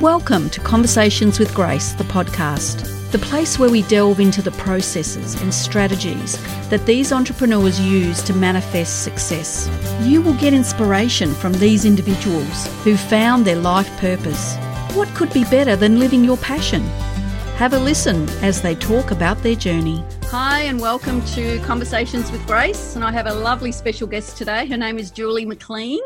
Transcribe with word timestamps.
Welcome 0.00 0.48
to 0.50 0.60
Conversations 0.60 1.40
with 1.40 1.52
Grace, 1.52 1.92
the 1.94 2.04
podcast, 2.04 3.10
the 3.10 3.18
place 3.18 3.58
where 3.58 3.68
we 3.68 3.82
delve 3.82 4.20
into 4.20 4.40
the 4.40 4.52
processes 4.52 5.34
and 5.42 5.52
strategies 5.52 6.38
that 6.68 6.86
these 6.86 7.12
entrepreneurs 7.12 7.80
use 7.80 8.22
to 8.22 8.32
manifest 8.32 9.02
success. 9.02 9.68
You 10.02 10.22
will 10.22 10.34
get 10.34 10.54
inspiration 10.54 11.34
from 11.34 11.52
these 11.54 11.84
individuals 11.84 12.68
who 12.84 12.96
found 12.96 13.44
their 13.44 13.56
life 13.56 13.90
purpose. 13.98 14.54
What 14.94 15.12
could 15.16 15.32
be 15.32 15.42
better 15.42 15.74
than 15.74 15.98
living 15.98 16.22
your 16.22 16.36
passion? 16.36 16.82
Have 17.56 17.72
a 17.72 17.78
listen 17.80 18.28
as 18.40 18.62
they 18.62 18.76
talk 18.76 19.10
about 19.10 19.42
their 19.42 19.56
journey. 19.56 20.04
Hi, 20.30 20.64
and 20.64 20.78
welcome 20.78 21.24
to 21.28 21.58
Conversations 21.60 22.30
with 22.30 22.46
Grace. 22.46 22.96
And 22.96 23.02
I 23.02 23.10
have 23.12 23.26
a 23.26 23.32
lovely 23.32 23.72
special 23.72 24.06
guest 24.06 24.36
today. 24.36 24.66
Her 24.66 24.76
name 24.76 24.98
is 24.98 25.10
Julie 25.10 25.46
McLean, 25.46 26.02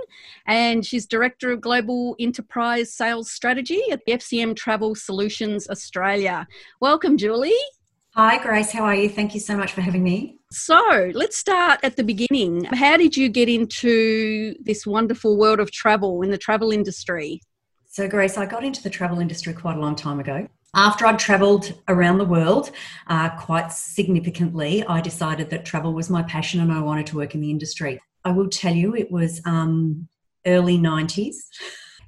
and 0.46 0.87
she's 0.87 1.06
Director 1.06 1.50
of 1.50 1.61
Global 1.61 2.14
Enterprise 2.20 2.95
Sales 2.95 3.32
Strategy 3.32 3.82
at 3.91 4.06
FCM 4.06 4.55
Travel 4.55 4.95
Solutions 4.95 5.69
Australia. 5.69 6.47
Welcome, 6.78 7.16
Julie. 7.16 7.50
Hi, 8.14 8.41
Grace. 8.41 8.70
How 8.70 8.84
are 8.84 8.95
you? 8.95 9.09
Thank 9.09 9.34
you 9.34 9.41
so 9.41 9.56
much 9.56 9.73
for 9.73 9.80
having 9.80 10.05
me. 10.05 10.39
So 10.52 11.11
let's 11.14 11.36
start 11.36 11.80
at 11.83 11.97
the 11.97 12.05
beginning. 12.05 12.62
How 12.66 12.97
did 12.97 13.16
you 13.16 13.28
get 13.28 13.48
into 13.48 14.55
this 14.61 14.86
wonderful 14.86 15.36
world 15.36 15.59
of 15.59 15.73
travel 15.73 16.23
in 16.23 16.30
the 16.30 16.39
travel 16.39 16.70
industry? 16.70 17.41
So, 17.89 18.06
Grace, 18.06 18.39
I 18.39 18.47
got 18.47 18.62
into 18.62 18.84
the 18.84 18.91
travel 18.91 19.19
industry 19.19 19.52
quite 19.52 19.78
a 19.78 19.80
long 19.80 19.97
time 19.97 20.20
ago. 20.20 20.47
After 20.75 21.05
I'd 21.05 21.19
travelled 21.19 21.75
around 21.89 22.17
the 22.17 22.25
world 22.25 22.71
uh, 23.07 23.29
quite 23.37 23.73
significantly, 23.73 24.83
I 24.87 25.03
decided 25.03 25.51
that 25.51 25.67
travel 25.67 25.93
was 25.93 26.09
my 26.09 26.23
passion 26.23 26.61
and 26.61 26.73
I 26.73 26.81
wanted 26.81 27.07
to 27.09 27.17
work 27.17 27.35
in 27.35 27.43
the 27.43 27.51
industry. 27.51 28.01
I 28.25 28.31
will 28.31 28.48
tell 28.48 28.75
you, 28.75 28.95
it 28.95 29.11
was 29.11 29.43
um, 29.45 30.09
early 30.47 30.79
90s. 30.79 31.35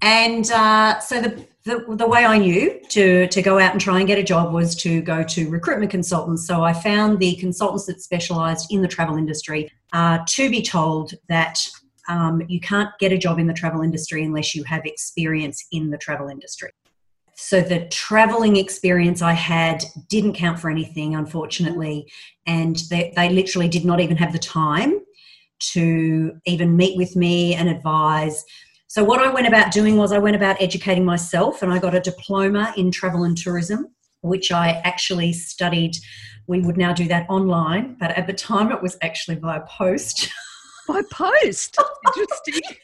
And 0.00 0.50
uh, 0.50 0.98
so 1.00 1.20
the, 1.20 1.46
the, 1.64 1.84
the, 1.94 2.06
way 2.06 2.24
I 2.24 2.38
knew 2.38 2.80
to, 2.88 3.26
to 3.28 3.42
go 3.42 3.58
out 3.58 3.72
and 3.72 3.80
try 3.80 3.98
and 3.98 4.06
get 4.06 4.18
a 4.18 4.22
job 4.22 4.54
was 4.54 4.74
to 4.76 5.02
go 5.02 5.22
to 5.22 5.50
recruitment 5.50 5.90
consultants. 5.90 6.46
So 6.46 6.62
I 6.62 6.72
found 6.72 7.18
the 7.18 7.34
consultants 7.36 7.84
that 7.86 8.00
specialised 8.00 8.72
in 8.72 8.80
the 8.80 8.88
travel 8.88 9.16
industry 9.16 9.70
uh, 9.92 10.20
to 10.26 10.48
be 10.48 10.62
told 10.62 11.12
that 11.28 11.60
um, 12.08 12.42
you 12.48 12.60
can't 12.60 12.90
get 12.98 13.12
a 13.12 13.18
job 13.18 13.38
in 13.38 13.46
the 13.46 13.54
travel 13.54 13.82
industry 13.82 14.24
unless 14.24 14.54
you 14.54 14.64
have 14.64 14.86
experience 14.86 15.66
in 15.70 15.90
the 15.90 15.98
travel 15.98 16.28
industry 16.28 16.70
so 17.36 17.60
the 17.60 17.86
traveling 17.88 18.56
experience 18.56 19.22
I 19.22 19.32
had 19.32 19.82
didn't 20.08 20.34
count 20.34 20.58
for 20.58 20.70
anything, 20.70 21.14
unfortunately. 21.14 22.10
And 22.46 22.76
they, 22.90 23.12
they 23.16 23.28
literally 23.28 23.68
did 23.68 23.84
not 23.84 24.00
even 24.00 24.16
have 24.16 24.32
the 24.32 24.38
time 24.38 25.00
to 25.72 26.32
even 26.46 26.76
meet 26.76 26.96
with 26.96 27.16
me 27.16 27.54
and 27.54 27.68
advise. 27.68 28.44
So, 28.86 29.02
what 29.02 29.20
I 29.20 29.32
went 29.32 29.48
about 29.48 29.72
doing 29.72 29.96
was 29.96 30.12
I 30.12 30.18
went 30.18 30.36
about 30.36 30.60
educating 30.60 31.04
myself 31.04 31.62
and 31.62 31.72
I 31.72 31.78
got 31.78 31.94
a 31.94 32.00
diploma 32.00 32.72
in 32.76 32.90
travel 32.90 33.24
and 33.24 33.36
tourism, 33.36 33.88
which 34.20 34.52
I 34.52 34.80
actually 34.84 35.32
studied. 35.32 35.96
We 36.46 36.60
would 36.60 36.76
now 36.76 36.92
do 36.92 37.08
that 37.08 37.26
online, 37.30 37.96
but 37.98 38.10
at 38.12 38.26
the 38.26 38.34
time 38.34 38.70
it 38.70 38.82
was 38.82 38.98
actually 39.02 39.36
via 39.36 39.62
post. 39.62 40.30
By 40.86 41.00
post? 41.10 41.78
Interesting. 42.06 42.78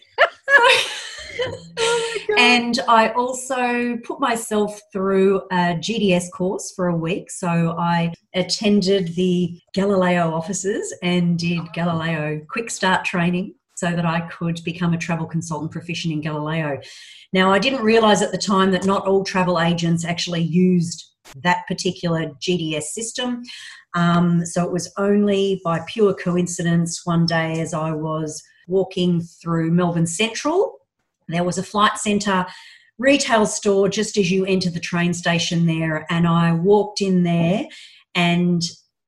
Oh 1.79 2.01
and 2.39 2.79
I 2.89 3.11
also 3.11 3.97
put 4.05 4.21
myself 4.21 4.81
through 4.93 5.43
a 5.51 5.77
GDS 5.77 6.31
course 6.33 6.73
for 6.75 6.89
a 6.89 6.97
week. 6.97 7.31
So 7.31 7.77
I 7.79 8.13
attended 8.35 9.15
the 9.15 9.61
Galileo 9.75 10.33
offices 10.33 10.95
and 11.03 11.39
did 11.39 11.73
Galileo 11.73 12.41
quick 12.49 12.71
start 12.71 13.05
training 13.05 13.55
so 13.75 13.97
that 13.97 14.05
I 14.05 14.21
could 14.29 14.61
become 14.65 14.93
a 14.93 14.99
travel 14.99 15.27
consultant 15.27 15.71
proficient 15.73 16.13
in 16.13 16.21
Galileo. 16.21 16.81
Now, 17.33 17.51
I 17.51 17.59
didn't 17.59 17.83
realize 17.83 18.21
at 18.21 18.33
the 18.33 18.39
time 18.39 18.73
that 18.73 18.85
not 18.85 19.07
all 19.07 19.25
travel 19.25 19.61
agents 19.61 20.05
actually 20.05 20.43
used 20.43 21.07
that 21.43 21.67
particular 21.67 22.31
GDS 22.41 22.83
system. 22.83 23.43
Um, 23.95 24.45
so 24.45 24.65
it 24.65 24.73
was 24.73 24.93
only 24.99 25.61
by 25.65 25.81
pure 25.87 26.15
coincidence 26.15 27.07
one 27.07 27.27
day 27.27 27.61
as 27.61 27.73
I 27.73 27.93
was 27.93 28.43
walking 28.69 29.21
through 29.21 29.71
Melbourne 29.73 30.07
Central 30.07 30.80
there 31.33 31.45
was 31.45 31.59
a 31.59 31.63
flight 31.63 31.99
centre 31.99 32.47
retail 33.01 33.47
store 33.47 33.89
just 33.89 34.19
as 34.19 34.31
you 34.31 34.45
enter 34.45 34.71
the 34.71 34.79
train 34.79 35.15
station 35.15 35.67
there, 35.67 36.07
and 36.11 36.29
I 36.29 36.53
walked 36.53 37.01
in 37.01 37.23
there 37.25 37.67
and 38.15 38.63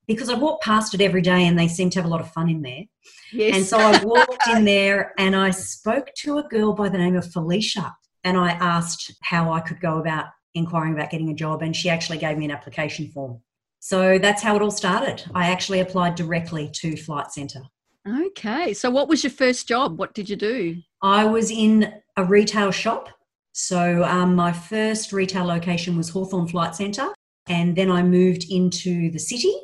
because 0.08 0.28
I 0.28 0.34
walked 0.34 0.64
past 0.64 0.94
it 0.94 1.00
every 1.00 1.22
day 1.22 1.46
and 1.46 1.58
they 1.58 1.68
seem 1.68 1.90
to 1.90 1.98
have 2.00 2.06
a 2.06 2.08
lot 2.08 2.20
of 2.20 2.32
fun 2.32 2.48
in 2.48 2.62
there. 2.62 2.84
Yes. 3.32 3.56
And 3.56 3.64
so 3.64 3.78
I 3.78 4.02
walked 4.04 4.48
in 4.48 4.64
there 4.64 5.12
and 5.16 5.36
I 5.36 5.50
spoke 5.50 6.08
to 6.18 6.38
a 6.38 6.42
girl 6.42 6.72
by 6.72 6.88
the 6.88 6.98
name 6.98 7.16
of 7.16 7.30
Felicia 7.32 7.94
and 8.24 8.36
I 8.36 8.50
asked 8.52 9.14
how 9.22 9.52
I 9.52 9.60
could 9.60 9.80
go 9.80 9.98
about 9.98 10.26
inquiring 10.54 10.94
about 10.94 11.10
getting 11.10 11.30
a 11.30 11.34
job 11.34 11.62
and 11.62 11.74
she 11.74 11.88
actually 11.88 12.18
gave 12.18 12.36
me 12.36 12.46
an 12.46 12.50
application 12.50 13.08
form. 13.08 13.40
So 13.78 14.18
that's 14.18 14.42
how 14.42 14.56
it 14.56 14.62
all 14.62 14.70
started. 14.70 15.24
I 15.34 15.50
actually 15.50 15.80
applied 15.80 16.14
directly 16.14 16.70
to 16.74 16.96
Flight 16.96 17.32
Centre. 17.32 17.62
Okay. 18.08 18.74
So 18.74 18.90
what 18.90 19.08
was 19.08 19.22
your 19.22 19.30
first 19.30 19.68
job? 19.68 19.98
What 19.98 20.14
did 20.14 20.28
you 20.28 20.36
do? 20.36 20.76
I 21.02 21.24
was 21.24 21.50
in 21.50 21.92
a 22.16 22.24
retail 22.24 22.70
shop. 22.70 23.08
So 23.52 24.02
um, 24.04 24.34
my 24.34 24.52
first 24.52 25.12
retail 25.12 25.44
location 25.44 25.96
was 25.96 26.08
Hawthorn 26.08 26.48
Flight 26.48 26.74
Centre. 26.74 27.08
And 27.48 27.76
then 27.76 27.90
I 27.90 28.02
moved 28.02 28.46
into 28.50 29.10
the 29.10 29.18
city, 29.18 29.54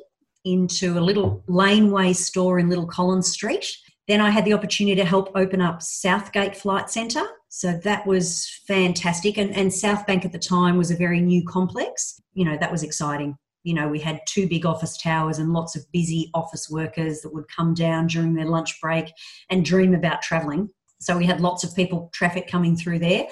into 0.45 0.99
a 0.99 1.01
little 1.01 1.43
laneway 1.47 2.13
store 2.13 2.59
in 2.59 2.69
Little 2.69 2.87
Collins 2.87 3.31
Street. 3.31 3.67
Then 4.09 4.21
I 4.21 4.31
had 4.31 4.45
the 4.45 4.55
opportunity 4.55 4.97
to 4.97 5.05
help 5.05 5.31
open 5.35 5.61
up 5.61 5.83
Southgate 5.83 6.57
Flight 6.57 6.91
Centre. 6.91 7.27
So 7.49 7.79
that 7.85 8.07
was 8.07 8.49
fantastic. 8.67 9.39
And, 9.39 9.55
and 9.55 9.73
South 9.73 10.07
Bank 10.07 10.25
at 10.25 10.33
the 10.33 10.39
time 10.39 10.77
was 10.77 10.91
a 10.91 10.97
very 10.97 11.21
new 11.21 11.45
complex. 11.47 12.21
You 12.35 12.45
know, 12.45 12.57
that 12.59 12.73
was 12.73 12.83
exciting. 12.83 13.37
You 13.65 13.75
know, 13.75 13.89
we 13.89 13.99
had 13.99 14.21
two 14.27 14.49
big 14.49 14.65
office 14.65 14.97
towers 14.97 15.39
and 15.39 15.53
lots 15.53 15.77
of 15.77 15.91
busy 15.93 16.31
office 16.35 16.69
workers 16.71 17.21
that 17.21 17.35
would 17.35 17.49
come 17.49 17.75
down 17.75 18.07
during 18.07 18.35
their 18.35 18.47
lunch 18.47 18.81
break 18.81 19.13
and 19.51 19.65
dream 19.65 19.95
about 19.95 20.23
travelling. 20.23 20.71
So 21.01 21.17
we 21.17 21.27
had 21.27 21.41
lots 21.41 21.65
of 21.65 21.75
people, 21.75 22.11
traffic 22.13 22.49
coming 22.49 22.77
through 22.77 23.01
there. 23.01 23.27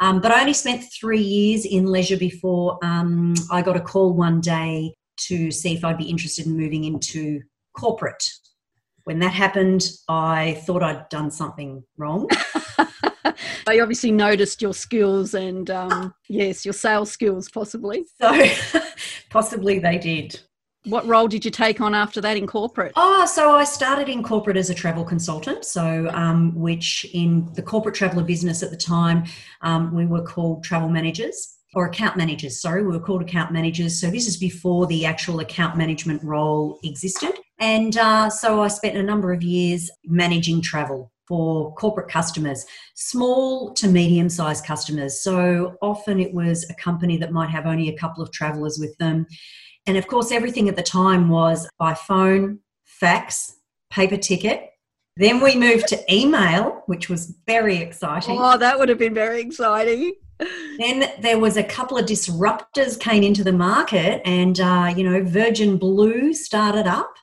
Um, 0.00 0.20
but 0.20 0.32
I 0.32 0.40
only 0.40 0.54
spent 0.54 0.84
three 0.98 1.20
years 1.20 1.64
in 1.64 1.86
leisure 1.86 2.16
before 2.16 2.78
um, 2.82 3.34
I 3.50 3.62
got 3.62 3.76
a 3.76 3.80
call 3.80 4.14
one 4.14 4.40
day 4.40 4.94
to 5.28 5.50
see 5.50 5.74
if 5.74 5.84
I'd 5.84 5.98
be 5.98 6.08
interested 6.08 6.46
in 6.46 6.56
moving 6.56 6.84
into 6.84 7.40
corporate. 7.78 8.24
When 9.04 9.18
that 9.18 9.32
happened, 9.32 9.84
I 10.08 10.62
thought 10.66 10.82
I'd 10.82 11.08
done 11.08 11.30
something 11.30 11.84
wrong. 11.96 12.28
I 13.66 13.80
obviously 13.80 14.10
noticed 14.10 14.62
your 14.62 14.74
skills 14.74 15.34
and 15.34 15.70
um, 15.70 16.14
yes, 16.28 16.64
your 16.64 16.74
sales 16.74 17.10
skills 17.10 17.48
possibly. 17.48 18.04
So 18.20 18.44
possibly 19.30 19.78
they 19.78 19.98
did. 19.98 20.40
What 20.84 21.06
role 21.06 21.28
did 21.28 21.44
you 21.44 21.50
take 21.52 21.80
on 21.80 21.94
after 21.94 22.20
that 22.22 22.36
in 22.36 22.48
corporate? 22.48 22.92
Oh, 22.96 23.24
so 23.24 23.54
I 23.54 23.62
started 23.62 24.08
in 24.08 24.24
corporate 24.24 24.56
as 24.56 24.68
a 24.68 24.74
travel 24.74 25.04
consultant. 25.04 25.64
So, 25.64 26.10
um, 26.12 26.52
which 26.56 27.06
in 27.14 27.48
the 27.54 27.62
corporate 27.62 27.94
traveller 27.94 28.24
business 28.24 28.64
at 28.64 28.70
the 28.70 28.76
time, 28.76 29.24
um, 29.60 29.94
we 29.94 30.06
were 30.06 30.22
called 30.22 30.64
travel 30.64 30.88
managers 30.88 31.56
or 31.74 31.86
account 31.86 32.16
managers. 32.16 32.60
Sorry, 32.60 32.82
we 32.82 32.90
were 32.90 33.00
called 33.00 33.22
account 33.22 33.52
managers. 33.52 34.00
So 34.00 34.10
this 34.10 34.26
is 34.26 34.36
before 34.36 34.88
the 34.88 35.06
actual 35.06 35.38
account 35.38 35.76
management 35.76 36.22
role 36.24 36.80
existed. 36.82 37.32
And 37.60 37.96
uh, 37.96 38.28
so 38.28 38.60
I 38.60 38.68
spent 38.68 38.96
a 38.96 39.02
number 39.04 39.32
of 39.32 39.42
years 39.44 39.88
managing 40.04 40.62
travel 40.62 41.11
for 41.32 41.74
corporate 41.76 42.08
customers, 42.08 42.66
small 42.94 43.72
to 43.74 43.88
medium 43.88 44.28
sized 44.28 44.66
customers. 44.66 45.22
So 45.22 45.76
often 45.80 46.20
it 46.20 46.34
was 46.34 46.68
a 46.68 46.74
company 46.74 47.16
that 47.18 47.32
might 47.32 47.48
have 47.48 47.64
only 47.64 47.88
a 47.88 47.96
couple 47.96 48.22
of 48.22 48.30
travelers 48.32 48.78
with 48.78 48.94
them 48.98 49.26
and 49.86 49.96
of 49.96 50.06
course, 50.06 50.30
everything 50.30 50.68
at 50.68 50.76
the 50.76 50.82
time 50.82 51.28
was 51.28 51.68
by 51.78 51.94
phone, 51.94 52.60
fax, 52.84 53.56
paper 53.90 54.16
ticket. 54.16 54.70
Then 55.16 55.40
we 55.40 55.56
moved 55.56 55.88
to 55.88 56.14
email, 56.14 56.82
which 56.86 57.08
was 57.08 57.34
very 57.46 57.76
exciting. 57.76 58.38
Oh, 58.38 58.56
that 58.56 58.78
would 58.78 58.88
have 58.88 58.98
been 58.98 59.14
very 59.14 59.40
exciting. 59.40 60.14
Then 60.78 61.10
there 61.20 61.38
was 61.38 61.56
a 61.56 61.62
couple 61.62 61.98
of 61.98 62.06
disruptors 62.06 62.98
came 62.98 63.22
into 63.22 63.44
the 63.44 63.52
market, 63.52 64.22
and 64.24 64.58
uh, 64.58 64.92
you 64.96 65.08
know, 65.08 65.22
Virgin 65.22 65.76
Blue 65.76 66.32
started 66.32 66.86
up 66.86 67.14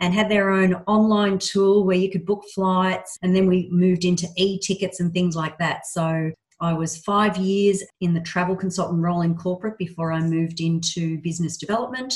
and 0.00 0.14
had 0.14 0.30
their 0.30 0.50
own 0.50 0.74
online 0.86 1.38
tool 1.38 1.84
where 1.84 1.96
you 1.96 2.10
could 2.10 2.26
book 2.26 2.44
flights. 2.54 3.18
And 3.22 3.36
then 3.36 3.46
we 3.46 3.68
moved 3.70 4.04
into 4.04 4.26
e-tickets 4.36 5.00
and 5.00 5.12
things 5.12 5.36
like 5.36 5.58
that. 5.58 5.86
So 5.86 6.32
I 6.60 6.72
was 6.72 6.98
five 6.98 7.36
years 7.36 7.82
in 8.00 8.12
the 8.12 8.20
travel 8.20 8.56
consultant 8.56 9.02
role 9.02 9.22
in 9.22 9.34
corporate 9.34 9.78
before 9.78 10.12
I 10.12 10.20
moved 10.20 10.60
into 10.60 11.18
business 11.18 11.56
development. 11.56 12.14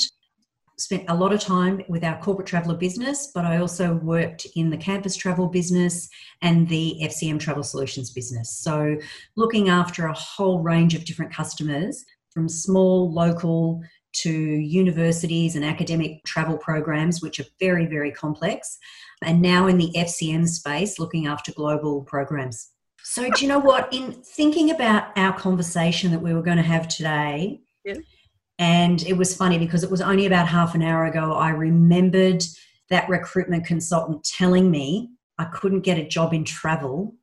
Spent 0.77 1.05
a 1.07 1.15
lot 1.15 1.33
of 1.33 1.39
time 1.39 1.81
with 1.87 2.03
our 2.03 2.19
corporate 2.19 2.47
traveller 2.47 2.75
business, 2.75 3.31
but 3.33 3.45
I 3.45 3.57
also 3.57 3.95
worked 3.95 4.45
in 4.55 4.69
the 4.69 4.77
campus 4.77 5.15
travel 5.15 5.47
business 5.47 6.09
and 6.41 6.67
the 6.67 6.97
FCM 7.01 7.39
travel 7.39 7.63
solutions 7.63 8.11
business. 8.11 8.51
So, 8.57 8.97
looking 9.37 9.69
after 9.69 10.07
a 10.07 10.13
whole 10.13 10.59
range 10.59 10.93
of 10.93 11.05
different 11.05 11.33
customers 11.33 12.03
from 12.29 12.49
small, 12.49 13.09
local 13.11 13.81
to 14.21 14.31
universities 14.31 15.55
and 15.55 15.65
academic 15.65 16.23
travel 16.25 16.57
programs, 16.57 17.21
which 17.21 17.39
are 17.39 17.45
very, 17.59 17.85
very 17.85 18.11
complex. 18.11 18.77
And 19.21 19.41
now 19.41 19.67
in 19.67 19.77
the 19.77 19.91
FCM 19.95 20.47
space, 20.47 20.99
looking 20.99 21.27
after 21.27 21.51
global 21.51 22.03
programs. 22.03 22.69
So, 23.03 23.29
do 23.29 23.41
you 23.41 23.47
know 23.47 23.59
what? 23.59 23.93
In 23.93 24.13
thinking 24.13 24.71
about 24.71 25.15
our 25.17 25.37
conversation 25.37 26.11
that 26.11 26.21
we 26.21 26.33
were 26.33 26.41
going 26.41 26.57
to 26.57 26.63
have 26.63 26.87
today, 26.87 27.61
Yeah. 27.83 27.97
and 28.57 29.01
it 29.03 29.13
was 29.13 29.35
funny 29.35 29.59
because 29.59 29.83
it 29.83 29.91
was 29.91 30.01
only 30.01 30.25
about 30.25 30.47
half 30.47 30.73
an 30.75 30.81
hour 30.81 31.05
ago, 31.05 31.33
I 31.33 31.49
remembered 31.49 32.43
that 32.89 33.07
recruitment 33.07 33.65
consultant 33.65 34.23
telling 34.23 34.71
me 34.71 35.11
I 35.37 35.45
couldn't 35.45 35.81
get 35.81 35.97
a 35.99 36.07
job 36.07 36.33
in 36.33 36.45
travel 36.45 37.15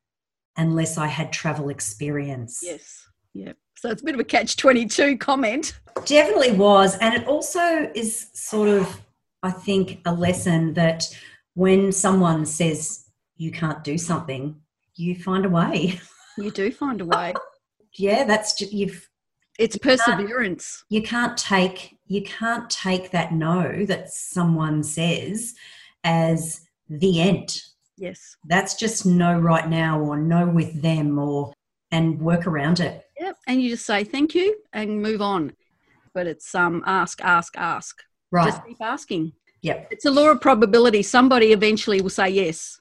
unless 0.57 0.99
I 0.99 1.07
had 1.07 1.33
travel 1.33 1.69
experience. 1.69 2.61
Yes. 2.63 3.05
Yeah. 3.35 3.53
So 3.83 3.91
it's 3.91 4.01
a 4.01 4.05
bit 4.05 4.15
of 4.15 4.21
a 4.21 4.25
catch 4.25 4.57
22 4.59 5.19
comment. 5.19 5.77
Definitely 6.05 6.53
was. 6.53 6.97
And 6.99 7.17
it 7.17 7.27
also 7.27 7.91
is 7.97 8.29
sort 8.33 8.69
of, 8.69 9.01
I 9.43 9.51
think, 9.51 10.01
a 10.07 10.15
lesson 10.15 10.75
that 10.75 11.13
when 11.55 11.91
someone 11.91 12.47
says 12.47 13.07
you 13.39 13.51
can't 13.51 13.83
do 13.83 13.99
something, 13.99 14.55
you 14.95 15.17
find 15.17 15.45
a 15.45 15.49
way. 15.49 15.99
You 16.39 16.53
do 16.53 16.71
find 16.71 17.01
a 17.01 17.05
way. 17.07 17.35
yeah, 17.99 18.23
that's 18.23 18.55
just, 18.55 18.73
you've 18.73 19.11
It's 19.59 19.77
perseverance. 19.77 20.85
you 20.89 21.03
can't 21.03 21.37
take 21.37 21.99
you 22.07 22.23
can't 22.23 22.71
take 22.71 23.11
that 23.11 23.33
no 23.33 23.85
that 23.87 24.11
someone 24.11 24.85
says 24.85 25.55
as 26.05 26.61
the 26.89 27.21
end. 27.21 27.61
Yes. 27.99 28.37
That's 28.45 28.77
just 28.77 29.05
no 29.05 29.37
right 29.37 29.69
now 29.69 30.01
or 30.01 30.17
no 30.17 30.47
with 30.47 30.83
them 30.83 31.19
or 31.19 31.53
and 31.93 32.21
work 32.21 32.47
around 32.47 32.81
it. 32.81 33.05
Yep. 33.21 33.37
And 33.47 33.63
you 33.63 33.71
just 33.71 33.87
say 33.87 34.03
thank 34.03 34.35
you 34.35 34.57
and 34.73 35.01
move 35.01 35.23
on. 35.23 35.53
But 36.15 36.27
it's 36.27 36.55
um 36.55 36.83
ask, 36.87 37.23
ask, 37.23 37.57
ask. 37.57 38.03
Right. 38.31 38.47
Just 38.47 38.67
keep 38.67 38.81
asking. 38.81 39.33
Yep. 39.61 39.89
It's 39.93 40.05
a 40.05 40.11
law 40.11 40.31
of 40.31 40.41
probability. 40.41 41.03
Somebody 41.03 41.53
eventually 41.53 42.01
will 42.01 42.11
say 42.11 42.31
yes. 42.31 42.81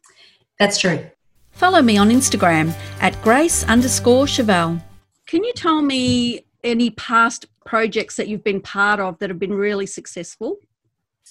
That's 0.57 0.79
true. 0.79 1.05
Follow 1.51 1.81
me 1.81 1.97
on 1.97 2.09
Instagram 2.09 2.73
at 2.99 3.21
grace 3.21 3.63
underscore 3.65 4.25
Chivell. 4.25 4.81
Can 5.27 5.43
you 5.43 5.53
tell 5.53 5.81
me 5.81 6.45
any 6.63 6.89
past 6.91 7.45
projects 7.65 8.15
that 8.15 8.27
you've 8.27 8.43
been 8.43 8.61
part 8.61 8.99
of 8.99 9.19
that 9.19 9.29
have 9.29 9.39
been 9.39 9.53
really 9.53 9.85
successful? 9.85 10.57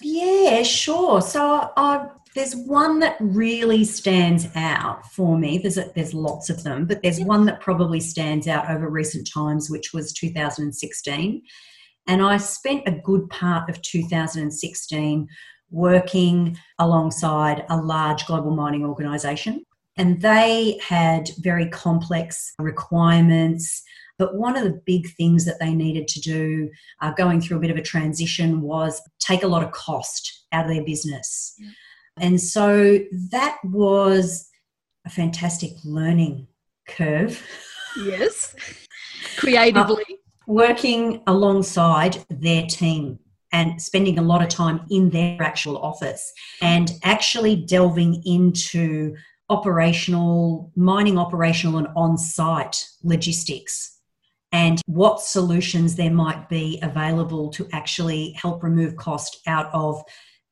Yeah, 0.00 0.62
sure. 0.62 1.20
So 1.20 1.72
I, 1.76 2.08
there's 2.34 2.54
one 2.54 3.00
that 3.00 3.16
really 3.18 3.84
stands 3.84 4.46
out 4.54 5.04
for 5.12 5.36
me. 5.36 5.58
There's 5.58 5.78
a, 5.78 5.90
there's 5.94 6.14
lots 6.14 6.48
of 6.48 6.62
them, 6.62 6.86
but 6.86 7.02
there's 7.02 7.20
one 7.20 7.44
that 7.46 7.60
probably 7.60 8.00
stands 8.00 8.46
out 8.46 8.70
over 8.70 8.88
recent 8.88 9.28
times, 9.32 9.68
which 9.68 9.92
was 9.92 10.12
2016. 10.12 11.42
And 12.06 12.22
I 12.22 12.36
spent 12.36 12.86
a 12.86 12.92
good 12.92 13.28
part 13.30 13.68
of 13.68 13.82
2016 13.82 15.28
working 15.70 16.56
alongside 16.78 17.64
a 17.68 17.76
large 17.76 18.26
global 18.26 18.54
mining 18.54 18.84
organisation, 18.84 19.64
and 19.96 20.20
they 20.20 20.80
had 20.82 21.30
very 21.38 21.68
complex 21.68 22.54
requirements. 22.58 23.82
But 24.18 24.36
one 24.36 24.56
of 24.56 24.64
the 24.64 24.80
big 24.86 25.12
things 25.14 25.44
that 25.46 25.58
they 25.60 25.74
needed 25.74 26.06
to 26.08 26.20
do, 26.20 26.70
uh, 27.00 27.12
going 27.12 27.40
through 27.40 27.56
a 27.56 27.60
bit 27.60 27.70
of 27.70 27.76
a 27.76 27.82
transition, 27.82 28.60
was 28.60 29.00
take 29.18 29.42
a 29.42 29.48
lot 29.48 29.62
of 29.62 29.72
cost 29.72 30.44
out 30.52 30.66
of 30.66 30.70
their 30.70 30.84
business. 30.84 31.54
Yeah. 31.58 31.70
And 32.20 32.40
so 32.40 32.98
that 33.30 33.58
was 33.64 34.48
a 35.06 35.10
fantastic 35.10 35.72
learning 35.84 36.46
curve. 36.86 37.42
Yes. 38.04 38.54
Creatively. 39.36 40.04
Uh, 40.08 40.14
working 40.46 41.22
alongside 41.26 42.24
their 42.28 42.66
team 42.66 43.18
and 43.52 43.80
spending 43.80 44.18
a 44.18 44.22
lot 44.22 44.42
of 44.42 44.48
time 44.48 44.80
in 44.90 45.10
their 45.10 45.40
actual 45.42 45.78
office 45.78 46.32
and 46.62 46.92
actually 47.02 47.56
delving 47.56 48.22
into 48.24 49.14
operational, 49.48 50.70
mining 50.76 51.18
operational 51.18 51.78
and 51.78 51.88
on 51.96 52.16
site 52.16 52.84
logistics 53.02 53.98
and 54.52 54.80
what 54.86 55.20
solutions 55.20 55.96
there 55.96 56.10
might 56.10 56.48
be 56.48 56.78
available 56.82 57.50
to 57.50 57.68
actually 57.72 58.32
help 58.32 58.62
remove 58.62 58.96
cost 58.96 59.40
out 59.46 59.70
of 59.72 60.02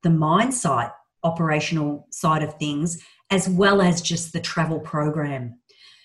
the 0.03 0.11
mine 0.11 0.53
site 0.53 0.91
operational 1.25 2.07
side 2.11 2.43
of 2.43 2.55
things 2.55 3.03
as 3.31 3.49
well 3.49 3.81
as 3.83 4.01
just 4.01 4.33
the 4.33 4.41
travel 4.41 4.81
program 4.81 5.59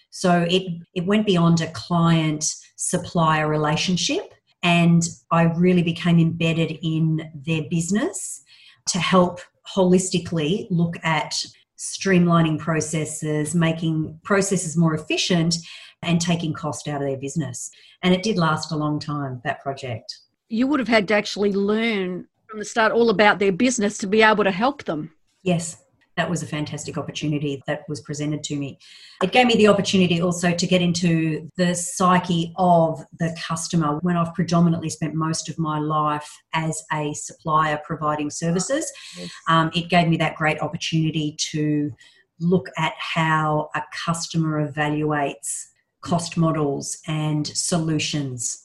so 0.10 0.46
it 0.50 0.64
it 0.94 1.06
went 1.06 1.26
beyond 1.26 1.62
a 1.62 1.72
client 1.72 2.46
supplier 2.76 3.48
relationship 3.48 4.34
and 4.64 5.04
i 5.32 5.44
really 5.44 5.84
became 5.84 6.20
embedded 6.20 6.78
in 6.82 7.32
their 7.46 7.64
business 7.70 8.44
to 8.88 9.00
help 9.00 9.40
holistically 9.76 10.68
look 10.70 10.96
at 11.04 11.34
streamlining 11.78 12.60
processes 12.60 13.56
making 13.56 14.20
processes 14.24 14.76
more 14.78 14.94
efficient 14.94 15.56
and 16.04 16.22
taking 16.22 16.54
cost 16.54 16.88
out 16.88 17.02
of 17.02 17.08
their 17.08 17.18
business. 17.18 17.72
And 18.02 18.14
it 18.14 18.24
did 18.24 18.38
last 18.38 18.72
a 18.72 18.76
long 18.76 19.00
time, 19.00 19.42
that 19.44 19.62
project. 19.62 20.20
You 20.50 20.68
would 20.68 20.80
have 20.80 20.90
had 20.90 21.08
to 21.08 21.16
actually 21.16 21.54
learn 21.54 22.28
from 22.54 22.60
the 22.60 22.66
start 22.66 22.92
all 22.92 23.10
about 23.10 23.40
their 23.40 23.52
business 23.52 23.98
to 23.98 24.06
be 24.06 24.22
able 24.22 24.44
to 24.44 24.52
help 24.52 24.84
them. 24.84 25.12
Yes, 25.42 25.78
that 26.18 26.30
was 26.30 26.44
a 26.44 26.46
fantastic 26.46 27.00
opportunity 27.00 27.64
that 27.66 27.82
was 27.90 28.00
presented 28.02 28.44
to 28.44 28.56
me. 28.56 28.78
It 29.24 29.32
gave 29.32 29.48
me 29.48 29.56
the 29.56 29.70
opportunity 29.70 30.22
also 30.22 30.52
to 30.52 30.68
get 30.68 30.80
into 30.80 31.50
the 31.58 31.74
psyche 31.74 32.54
of 32.58 33.04
the 33.18 33.36
customer 33.42 33.98
when 34.04 34.18
I've 34.18 34.36
predominantly 34.36 34.90
spent 34.90 35.16
most 35.16 35.50
of 35.50 35.58
my 35.58 35.80
life 35.80 36.32
as 36.54 36.84
a 36.94 37.12
supplier 37.16 37.82
providing 37.84 38.30
services. 38.30 38.92
Yes. 39.18 39.32
Um, 39.50 39.72
it 39.74 39.90
gave 39.90 40.08
me 40.08 40.18
that 40.18 40.36
great 40.36 40.62
opportunity 40.62 41.36
to 41.52 41.92
look 42.40 42.70
at 42.78 42.94
how 43.00 43.72
a 43.74 43.82
customer 44.06 44.72
evaluates 44.72 45.70
cost 46.02 46.38
models 46.38 47.00
and 47.08 47.48
solutions. 47.48 48.63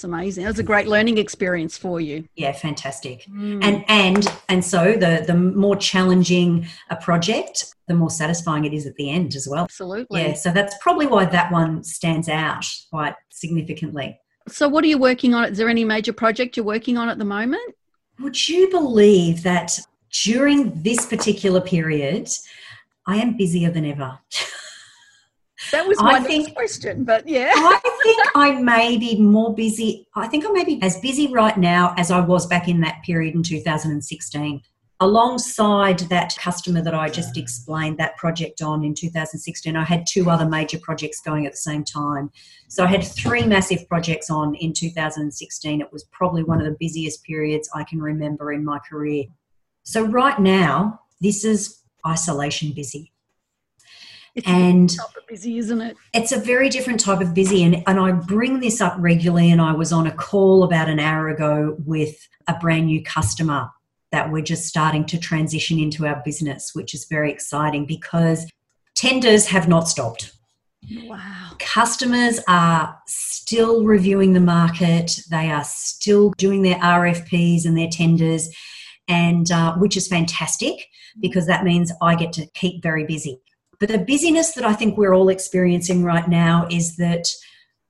It's 0.00 0.04
amazing. 0.06 0.44
It 0.44 0.46
was 0.46 0.58
a 0.58 0.62
great 0.62 0.86
learning 0.86 1.18
experience 1.18 1.76
for 1.76 2.00
you. 2.00 2.26
Yeah, 2.34 2.52
fantastic. 2.52 3.26
Mm. 3.26 3.62
And 3.62 3.84
and 3.86 4.26
and 4.48 4.64
so 4.64 4.94
the 4.94 5.24
the 5.26 5.34
more 5.34 5.76
challenging 5.76 6.66
a 6.88 6.96
project, 6.96 7.74
the 7.86 7.92
more 7.92 8.08
satisfying 8.08 8.64
it 8.64 8.72
is 8.72 8.86
at 8.86 8.94
the 8.94 9.10
end 9.10 9.34
as 9.34 9.46
well. 9.46 9.64
Absolutely. 9.64 10.22
Yeah, 10.22 10.32
so 10.32 10.52
that's 10.52 10.74
probably 10.80 11.06
why 11.06 11.26
that 11.26 11.52
one 11.52 11.84
stands 11.84 12.30
out 12.30 12.64
quite 12.88 13.14
significantly. 13.28 14.18
So, 14.48 14.70
what 14.70 14.84
are 14.84 14.86
you 14.86 14.96
working 14.96 15.34
on? 15.34 15.52
Is 15.52 15.58
there 15.58 15.68
any 15.68 15.84
major 15.84 16.14
project 16.14 16.56
you're 16.56 16.64
working 16.64 16.96
on 16.96 17.10
at 17.10 17.18
the 17.18 17.26
moment? 17.26 17.74
Would 18.20 18.48
you 18.48 18.70
believe 18.70 19.42
that 19.42 19.78
during 20.24 20.82
this 20.82 21.04
particular 21.04 21.60
period, 21.60 22.26
I 23.06 23.16
am 23.16 23.36
busier 23.36 23.70
than 23.70 23.84
ever? 23.84 24.18
That 25.72 25.86
was 25.86 26.00
my 26.00 26.20
think- 26.20 26.54
question, 26.54 27.04
but 27.04 27.28
yeah. 27.28 27.52
I 27.54 27.80
think 28.02 28.22
I 28.34 28.52
may 28.60 28.96
be 28.96 29.20
more 29.20 29.54
busy. 29.54 30.06
I 30.14 30.26
think 30.26 30.44
I 30.46 30.50
may 30.50 30.64
be 30.64 30.82
as 30.82 30.98
busy 31.00 31.28
right 31.32 31.56
now 31.56 31.94
as 31.96 32.10
I 32.10 32.20
was 32.20 32.46
back 32.46 32.68
in 32.68 32.80
that 32.80 33.02
period 33.04 33.34
in 33.34 33.42
2016. 33.42 34.62
Alongside 35.02 36.00
that 36.10 36.36
customer 36.36 36.82
that 36.82 36.94
I 36.94 37.08
just 37.08 37.38
explained 37.38 37.96
that 37.98 38.18
project 38.18 38.60
on 38.60 38.84
in 38.84 38.94
2016, 38.94 39.74
I 39.74 39.82
had 39.82 40.04
two 40.06 40.28
other 40.28 40.46
major 40.46 40.78
projects 40.78 41.22
going 41.22 41.46
at 41.46 41.52
the 41.52 41.58
same 41.58 41.84
time. 41.84 42.30
So 42.68 42.84
I 42.84 42.88
had 42.88 43.02
three 43.02 43.44
massive 43.44 43.88
projects 43.88 44.28
on 44.28 44.54
in 44.56 44.74
2016. 44.74 45.80
It 45.80 45.90
was 45.90 46.04
probably 46.12 46.42
one 46.42 46.58
of 46.58 46.66
the 46.66 46.76
busiest 46.78 47.24
periods 47.24 47.70
I 47.74 47.84
can 47.84 48.00
remember 48.02 48.52
in 48.52 48.62
my 48.62 48.78
career. 48.78 49.24
So 49.84 50.04
right 50.04 50.38
now, 50.38 51.00
this 51.20 51.44
is 51.46 51.80
isolation 52.06 52.72
busy. 52.72 53.12
It's 54.34 54.46
And 54.46 54.94
busy, 55.28 55.58
isn't 55.58 55.80
it? 55.80 55.96
it's 56.12 56.32
a 56.32 56.38
very 56.38 56.68
different 56.68 57.00
type 57.00 57.20
of 57.20 57.34
busy 57.34 57.62
and, 57.62 57.82
and 57.86 57.98
i 58.00 58.10
bring 58.12 58.60
this 58.60 58.80
up 58.80 58.94
regularly 58.98 59.50
and 59.50 59.60
i 59.60 59.72
was 59.72 59.92
on 59.92 60.06
a 60.06 60.12
call 60.12 60.64
about 60.64 60.88
an 60.88 60.98
hour 61.00 61.28
ago 61.28 61.76
with 61.86 62.16
a 62.48 62.54
brand 62.58 62.86
new 62.86 63.02
customer 63.02 63.68
that 64.12 64.30
we're 64.32 64.42
just 64.42 64.66
starting 64.66 65.04
to 65.06 65.18
transition 65.18 65.78
into 65.78 66.06
our 66.06 66.20
business 66.24 66.70
which 66.74 66.94
is 66.94 67.06
very 67.06 67.30
exciting 67.30 67.86
because 67.86 68.50
tenders 68.94 69.46
have 69.46 69.68
not 69.68 69.88
stopped 69.88 70.32
Wow. 71.04 71.50
customers 71.58 72.40
are 72.48 72.98
still 73.06 73.84
reviewing 73.84 74.32
the 74.32 74.40
market 74.40 75.20
they 75.30 75.50
are 75.50 75.64
still 75.64 76.30
doing 76.38 76.62
their 76.62 76.78
rfps 76.78 77.64
and 77.66 77.76
their 77.76 77.88
tenders 77.90 78.48
and 79.06 79.50
uh, 79.52 79.74
which 79.76 79.96
is 79.96 80.08
fantastic 80.08 80.86
because 81.20 81.46
that 81.46 81.62
means 81.64 81.92
i 82.00 82.14
get 82.14 82.32
to 82.32 82.46
keep 82.54 82.82
very 82.82 83.04
busy 83.04 83.40
but 83.80 83.88
the 83.88 83.98
busyness 83.98 84.52
that 84.52 84.64
i 84.64 84.72
think 84.72 84.96
we're 84.96 85.14
all 85.14 85.28
experiencing 85.28 86.04
right 86.04 86.28
now 86.28 86.66
is 86.70 86.96
that 86.96 87.26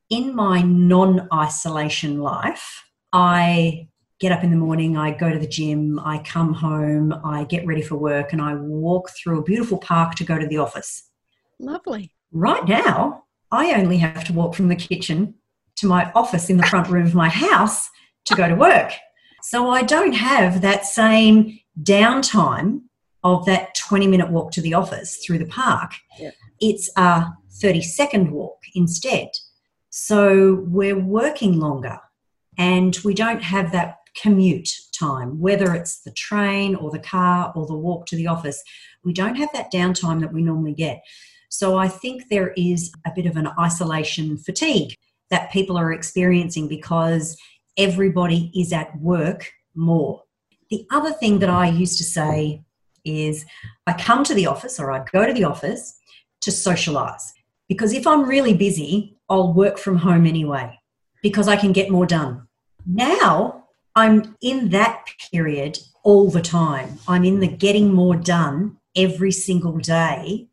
in 0.09 0.35
my 0.35 0.63
non-isolation 0.63 2.21
life 2.21 2.85
i 3.13 3.87
get 4.19 4.33
up 4.33 4.43
in 4.43 4.51
the 4.51 4.57
morning 4.57 4.97
i 4.97 5.11
go 5.11 5.31
to 5.31 5.39
the 5.39 5.47
gym 5.47 5.99
i 6.01 6.19
come 6.19 6.55
home 6.55 7.13
i 7.25 7.45
get 7.45 7.67
ready 7.67 7.83
for 7.83 7.97
work 7.97 8.33
and 8.33 8.41
i 8.41 8.55
walk 8.55 9.11
through 9.11 9.41
a 9.41 9.45
beautiful 9.45 9.79
park 9.79 10.15
to 10.15 10.25
go 10.25 10.39
to 10.39 10.47
the 10.47 10.59
office 10.59 11.11
Lovely. 11.61 12.11
Right 12.33 12.67
now, 12.67 13.25
I 13.51 13.75
only 13.75 13.99
have 13.99 14.25
to 14.25 14.33
walk 14.33 14.55
from 14.55 14.69
the 14.69 14.77
kitchen 14.77 15.35
to 15.77 15.87
my 15.87 16.11
office 16.15 16.49
in 16.49 16.57
the 16.57 16.67
front 16.67 16.89
room 16.89 17.07
of 17.07 17.15
my 17.15 17.29
house 17.29 17.89
to 18.25 18.35
go 18.35 18.49
to 18.49 18.55
work. 18.55 18.93
So 19.43 19.69
I 19.69 19.83
don't 19.83 20.13
have 20.13 20.63
that 20.63 20.87
same 20.87 21.59
downtime 21.83 22.83
of 23.23 23.45
that 23.47 23.75
20 23.75 24.07
minute 24.07 24.31
walk 24.31 24.53
to 24.53 24.61
the 24.61 24.75
office 24.75 25.17
through 25.25 25.39
the 25.39 25.47
park. 25.47 25.93
Yeah. 26.19 26.31
it's 26.61 26.91
a 26.97 27.27
30 27.61 27.83
second 27.83 28.31
walk 28.31 28.59
instead. 28.75 29.29
So 29.91 30.65
we're 30.69 30.99
working 30.99 31.59
longer 31.59 31.99
and 32.57 32.97
we 33.05 33.15
don't 33.15 33.43
have 33.43 33.73
that 33.73 33.97
commute 34.21 34.69
time, 34.99 35.41
whether 35.41 35.75
it's 35.75 36.03
the 36.03 36.13
train 36.13 36.75
or 36.75 36.91
the 36.91 36.99
car 36.99 37.53
or 37.55 37.67
the 37.67 37.77
walk 37.77 38.07
to 38.07 38.17
the 38.17 38.27
office. 38.27 38.63
We 39.05 39.13
don't 39.13 39.37
have 39.37 39.51
that 39.53 39.73
downtime 39.73 40.21
that 40.21 40.33
we 40.33 40.43
normally 40.43 40.75
get. 40.75 41.03
So 41.49 41.77
I 41.77 41.89
think 41.89 42.29
there 42.29 42.53
is 42.57 42.93
a 43.07 43.13
bit 43.15 43.27
of 43.27 43.37
an 43.37 43.49
isolation 43.59 44.39
fatigue 44.39 44.95
that 45.31 45.53
people 45.53 45.77
are 45.77 45.93
experiencing 45.93 46.69
because 46.69 47.37
everybody 47.77 48.51
is 48.55 48.73
at 48.73 48.97
work 49.01 49.51
more. 49.75 50.23
The 50.71 50.87
other 50.91 51.13
thing 51.13 51.41
that 51.41 51.51
I 51.51 51.69
used 51.69 51.99
to 51.99 52.05
say 52.05 52.63
is 53.05 53.45
I 53.87 53.93
come 53.93 54.25
to 54.25 54.35
the 54.35 54.47
office 54.47 54.79
or 54.79 54.93
I 54.93 55.05
go 55.13 55.27
to 55.27 55.33
the 55.33 55.45
office 55.45 55.99
to 56.43 56.51
socialize. 56.51 57.33
Because 57.69 57.93
if 57.93 58.07
I'm 58.07 58.29
really 58.29 58.55
busy, 58.55 59.17
I'll 59.29 59.53
work 59.53 59.79
from 59.79 59.97
home 59.97 60.27
anyway 60.27 60.79
because 61.23 61.49
I 61.49 61.57
can 61.57 61.73
get 61.73 61.91
more 61.91 62.07
done. 62.07 62.49
Now 62.87 63.67
I'm 63.95 64.37
in 64.41 64.71
that 64.71 65.05
period 65.31 65.79
all 66.03 66.31
the 66.31 66.43
time. 66.43 66.99
I'm 67.07 67.25
in 67.25 67.41
the 67.41 67.49
getting 67.49 67.93
more 67.93 68.17
done 68.17 68.79
every 68.97 69.33
single 69.33 69.79
day. 69.79 70.49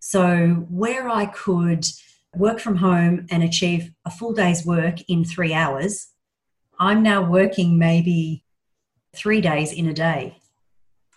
So, 0.00 0.66
where 0.70 1.08
I 1.08 1.26
could 1.26 1.86
work 2.34 2.60
from 2.60 2.76
home 2.76 3.26
and 3.30 3.42
achieve 3.42 3.90
a 4.04 4.10
full 4.10 4.32
day's 4.32 4.64
work 4.64 5.00
in 5.08 5.24
three 5.24 5.52
hours, 5.52 6.08
I'm 6.78 7.02
now 7.02 7.22
working 7.22 7.78
maybe 7.78 8.44
three 9.14 9.40
days 9.40 9.72
in 9.72 9.86
a 9.86 9.94
day. 9.94 10.38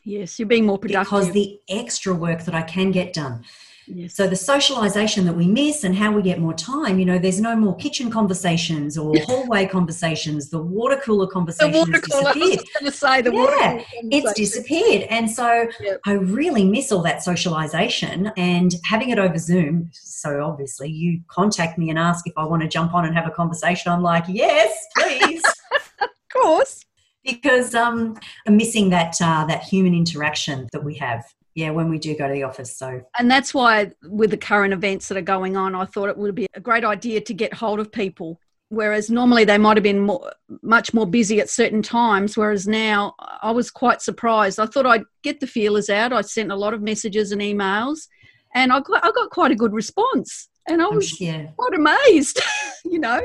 Yes, 0.04 0.40
you're 0.40 0.48
being 0.48 0.66
more 0.66 0.78
productive. 0.78 1.06
Because 1.06 1.32
the 1.32 1.60
extra 1.70 2.14
work 2.14 2.44
that 2.46 2.56
I 2.56 2.64
can 2.64 2.92
get 2.92 3.14
done. 3.14 3.44
Yes. 3.88 4.16
So 4.16 4.28
the 4.28 4.36
socialization 4.36 5.26
that 5.26 5.34
we 5.34 5.48
miss 5.48 5.84
and 5.84 5.96
how 5.96 6.12
we 6.12 6.22
get 6.22 6.40
more 6.40 6.54
time, 6.54 7.00
you 7.00 7.06
know, 7.06 7.18
there's 7.18 7.42
no 7.42 7.56
more 7.56 7.76
kitchen 7.76 8.10
conversations 8.10 8.98
or 8.98 9.14
hallway 9.26 9.66
conversations. 9.66 10.50
The 10.50 10.62
water 10.62 10.98
cooler 11.04 11.28
conversations 11.28 11.74
the 11.74 11.92
water 11.92 12.00
cooler, 12.00 12.34
disappeared. 12.34 12.60
I 12.80 12.84
was 12.84 12.96
say 13.00 13.22
the 13.22 13.34
yeah, 13.34 13.40
water 13.40 13.86
it's 14.12 14.34
disappeared. 14.34 15.08
And 15.10 15.30
so 15.30 15.68
yep. 15.80 16.00
I 16.06 16.14
really 16.14 16.64
miss 16.64 16.92
all 16.92 17.02
that 17.02 17.24
socialization 17.24 18.32
and 18.38 18.76
having 18.86 19.10
it 19.10 19.20
over 19.20 19.38
Zoom. 19.38 19.90
So 19.94 20.42
obviously 20.44 20.90
you 20.90 21.22
contact 21.28 21.78
me 21.78 21.90
and 21.90 22.00
ask 22.00 22.26
if 22.28 22.34
I 22.38 22.46
want 22.46 22.62
to 22.62 22.70
jump 22.70 22.94
on 22.94 23.06
and 23.06 23.16
have 23.16 23.28
a 23.28 23.32
conversation. 23.32 23.92
I'm 23.92 24.04
like, 24.04 24.26
yes, 24.28 24.74
please. 24.96 25.44
of 26.02 26.10
course 26.32 26.86
because 27.24 27.76
um, 27.76 28.18
I'm 28.48 28.58
missing 28.58 28.90
that 28.90 29.16
uh, 29.22 29.46
that 29.46 29.64
human 29.64 29.94
interaction 29.94 30.68
that 30.72 30.84
we 30.84 30.96
have 30.96 31.24
yeah 31.56 31.70
when 31.70 31.90
we 31.90 32.00
do 32.00 32.16
go 32.16 32.28
to 32.28 32.34
the 32.34 32.44
office 32.44 32.78
so. 32.78 33.02
And 33.18 33.30
that's 33.30 33.54
why 33.54 33.92
with 34.04 34.32
the 34.32 34.38
current 34.38 34.74
events 34.74 35.08
that 35.10 35.18
are 35.18 35.22
going 35.22 35.58
on 35.58 35.76
i 35.76 35.86
thought 35.86 36.10
it 36.10 36.18
would 36.18 36.36
be 36.36 36.48
a 36.54 36.60
great 36.60 36.86
idea 36.86 37.22
to 37.22 37.34
get 37.34 37.54
hold 37.54 37.80
of 37.80 37.92
people. 37.92 38.40
Whereas 38.70 39.10
normally 39.10 39.44
they 39.44 39.58
might 39.58 39.76
have 39.76 39.84
been 39.84 40.00
more, 40.00 40.32
much 40.62 40.94
more 40.94 41.06
busy 41.06 41.42
at 41.42 41.50
certain 41.50 41.82
times 41.82 42.38
whereas 42.38 42.68
now 42.68 43.16
i 43.42 43.52
was 43.52 43.70
quite 43.70 44.02
surprised. 44.02 44.60
I 44.60 44.66
thought 44.66 44.86
i'd 44.86 45.04
get 45.24 45.40
the 45.40 45.48
feelers 45.48 45.90
out. 45.90 46.14
I 46.14 46.22
sent 46.22 46.52
a 46.52 46.56
lot 46.56 46.74
of 46.74 46.82
messages 46.82 47.32
and 47.32 47.42
emails 47.42 48.08
and 48.54 48.72
i 48.72 48.80
got, 48.80 49.04
I 49.04 49.12
got 49.12 49.30
quite 49.30 49.52
a 49.52 49.56
good 49.56 49.74
response 49.74 50.50
and 50.68 50.82
i 50.82 50.88
was 50.88 51.20
yeah. 51.20 51.48
quite 51.58 51.74
amazed 51.74 52.40
you 52.86 53.00
know 53.00 53.22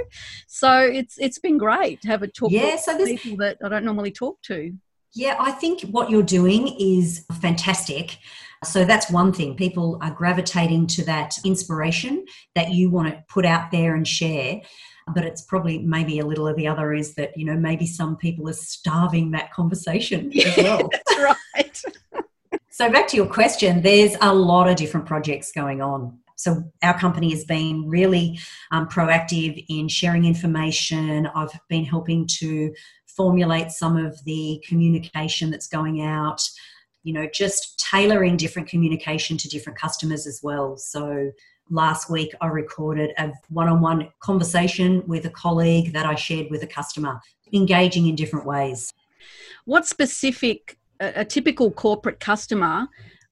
so 0.46 0.80
it's 0.80 1.16
it's 1.18 1.38
been 1.38 1.58
great 1.58 2.00
to 2.00 2.08
have 2.08 2.22
a 2.22 2.28
talk 2.28 2.50
yeah, 2.50 2.76
so 2.76 2.96
people 3.04 3.36
that 3.36 3.56
i 3.64 3.68
don't 3.68 3.84
normally 3.84 4.10
talk 4.10 4.40
to 4.42 4.72
yeah, 5.16 5.34
I 5.40 5.50
think 5.50 5.80
what 5.80 6.10
you're 6.10 6.22
doing 6.22 6.76
is 6.78 7.24
fantastic. 7.40 8.18
So 8.64 8.84
that's 8.84 9.10
one 9.10 9.32
thing. 9.32 9.56
People 9.56 9.98
are 10.02 10.10
gravitating 10.10 10.88
to 10.88 11.04
that 11.06 11.38
inspiration 11.42 12.26
that 12.54 12.70
you 12.72 12.90
want 12.90 13.08
to 13.08 13.24
put 13.26 13.46
out 13.46 13.70
there 13.70 13.94
and 13.94 14.06
share. 14.06 14.60
But 15.14 15.24
it's 15.24 15.40
probably 15.40 15.78
maybe 15.78 16.18
a 16.18 16.26
little 16.26 16.46
of 16.46 16.56
the 16.56 16.68
other 16.68 16.92
is 16.92 17.14
that, 17.14 17.34
you 17.34 17.46
know, 17.46 17.56
maybe 17.56 17.86
some 17.86 18.16
people 18.16 18.46
are 18.50 18.54
starving 18.54 19.30
that 19.30 19.52
conversation 19.52 20.30
yeah, 20.34 20.48
as 20.48 20.56
well. 20.58 20.90
That's 20.92 21.38
right. 21.54 21.82
so 22.70 22.90
back 22.90 23.08
to 23.08 23.16
your 23.16 23.26
question, 23.26 23.80
there's 23.80 24.16
a 24.20 24.34
lot 24.34 24.68
of 24.68 24.76
different 24.76 25.06
projects 25.06 25.50
going 25.50 25.80
on. 25.80 26.18
So 26.36 26.70
our 26.82 26.98
company 26.98 27.30
has 27.30 27.44
been 27.44 27.88
really 27.88 28.38
um, 28.70 28.88
proactive 28.88 29.64
in 29.68 29.88
sharing 29.88 30.24
information. 30.24 31.26
I've 31.34 31.58
been 31.68 31.84
helping 31.84 32.26
to 32.38 32.72
formulate 33.06 33.70
some 33.70 33.96
of 33.96 34.22
the 34.24 34.62
communication 34.68 35.50
that's 35.50 35.66
going 35.66 36.02
out, 36.02 36.42
you 37.02 37.14
know, 37.14 37.26
just 37.32 37.78
tailoring 37.78 38.36
different 38.36 38.68
communication 38.68 39.38
to 39.38 39.48
different 39.48 39.78
customers 39.78 40.26
as 40.26 40.40
well. 40.42 40.76
So 40.76 41.32
last 41.70 42.10
week 42.10 42.34
I 42.40 42.46
recorded 42.48 43.12
a 43.18 43.32
one 43.48 43.68
on 43.68 43.80
one 43.80 44.08
conversation 44.20 45.02
with 45.06 45.24
a 45.24 45.30
colleague 45.30 45.92
that 45.94 46.04
I 46.04 46.14
shared 46.14 46.48
with 46.50 46.62
a 46.62 46.66
customer, 46.66 47.20
engaging 47.52 48.06
in 48.06 48.14
different 48.14 48.44
ways. 48.44 48.92
What 49.64 49.86
specific, 49.86 50.78
a 51.00 51.24
typical 51.24 51.70
corporate 51.70 52.20
customer, 52.20 52.88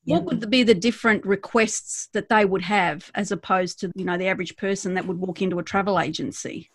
what 0.06 0.24
would 0.24 0.50
be 0.50 0.62
the 0.62 0.74
different 0.74 1.24
requests 1.24 2.08
that 2.12 2.28
they 2.28 2.44
would 2.44 2.62
have 2.62 3.10
as 3.14 3.32
opposed 3.32 3.80
to 3.80 3.90
you 3.94 4.04
know 4.04 4.18
the 4.18 4.28
average 4.28 4.56
person 4.56 4.94
that 4.94 5.06
would 5.06 5.18
walk 5.18 5.40
into 5.40 5.58
a 5.58 5.62
travel 5.62 5.98
agency 5.98 6.70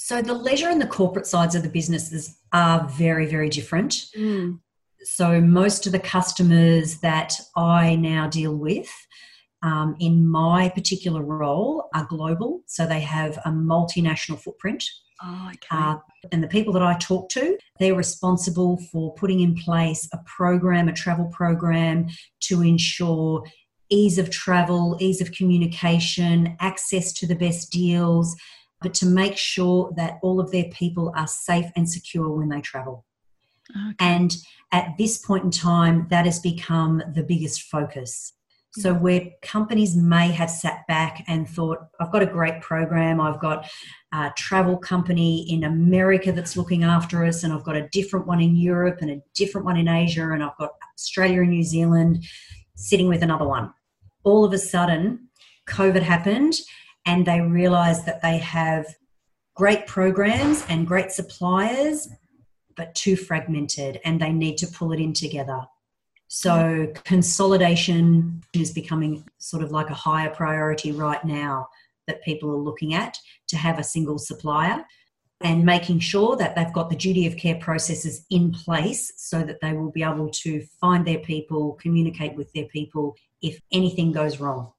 so 0.00 0.22
the 0.22 0.32
leisure 0.32 0.68
and 0.68 0.80
the 0.80 0.86
corporate 0.86 1.26
sides 1.26 1.56
of 1.56 1.64
the 1.64 1.68
businesses 1.68 2.38
are 2.52 2.88
very, 2.88 3.26
very 3.26 3.48
different. 3.48 4.04
Mm. 4.16 4.60
So 5.02 5.40
most 5.40 5.86
of 5.86 5.92
the 5.92 5.98
customers 5.98 6.98
that 6.98 7.34
I 7.56 7.96
now 7.96 8.28
deal 8.28 8.54
with 8.54 8.88
um, 9.64 9.96
in 9.98 10.24
my 10.24 10.68
particular 10.68 11.20
role 11.20 11.88
are 11.96 12.06
global. 12.08 12.62
So 12.66 12.86
they 12.86 13.00
have 13.00 13.38
a 13.38 13.50
multinational 13.50 14.38
footprint. 14.38 14.84
Oh, 15.22 15.48
okay. 15.48 15.66
Uh, 15.70 15.96
and 16.30 16.42
the 16.42 16.48
people 16.48 16.72
that 16.74 16.82
I 16.82 16.94
talk 16.98 17.28
to, 17.30 17.58
they're 17.80 17.94
responsible 17.94 18.78
for 18.92 19.14
putting 19.14 19.40
in 19.40 19.54
place 19.54 20.08
a 20.12 20.18
program, 20.18 20.88
a 20.88 20.92
travel 20.92 21.26
program 21.26 22.08
to 22.40 22.62
ensure 22.62 23.44
ease 23.90 24.18
of 24.18 24.30
travel, 24.30 24.96
ease 25.00 25.20
of 25.20 25.32
communication, 25.32 26.56
access 26.60 27.12
to 27.14 27.26
the 27.26 27.34
best 27.34 27.72
deals, 27.72 28.36
but 28.80 28.94
to 28.94 29.06
make 29.06 29.36
sure 29.36 29.92
that 29.96 30.18
all 30.22 30.40
of 30.40 30.52
their 30.52 30.68
people 30.70 31.12
are 31.16 31.26
safe 31.26 31.66
and 31.74 31.88
secure 31.88 32.30
when 32.30 32.48
they 32.48 32.60
travel. 32.60 33.04
Okay. 33.70 33.94
And 33.98 34.36
at 34.72 34.96
this 34.98 35.18
point 35.18 35.44
in 35.44 35.50
time, 35.50 36.06
that 36.10 36.26
has 36.26 36.38
become 36.38 37.02
the 37.14 37.22
biggest 37.22 37.62
focus. 37.62 38.34
So, 38.72 38.92
where 38.92 39.30
companies 39.42 39.96
may 39.96 40.30
have 40.30 40.50
sat 40.50 40.86
back 40.86 41.24
and 41.26 41.48
thought, 41.48 41.78
I've 42.00 42.12
got 42.12 42.22
a 42.22 42.26
great 42.26 42.60
program, 42.60 43.20
I've 43.20 43.40
got 43.40 43.70
a 44.12 44.30
travel 44.36 44.76
company 44.76 45.50
in 45.50 45.64
America 45.64 46.32
that's 46.32 46.56
looking 46.56 46.84
after 46.84 47.24
us, 47.24 47.44
and 47.44 47.52
I've 47.52 47.64
got 47.64 47.76
a 47.76 47.88
different 47.88 48.26
one 48.26 48.40
in 48.40 48.56
Europe 48.56 48.98
and 49.00 49.10
a 49.10 49.22
different 49.34 49.64
one 49.64 49.78
in 49.78 49.88
Asia, 49.88 50.30
and 50.32 50.42
I've 50.42 50.56
got 50.58 50.72
Australia 50.94 51.40
and 51.40 51.50
New 51.50 51.62
Zealand 51.62 52.26
sitting 52.74 53.08
with 53.08 53.22
another 53.22 53.46
one. 53.46 53.72
All 54.22 54.44
of 54.44 54.52
a 54.52 54.58
sudden, 54.58 55.28
COVID 55.68 56.02
happened, 56.02 56.54
and 57.06 57.24
they 57.24 57.40
realize 57.40 58.04
that 58.04 58.20
they 58.20 58.38
have 58.38 58.86
great 59.56 59.86
programs 59.86 60.64
and 60.68 60.86
great 60.86 61.10
suppliers, 61.10 62.08
but 62.76 62.94
too 62.94 63.16
fragmented, 63.16 63.98
and 64.04 64.20
they 64.20 64.30
need 64.30 64.58
to 64.58 64.66
pull 64.66 64.92
it 64.92 65.00
in 65.00 65.14
together. 65.14 65.62
So, 66.28 66.92
consolidation 67.04 68.42
is 68.52 68.70
becoming 68.70 69.24
sort 69.38 69.62
of 69.62 69.70
like 69.70 69.88
a 69.88 69.94
higher 69.94 70.30
priority 70.30 70.92
right 70.92 71.24
now 71.24 71.68
that 72.06 72.22
people 72.22 72.50
are 72.50 72.56
looking 72.56 72.94
at 72.94 73.18
to 73.48 73.56
have 73.56 73.78
a 73.78 73.84
single 73.84 74.18
supplier 74.18 74.84
and 75.40 75.64
making 75.64 76.00
sure 76.00 76.36
that 76.36 76.56
they've 76.56 76.72
got 76.72 76.90
the 76.90 76.96
duty 76.96 77.26
of 77.26 77.36
care 77.36 77.54
processes 77.54 78.26
in 78.30 78.50
place 78.50 79.12
so 79.16 79.42
that 79.42 79.60
they 79.60 79.72
will 79.72 79.90
be 79.90 80.02
able 80.02 80.28
to 80.30 80.60
find 80.80 81.06
their 81.06 81.20
people, 81.20 81.74
communicate 81.80 82.34
with 82.34 82.52
their 82.52 82.64
people 82.66 83.14
if 83.40 83.60
anything 83.72 84.10
goes 84.10 84.40
wrong. 84.40 84.72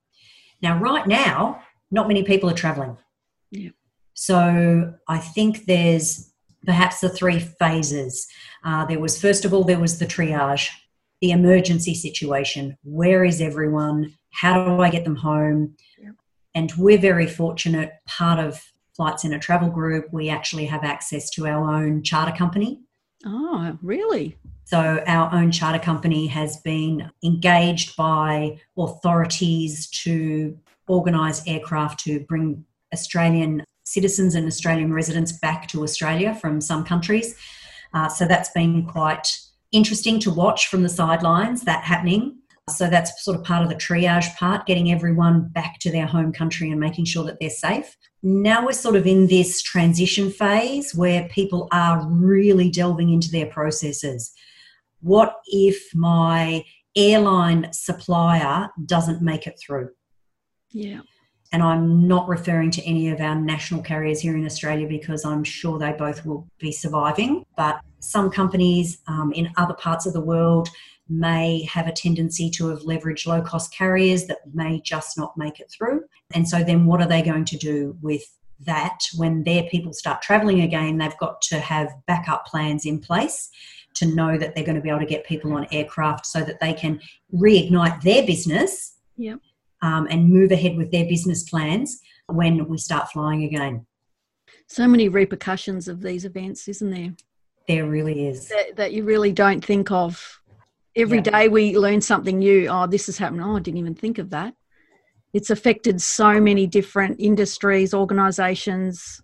Now, 0.61 0.77
right 0.77 1.07
now, 1.07 1.63
not 1.91 2.07
many 2.07 2.23
people 2.23 2.49
are 2.49 2.55
traveling. 2.55 2.97
Yeah. 3.51 3.69
So 4.13 4.93
I 5.07 5.17
think 5.17 5.65
there's 5.65 6.31
perhaps 6.65 6.99
the 6.99 7.09
three 7.09 7.39
phases. 7.39 8.27
Uh, 8.63 8.85
there 8.85 8.99
was, 8.99 9.19
first 9.19 9.45
of 9.45 9.53
all, 9.53 9.63
there 9.63 9.79
was 9.79 9.97
the 9.97 10.05
triage, 10.05 10.69
the 11.21 11.31
emergency 11.31 11.93
situation. 11.93 12.77
Where 12.83 13.23
is 13.25 13.41
everyone? 13.41 14.13
How 14.31 14.63
do 14.63 14.81
I 14.81 14.89
get 14.89 15.03
them 15.03 15.15
home? 15.15 15.75
Yeah. 15.97 16.11
And 16.55 16.71
we're 16.77 16.97
very 16.97 17.27
fortunate, 17.27 17.91
part 18.07 18.39
of 18.39 18.63
Flight 18.95 19.19
Centre 19.19 19.39
Travel 19.39 19.69
Group, 19.69 20.07
we 20.11 20.29
actually 20.29 20.65
have 20.65 20.83
access 20.83 21.29
to 21.31 21.47
our 21.47 21.73
own 21.73 22.03
charter 22.03 22.35
company. 22.35 22.81
Oh, 23.25 23.77
really? 23.81 24.37
So, 24.65 25.01
our 25.07 25.33
own 25.33 25.51
charter 25.51 25.79
company 25.79 26.27
has 26.27 26.57
been 26.57 27.09
engaged 27.23 27.95
by 27.95 28.59
authorities 28.77 29.87
to 30.03 30.57
organise 30.87 31.45
aircraft 31.47 32.01
to 32.01 32.19
bring 32.21 32.65
Australian 32.93 33.63
citizens 33.83 34.35
and 34.35 34.47
Australian 34.47 34.93
residents 34.93 35.31
back 35.31 35.67
to 35.69 35.83
Australia 35.83 36.35
from 36.35 36.61
some 36.61 36.83
countries. 36.83 37.35
Uh, 37.93 38.07
so 38.07 38.25
that's 38.25 38.51
been 38.51 38.85
quite 38.85 39.27
interesting 39.71 40.19
to 40.21 40.31
watch 40.31 40.67
from 40.67 40.83
the 40.83 40.89
sidelines, 40.89 41.63
that 41.63 41.83
happening. 41.83 42.37
So 42.69 42.87
that's 42.87 43.23
sort 43.23 43.37
of 43.37 43.43
part 43.43 43.63
of 43.63 43.69
the 43.69 43.75
triage 43.75 44.35
part, 44.35 44.65
getting 44.65 44.91
everyone 44.91 45.49
back 45.49 45.79
to 45.79 45.91
their 45.91 46.05
home 46.05 46.31
country 46.31 46.69
and 46.69 46.79
making 46.79 47.05
sure 47.05 47.23
that 47.25 47.39
they're 47.39 47.49
safe. 47.49 47.97
Now 48.21 48.65
we're 48.65 48.73
sort 48.73 48.95
of 48.95 49.07
in 49.07 49.27
this 49.27 49.61
transition 49.61 50.29
phase 50.29 50.93
where 50.93 51.27
people 51.29 51.67
are 51.71 52.07
really 52.07 52.69
delving 52.69 53.09
into 53.09 53.31
their 53.31 53.47
processes. 53.47 54.31
What 55.01 55.37
if 55.45 55.95
my 55.95 56.63
airline 56.95 57.69
supplier 57.71 58.69
doesn't 58.85 59.21
make 59.21 59.47
it 59.47 59.59
through? 59.59 59.89
Yeah. 60.71 61.01
And 61.51 61.63
I'm 61.63 62.07
not 62.07 62.27
referring 62.27 62.69
to 62.71 62.83
any 62.83 63.09
of 63.09 63.21
our 63.21 63.35
national 63.35 63.81
carriers 63.81 64.19
here 64.19 64.37
in 64.37 64.45
Australia 64.45 64.87
because 64.87 65.25
I'm 65.25 65.43
sure 65.43 65.79
they 65.79 65.93
both 65.93 66.25
will 66.25 66.47
be 66.59 66.71
surviving. 66.71 67.43
But 67.57 67.79
some 67.99 68.29
companies 68.29 68.99
um, 69.07 69.31
in 69.33 69.51
other 69.57 69.73
parts 69.73 70.05
of 70.05 70.13
the 70.13 70.21
world 70.21 70.69
may 71.09 71.63
have 71.63 71.87
a 71.87 71.91
tendency 71.91 72.49
to 72.51 72.67
have 72.67 72.81
leveraged 72.81 73.25
low 73.25 73.41
cost 73.41 73.73
carriers 73.73 74.25
that 74.27 74.39
may 74.53 74.79
just 74.81 75.17
not 75.17 75.35
make 75.37 75.59
it 75.59 75.71
through. 75.71 76.03
And 76.33 76.47
so 76.47 76.63
then 76.63 76.85
what 76.85 77.01
are 77.01 77.07
they 77.07 77.21
going 77.21 77.45
to 77.45 77.57
do 77.57 77.97
with 78.01 78.23
that 78.61 78.99
when 79.15 79.43
their 79.43 79.63
people 79.63 79.93
start 79.93 80.21
traveling 80.21 80.61
again? 80.61 80.97
They've 80.97 81.17
got 81.17 81.41
to 81.43 81.59
have 81.59 81.89
backup 82.05 82.45
plans 82.45 82.85
in 82.85 82.99
place 82.99 83.49
to 83.95 84.05
know 84.05 84.37
that 84.37 84.53
they're 84.53 84.63
going 84.63 84.75
to 84.75 84.81
be 84.81 84.89
able 84.89 84.99
to 84.99 85.05
get 85.05 85.25
people 85.25 85.53
on 85.53 85.67
aircraft 85.71 86.27
so 86.27 86.41
that 86.41 86.59
they 86.59 86.73
can 86.73 87.01
reignite 87.33 88.01
their 88.01 88.25
business 88.25 88.97
yep. 89.17 89.39
um, 89.81 90.07
and 90.11 90.29
move 90.29 90.51
ahead 90.51 90.77
with 90.77 90.91
their 90.91 91.05
business 91.05 91.43
plans 91.49 91.99
when 92.27 92.67
we 92.67 92.77
start 92.77 93.11
flying 93.11 93.43
again. 93.43 93.85
So 94.67 94.87
many 94.87 95.09
repercussions 95.09 95.87
of 95.87 96.01
these 96.01 96.25
events, 96.25 96.67
isn't 96.67 96.91
there? 96.91 97.15
There 97.69 97.85
really 97.85 98.27
is. 98.27 98.49
That, 98.49 98.75
that 98.77 98.91
you 98.93 99.03
really 99.03 99.31
don't 99.31 99.63
think 99.63 99.91
of. 99.91 100.41
Every 100.95 101.19
yeah. 101.19 101.23
day 101.29 101.47
we 101.49 101.77
learn 101.77 102.01
something 102.01 102.39
new. 102.39 102.67
Oh, 102.67 102.87
this 102.87 103.05
has 103.05 103.19
happened. 103.19 103.43
Oh, 103.43 103.57
I 103.57 103.59
didn't 103.59 103.77
even 103.77 103.93
think 103.93 104.17
of 104.17 104.31
that. 104.31 104.55
It's 105.33 105.51
affected 105.51 106.01
so 106.01 106.41
many 106.41 106.65
different 106.65 107.19
industries, 107.19 107.93
organisations, 107.93 109.21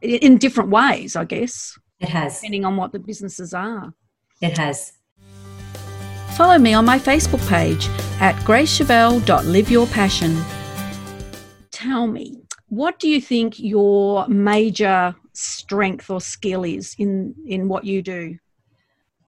in 0.00 0.38
different 0.38 0.70
ways, 0.70 1.16
I 1.16 1.24
guess. 1.24 1.76
It 1.98 2.08
has. 2.10 2.36
Depending 2.36 2.64
on 2.64 2.76
what 2.76 2.92
the 2.92 3.00
businesses 3.00 3.52
are. 3.52 3.92
It 4.40 4.56
has. 4.58 4.92
Follow 6.36 6.58
me 6.58 6.74
on 6.74 6.84
my 6.84 7.00
Facebook 7.00 7.44
page 7.48 7.88
at 8.20 8.36
gracechivell.liveyourpassion. 8.44 10.40
Tell 11.72 12.06
me, 12.06 12.44
what 12.68 13.00
do 13.00 13.08
you 13.08 13.20
think 13.20 13.58
your 13.58 14.28
major 14.28 15.16
strength 15.32 16.10
or 16.10 16.20
skill 16.20 16.64
is 16.64 16.94
in, 16.98 17.34
in 17.46 17.68
what 17.68 17.84
you 17.84 18.02
do? 18.02 18.38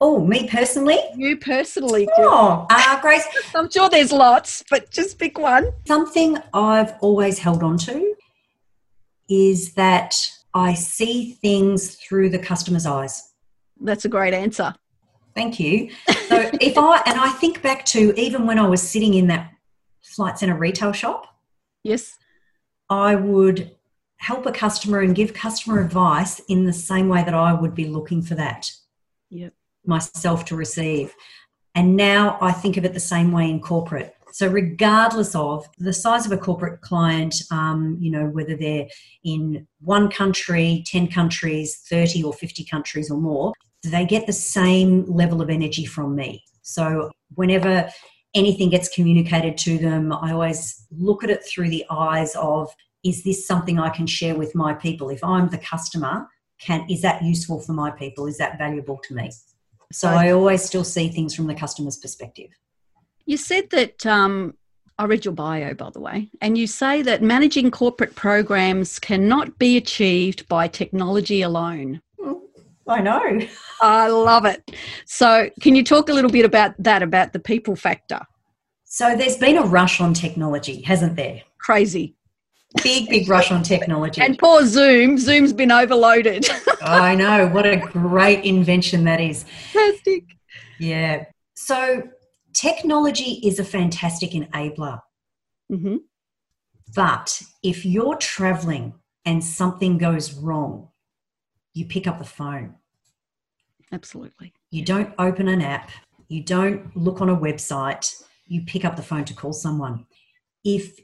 Oh, 0.00 0.24
me 0.24 0.48
personally? 0.48 0.98
You 1.16 1.36
personally. 1.36 2.08
Oh, 2.18 2.66
uh, 2.68 3.00
Grace. 3.00 3.26
I'm 3.54 3.70
sure 3.70 3.88
there's 3.88 4.12
lots, 4.12 4.62
but 4.68 4.90
just 4.90 5.18
pick 5.18 5.38
one. 5.38 5.72
Something 5.86 6.38
I've 6.52 6.94
always 7.00 7.38
held 7.38 7.62
on 7.62 7.78
to 7.78 8.14
is 9.28 9.72
that 9.74 10.14
I 10.52 10.74
see 10.74 11.32
things 11.40 11.94
through 11.96 12.30
the 12.30 12.38
customer's 12.38 12.86
eyes. 12.86 13.32
That's 13.80 14.04
a 14.04 14.08
great 14.08 14.34
answer. 14.34 14.74
Thank 15.34 15.58
you. 15.58 15.90
So 16.28 16.50
if 16.60 16.78
I 16.78 17.02
and 17.06 17.18
I 17.18 17.30
think 17.30 17.62
back 17.62 17.84
to 17.86 18.18
even 18.20 18.46
when 18.46 18.58
I 18.58 18.66
was 18.68 18.82
sitting 18.82 19.14
in 19.14 19.26
that 19.28 19.52
flight 20.02 20.38
center 20.38 20.56
retail 20.56 20.92
shop. 20.92 21.26
Yes. 21.82 22.18
I 22.88 23.14
would 23.14 23.74
help 24.24 24.46
a 24.46 24.52
customer 24.52 25.00
and 25.00 25.14
give 25.14 25.34
customer 25.34 25.80
advice 25.80 26.40
in 26.48 26.64
the 26.64 26.72
same 26.72 27.08
way 27.08 27.22
that 27.22 27.34
I 27.34 27.52
would 27.52 27.74
be 27.74 27.86
looking 27.86 28.22
for 28.22 28.34
that. 28.36 28.70
Yep. 29.28 29.52
Myself 29.84 30.46
to 30.46 30.56
receive. 30.56 31.14
And 31.74 31.94
now 31.94 32.38
I 32.40 32.52
think 32.52 32.78
of 32.78 32.86
it 32.86 32.94
the 32.94 33.00
same 33.00 33.32
way 33.32 33.50
in 33.50 33.60
corporate. 33.60 34.14
So, 34.32 34.48
regardless 34.48 35.34
of 35.34 35.68
the 35.78 35.92
size 35.92 36.24
of 36.26 36.32
a 36.32 36.38
corporate 36.38 36.80
client, 36.80 37.34
um, 37.50 37.98
you 38.00 38.10
know, 38.10 38.26
whether 38.26 38.56
they're 38.56 38.86
in 39.24 39.66
one 39.80 40.10
country, 40.10 40.82
10 40.86 41.08
countries, 41.08 41.82
30 41.88 42.24
or 42.24 42.32
50 42.32 42.64
countries 42.64 43.10
or 43.10 43.18
more, 43.18 43.52
they 43.84 44.06
get 44.06 44.26
the 44.26 44.32
same 44.32 45.04
level 45.04 45.40
of 45.42 45.50
energy 45.50 45.84
from 45.84 46.16
me. 46.16 46.42
So, 46.62 47.10
whenever 47.34 47.88
anything 48.34 48.70
gets 48.70 48.88
communicated 48.88 49.56
to 49.58 49.78
them, 49.78 50.12
I 50.12 50.32
always 50.32 50.86
look 50.90 51.22
at 51.22 51.30
it 51.30 51.44
through 51.44 51.68
the 51.68 51.84
eyes 51.90 52.34
of 52.34 52.74
is 53.04 53.22
this 53.22 53.46
something 53.46 53.78
I 53.78 53.90
can 53.90 54.06
share 54.06 54.34
with 54.34 54.54
my 54.54 54.74
people? 54.74 55.10
If 55.10 55.22
I'm 55.22 55.48
the 55.48 55.58
customer, 55.58 56.26
can 56.58 56.86
is 56.88 57.02
that 57.02 57.22
useful 57.22 57.60
for 57.60 57.72
my 57.72 57.90
people? 57.90 58.26
Is 58.26 58.38
that 58.38 58.58
valuable 58.58 58.98
to 59.04 59.14
me? 59.14 59.30
So 59.92 60.08
I 60.08 60.30
always 60.30 60.62
still 60.62 60.84
see 60.84 61.08
things 61.08 61.34
from 61.34 61.46
the 61.46 61.54
customer's 61.54 61.98
perspective. 61.98 62.50
You 63.26 63.36
said 63.36 63.70
that 63.70 64.04
um, 64.06 64.54
I 64.98 65.04
read 65.04 65.24
your 65.24 65.34
bio, 65.34 65.74
by 65.74 65.90
the 65.90 66.00
way, 66.00 66.30
and 66.40 66.58
you 66.58 66.66
say 66.66 67.02
that 67.02 67.22
managing 67.22 67.70
corporate 67.70 68.14
programs 68.14 68.98
cannot 68.98 69.58
be 69.58 69.76
achieved 69.76 70.48
by 70.48 70.68
technology 70.68 71.42
alone. 71.42 72.00
I 72.86 73.00
know. 73.00 73.40
I 73.80 74.08
love 74.08 74.44
it. 74.44 74.72
So, 75.06 75.48
can 75.60 75.74
you 75.74 75.82
talk 75.82 76.08
a 76.08 76.12
little 76.12 76.30
bit 76.30 76.44
about 76.44 76.74
that, 76.78 77.02
about 77.02 77.32
the 77.32 77.38
people 77.38 77.76
factor? 77.76 78.20
So, 78.84 79.16
there's 79.16 79.38
been 79.38 79.56
a 79.56 79.62
rush 79.62 80.00
on 80.00 80.12
technology, 80.12 80.82
hasn't 80.82 81.16
there? 81.16 81.42
Crazy. 81.58 82.14
Big, 82.82 83.08
big 83.08 83.28
rush 83.28 83.52
on 83.52 83.62
technology. 83.62 84.20
And 84.20 84.38
poor 84.38 84.66
Zoom. 84.66 85.16
Zoom's 85.16 85.52
been 85.52 85.70
overloaded. 85.70 86.48
I 86.82 87.14
know. 87.14 87.46
What 87.48 87.66
a 87.66 87.76
great 87.76 88.44
invention 88.44 89.04
that 89.04 89.20
is. 89.20 89.44
Fantastic. 89.72 90.24
Yeah. 90.78 91.24
So, 91.54 92.02
technology 92.52 93.40
is 93.44 93.58
a 93.58 93.64
fantastic 93.64 94.32
enabler. 94.32 95.00
Mm-hmm. 95.70 95.96
But 96.94 97.42
if 97.62 97.84
you're 97.84 98.16
traveling 98.16 98.94
and 99.24 99.42
something 99.42 99.98
goes 99.98 100.34
wrong, 100.34 100.88
you 101.72 101.86
pick 101.86 102.06
up 102.06 102.18
the 102.18 102.24
phone. 102.24 102.74
Absolutely. 103.92 104.52
You 104.70 104.84
don't 104.84 105.12
open 105.18 105.48
an 105.48 105.60
app, 105.60 105.90
you 106.28 106.42
don't 106.42 106.96
look 106.96 107.20
on 107.20 107.28
a 107.28 107.36
website, 107.36 108.12
you 108.46 108.62
pick 108.62 108.84
up 108.84 108.96
the 108.96 109.02
phone 109.02 109.24
to 109.24 109.34
call 109.34 109.52
someone. 109.52 110.06
If 110.64 110.98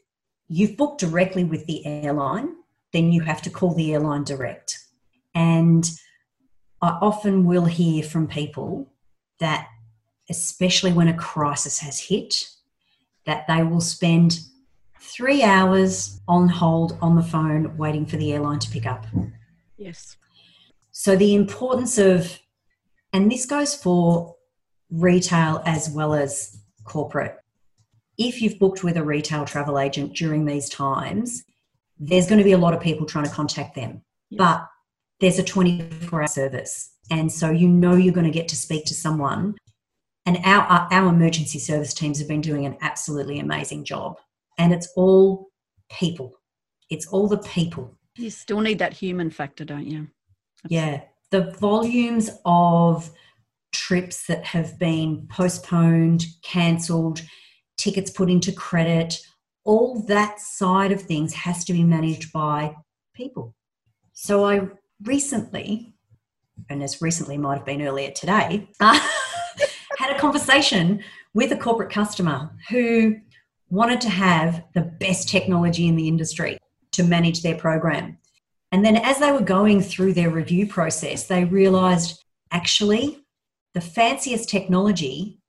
you've 0.50 0.76
booked 0.76 1.00
directly 1.00 1.44
with 1.44 1.64
the 1.66 1.86
airline, 1.86 2.56
then 2.92 3.12
you 3.12 3.22
have 3.22 3.40
to 3.40 3.50
call 3.50 3.72
the 3.72 3.94
airline 3.94 4.24
direct. 4.24 4.78
And 5.32 5.88
I 6.82 6.98
often 7.00 7.44
will 7.44 7.66
hear 7.66 8.02
from 8.02 8.26
people 8.26 8.92
that, 9.38 9.68
especially 10.28 10.92
when 10.92 11.06
a 11.06 11.16
crisis 11.16 11.78
has 11.78 12.00
hit, 12.00 12.48
that 13.26 13.46
they 13.46 13.62
will 13.62 13.80
spend 13.80 14.40
three 15.00 15.44
hours 15.44 16.20
on 16.26 16.48
hold 16.48 16.98
on 17.00 17.14
the 17.14 17.22
phone 17.22 17.76
waiting 17.76 18.04
for 18.04 18.16
the 18.16 18.32
airline 18.32 18.58
to 18.58 18.70
pick 18.70 18.86
up. 18.86 19.06
Yes. 19.76 20.16
So, 20.90 21.14
the 21.14 21.34
importance 21.34 21.96
of, 21.96 22.40
and 23.12 23.30
this 23.30 23.46
goes 23.46 23.74
for 23.74 24.34
retail 24.90 25.62
as 25.64 25.88
well 25.88 26.12
as 26.12 26.58
corporate. 26.84 27.38
If 28.20 28.42
you've 28.42 28.58
booked 28.58 28.84
with 28.84 28.98
a 28.98 29.02
retail 29.02 29.46
travel 29.46 29.78
agent 29.78 30.14
during 30.14 30.44
these 30.44 30.68
times, 30.68 31.42
there's 31.98 32.26
going 32.26 32.38
to 32.38 32.44
be 32.44 32.52
a 32.52 32.58
lot 32.58 32.74
of 32.74 32.80
people 32.80 33.06
trying 33.06 33.24
to 33.24 33.30
contact 33.30 33.74
them. 33.74 34.02
Yes. 34.28 34.38
But 34.38 34.66
there's 35.20 35.38
a 35.38 35.42
24 35.42 36.20
hour 36.20 36.26
service. 36.28 36.90
And 37.10 37.32
so 37.32 37.50
you 37.50 37.66
know 37.66 37.94
you're 37.94 38.14
going 38.14 38.26
to 38.26 38.30
get 38.30 38.46
to 38.48 38.56
speak 38.56 38.84
to 38.86 38.94
someone. 38.94 39.56
And 40.26 40.38
our, 40.44 40.70
uh, 40.70 40.86
our 40.90 41.08
emergency 41.08 41.58
service 41.58 41.94
teams 41.94 42.18
have 42.18 42.28
been 42.28 42.42
doing 42.42 42.66
an 42.66 42.76
absolutely 42.82 43.40
amazing 43.40 43.84
job. 43.84 44.18
And 44.58 44.72
it's 44.74 44.92
all 44.96 45.48
people, 45.90 46.34
it's 46.90 47.06
all 47.06 47.26
the 47.26 47.38
people. 47.38 47.96
You 48.16 48.28
still 48.28 48.60
need 48.60 48.78
that 48.80 48.92
human 48.92 49.30
factor, 49.30 49.64
don't 49.64 49.86
you? 49.86 50.08
Yeah, 50.68 51.00
the 51.30 51.52
volumes 51.58 52.28
of 52.44 53.10
trips 53.72 54.26
that 54.26 54.44
have 54.44 54.78
been 54.78 55.26
postponed, 55.30 56.26
cancelled, 56.42 57.22
tickets 57.80 58.10
put 58.10 58.30
into 58.30 58.52
credit, 58.52 59.20
all 59.64 60.00
that 60.02 60.40
side 60.40 60.92
of 60.92 61.02
things 61.02 61.32
has 61.34 61.64
to 61.64 61.72
be 61.72 61.82
managed 61.82 62.32
by 62.32 62.76
people. 63.14 63.54
So 64.12 64.44
I 64.44 64.68
recently, 65.04 65.94
and 66.68 66.82
as 66.82 67.02
recently 67.02 67.38
might 67.38 67.56
have 67.56 67.66
been 67.66 67.82
earlier 67.82 68.10
today, 68.10 68.68
had 68.80 70.16
a 70.16 70.18
conversation 70.18 71.02
with 71.34 71.52
a 71.52 71.56
corporate 71.56 71.90
customer 71.90 72.50
who 72.68 73.16
wanted 73.68 74.00
to 74.00 74.08
have 74.08 74.64
the 74.74 74.80
best 74.80 75.28
technology 75.28 75.86
in 75.86 75.96
the 75.96 76.08
industry 76.08 76.58
to 76.92 77.04
manage 77.04 77.42
their 77.42 77.54
program. 77.54 78.18
And 78.72 78.84
then 78.84 78.96
as 78.96 79.18
they 79.18 79.30
were 79.30 79.40
going 79.40 79.80
through 79.82 80.14
their 80.14 80.30
review 80.30 80.66
process, 80.66 81.26
they 81.26 81.44
realized 81.44 82.24
actually 82.50 83.24
the 83.74 83.80
fanciest 83.80 84.48
technology, 84.48 85.40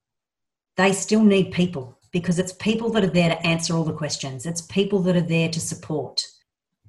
they 0.78 0.94
still 0.94 1.24
need 1.24 1.52
people 1.52 1.98
because 2.12 2.40
it's 2.40 2.54
people 2.54 2.90
that 2.92 3.04
are 3.04 3.08
there 3.08 3.30
to 3.30 3.48
answer 3.48 3.76
all 3.76 3.84
the 3.84 3.94
questions, 3.94 4.46
it's 4.46 4.62
people 4.62 5.00
that 5.00 5.16
are 5.16 5.22
there 5.22 5.50
to 5.50 5.60
support. 5.60 6.26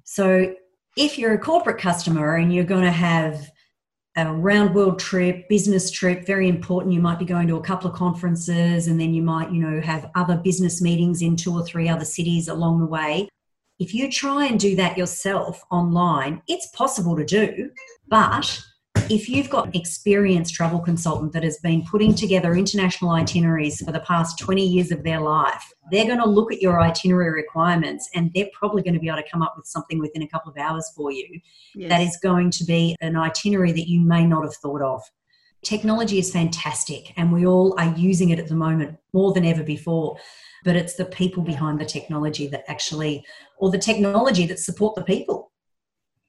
So 0.05 0.55
if 0.97 1.19
you're 1.19 1.35
a 1.35 1.39
corporate 1.39 1.79
customer 1.79 2.37
and 2.37 2.53
you're 2.53 2.65
going 2.65 2.85
to 2.85 2.91
have 2.91 3.51
a 4.17 4.33
round 4.33 4.75
world 4.75 4.99
trip, 4.99 5.49
business 5.49 5.91
trip, 5.91 6.27
very 6.27 6.49
important. 6.49 6.93
You 6.93 7.01
might 7.01 7.19
be 7.19 7.25
going 7.25 7.49
to 7.49 7.57
a 7.57 7.63
couple 7.63 7.91
of 7.91 7.97
conferences 7.97 8.87
and 8.87 9.01
then 9.01 9.15
you 9.15 9.23
might, 9.23 9.51
you 9.51 9.63
know, 9.63 9.81
have 9.81 10.11
other 10.15 10.37
business 10.37 10.83
meetings 10.83 11.23
in 11.23 11.35
two 11.35 11.55
or 11.55 11.65
three 11.65 11.89
other 11.89 12.05
cities 12.05 12.49
along 12.49 12.81
the 12.81 12.87
way. 12.87 13.29
If 13.79 13.95
you 13.95 14.11
try 14.11 14.47
and 14.47 14.61
do 14.61 14.77
that 14.77 14.99
yourself 14.99 15.63
online, 15.71 16.43
it's 16.47 16.67
possible 16.69 17.17
to 17.17 17.25
do, 17.25 17.71
but 18.07 18.63
if 19.11 19.29
you've 19.29 19.51
got 19.51 19.67
an 19.67 19.77
experienced 19.77 20.55
travel 20.55 20.79
consultant 20.79 21.33
that 21.33 21.43
has 21.43 21.59
been 21.59 21.85
putting 21.85 22.15
together 22.15 22.55
international 22.55 23.11
itineraries 23.11 23.83
for 23.85 23.93
the 23.93 24.01
past 24.01 24.39
20 24.39 24.67
years 24.67 24.91
of 24.91 25.03
their 25.03 25.21
life, 25.21 25.73
they're 25.91 26.07
going 26.07 26.19
to 26.19 26.29
look 26.29 26.53
at 26.53 26.61
your 26.61 26.81
itinerary 26.81 27.31
requirements 27.31 28.09
and 28.15 28.31
they're 28.35 28.49
probably 28.53 28.83
going 28.83 28.95
to 28.95 29.01
be 29.01 29.09
able 29.09 29.23
to 29.23 29.31
come 29.31 29.43
up 29.43 29.55
with 29.57 29.67
something 29.67 29.99
within 29.99 30.23
a 30.23 30.29
couple 30.29 30.51
of 30.51 30.59
hours 30.59 30.91
for 30.97 31.11
you 31.11 31.41
yes. 31.75 31.89
that 31.89 32.01
is 32.01 32.17
going 32.23 32.51
to 32.51 32.65
be 32.65 32.97
an 33.01 33.17
itinerary 33.17 33.73
that 33.73 33.89
you 33.89 34.01
may 34.01 34.25
not 34.25 34.43
have 34.43 34.55
thought 34.57 34.83
of. 34.83 35.03
Technology 35.63 36.19
is 36.19 36.33
fantastic 36.33 37.13
and 37.17 37.33
we 37.33 37.47
all 37.47 37.75
are 37.79 37.95
using 37.97 38.31
it 38.31 38.39
at 38.39 38.49
the 38.49 38.55
moment 38.55 38.97
more 39.13 39.33
than 39.33 39.45
ever 39.45 39.63
before. 39.63 40.17
But 40.65 40.77
it's 40.77 40.95
the 40.95 41.05
people 41.05 41.43
behind 41.43 41.81
the 41.81 41.85
technology 41.85 42.47
that 42.49 42.65
actually, 42.69 43.25
or 43.59 43.71
the 43.71 43.79
technology 43.79 44.47
that 44.47 44.61
support 44.61 44.95
the 44.95 45.03
people, 45.03 45.51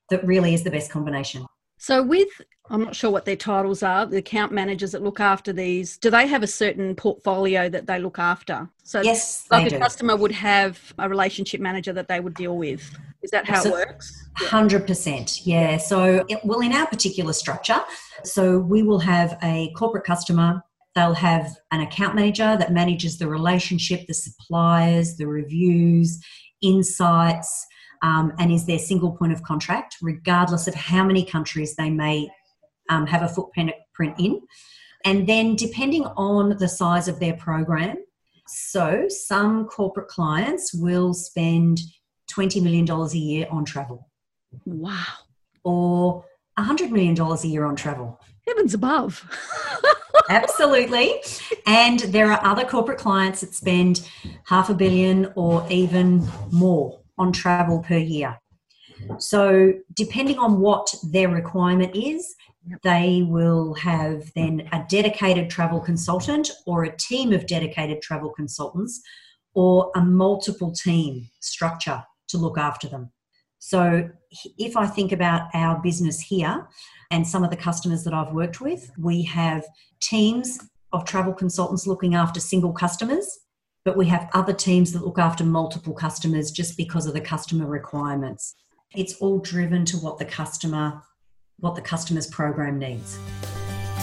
that 0.09 0.25
really 0.25 0.53
is 0.53 0.63
the 0.63 0.71
best 0.71 0.91
combination. 0.91 1.45
So, 1.83 2.01
with 2.01 2.29
I'm 2.69 2.81
not 2.81 2.95
sure 2.95 3.11
what 3.11 3.25
their 3.25 3.35
titles 3.35 3.83
are, 3.83 4.05
the 4.05 4.15
account 4.15 4.53
managers 4.53 4.93
that 4.93 5.03
look 5.03 5.19
after 5.19 5.51
these, 5.51 5.97
do 5.97 6.09
they 6.09 6.27
have 6.27 6.41
a 6.41 6.47
certain 6.47 6.95
portfolio 6.95 7.67
that 7.67 7.87
they 7.87 7.99
look 7.99 8.19
after? 8.19 8.69
So, 8.83 9.01
yes, 9.01 9.45
like 9.51 9.67
a 9.67 9.69
do. 9.71 9.79
customer 9.79 10.15
would 10.15 10.31
have 10.31 10.93
a 10.97 11.09
relationship 11.09 11.59
manager 11.59 11.91
that 11.91 12.07
they 12.07 12.21
would 12.21 12.35
deal 12.35 12.55
with. 12.55 12.89
Is 13.21 13.31
that 13.31 13.45
how 13.45 13.59
so, 13.59 13.75
it 13.75 13.87
works? 13.87 14.29
Hundred 14.37 14.87
percent, 14.87 15.45
yeah. 15.45 15.75
So, 15.75 16.23
it, 16.29 16.39
well, 16.45 16.61
in 16.61 16.71
our 16.71 16.87
particular 16.87 17.33
structure, 17.33 17.81
so 18.23 18.59
we 18.59 18.81
will 18.81 18.99
have 18.99 19.37
a 19.43 19.73
corporate 19.75 20.05
customer. 20.05 20.63
They'll 20.95 21.15
have 21.15 21.53
an 21.71 21.81
account 21.81 22.15
manager 22.15 22.55
that 22.57 22.71
manages 22.71 23.17
the 23.17 23.27
relationship, 23.27 24.07
the 24.07 24.13
suppliers, 24.13 25.17
the 25.17 25.27
reviews, 25.27 26.23
insights 26.61 27.67
um, 28.03 28.33
and 28.37 28.51
is 28.51 28.65
their 28.65 28.77
single 28.77 29.13
point 29.13 29.31
of 29.31 29.41
contract, 29.41 29.97
regardless 30.01 30.67
of 30.67 30.75
how 30.75 31.03
many 31.03 31.25
countries 31.25 31.75
they 31.75 31.89
may 31.89 32.29
um, 32.89 33.07
have 33.07 33.23
a 33.23 33.29
footprint 33.29 33.73
in. 34.19 34.41
And 35.05 35.27
then, 35.27 35.55
depending 35.55 36.05
on 36.05 36.57
the 36.57 36.67
size 36.67 37.07
of 37.07 37.19
their 37.19 37.33
program, 37.33 37.97
so 38.47 39.07
some 39.07 39.65
corporate 39.65 40.09
clients 40.09 40.73
will 40.73 41.13
spend 41.13 41.79
$20 42.31 42.61
million 42.61 42.89
a 42.89 43.07
year 43.15 43.47
on 43.49 43.65
travel. 43.65 44.09
Wow. 44.65 45.03
Or 45.63 46.25
$100 46.59 46.91
million 46.91 47.19
a 47.19 47.47
year 47.47 47.65
on 47.65 47.75
travel. 47.75 48.19
Heavens 48.47 48.73
above. 48.73 49.25
Absolutely. 50.29 51.21
And 51.65 51.99
there 51.99 52.31
are 52.31 52.45
other 52.45 52.65
corporate 52.65 52.97
clients 52.97 53.41
that 53.41 53.53
spend 53.53 54.07
half 54.45 54.69
a 54.69 54.73
billion 54.73 55.31
or 55.35 55.65
even 55.69 56.27
more 56.51 57.02
on 57.17 57.31
travel 57.31 57.79
per 57.79 57.97
year. 57.97 58.39
So, 59.17 59.73
depending 59.93 60.37
on 60.39 60.59
what 60.59 60.93
their 61.03 61.29
requirement 61.29 61.95
is, 61.95 62.35
they 62.83 63.23
will 63.27 63.73
have 63.73 64.31
then 64.35 64.69
a 64.71 64.85
dedicated 64.87 65.49
travel 65.49 65.79
consultant 65.79 66.49
or 66.65 66.83
a 66.83 66.95
team 66.95 67.33
of 67.33 67.45
dedicated 67.45 68.01
travel 68.01 68.29
consultants 68.29 69.01
or 69.53 69.91
a 69.95 70.01
multiple 70.01 70.71
team 70.71 71.29
structure 71.41 72.03
to 72.29 72.37
look 72.37 72.57
after 72.57 72.87
them. 72.87 73.11
So, 73.59 74.09
if 74.57 74.77
I 74.77 74.87
think 74.87 75.11
about 75.11 75.49
our 75.53 75.81
business 75.81 76.19
here 76.19 76.67
and 77.11 77.27
some 77.27 77.43
of 77.43 77.49
the 77.49 77.57
customers 77.57 78.03
that 78.03 78.13
I've 78.13 78.33
worked 78.33 78.61
with, 78.61 78.91
we 78.97 79.23
have 79.23 79.65
teams 80.01 80.59
of 80.91 81.05
travel 81.05 81.33
consultants 81.33 81.87
looking 81.87 82.15
after 82.15 82.39
single 82.39 82.71
customers 82.71 83.39
but 83.85 83.97
we 83.97 84.05
have 84.07 84.29
other 84.33 84.53
teams 84.53 84.93
that 84.93 85.05
look 85.05 85.19
after 85.19 85.43
multiple 85.43 85.93
customers 85.93 86.51
just 86.51 86.77
because 86.77 87.05
of 87.05 87.13
the 87.13 87.21
customer 87.21 87.65
requirements. 87.65 88.55
It's 88.95 89.15
all 89.15 89.39
driven 89.39 89.85
to 89.85 89.97
what 89.97 90.17
the 90.17 90.25
customer 90.25 91.01
what 91.59 91.75
the 91.75 91.81
customer's 91.81 92.27
program 92.27 92.77
needs. 92.79 93.17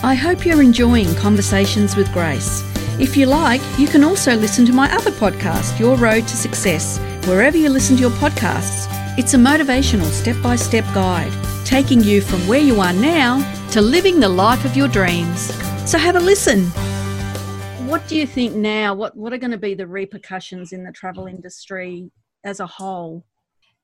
I 0.03 0.14
hope 0.14 0.47
you're 0.47 0.62
enjoying 0.62 1.14
Conversations 1.16 1.95
with 1.97 2.11
Grace. 2.12 2.62
If 2.99 3.16
you 3.16 3.27
like, 3.27 3.61
you 3.79 3.87
can 3.87 4.03
also 4.05 4.35
listen 4.37 4.64
to 4.66 4.73
my 4.73 4.90
other 4.95 5.11
podcast, 5.11 5.79
Your 5.79 5.97
Road 5.97 6.27
to 6.29 6.37
Success, 6.37 6.99
wherever 7.27 7.59
you 7.59 7.69
listen 7.69 7.97
to 7.97 8.03
your 8.03 8.12
podcasts. 8.12 8.87
It's 9.19 9.35
a 9.35 9.37
motivational 9.37 10.11
step 10.11 10.40
by 10.43 10.57
step 10.57 10.85
guide, 10.95 11.33
taking 11.66 12.01
you 12.03 12.23
from 12.23 12.47
where 12.47 12.61
you 12.61 12.81
are 12.81 12.95
now 12.95 13.43
to 13.73 13.83
living 13.83 14.21
the 14.21 14.29
life 14.29 14.64
of 14.64 14.77
your 14.77 14.88
dreams. 14.88 15.53
So 15.90 15.99
have 15.99 16.16
a 16.16 16.21
listen 16.21 16.71
what 17.90 18.07
do 18.07 18.16
you 18.16 18.24
think 18.24 18.55
now? 18.55 18.94
What 18.94 19.16
what 19.16 19.33
are 19.33 19.38
going 19.38 19.50
to 19.50 19.59
be 19.59 19.74
the 19.74 19.87
repercussions 19.87 20.72
in 20.72 20.85
the 20.85 20.92
travel 20.92 21.26
industry 21.26 22.12
as 22.44 22.61
a 22.61 22.66
whole? 22.66 23.24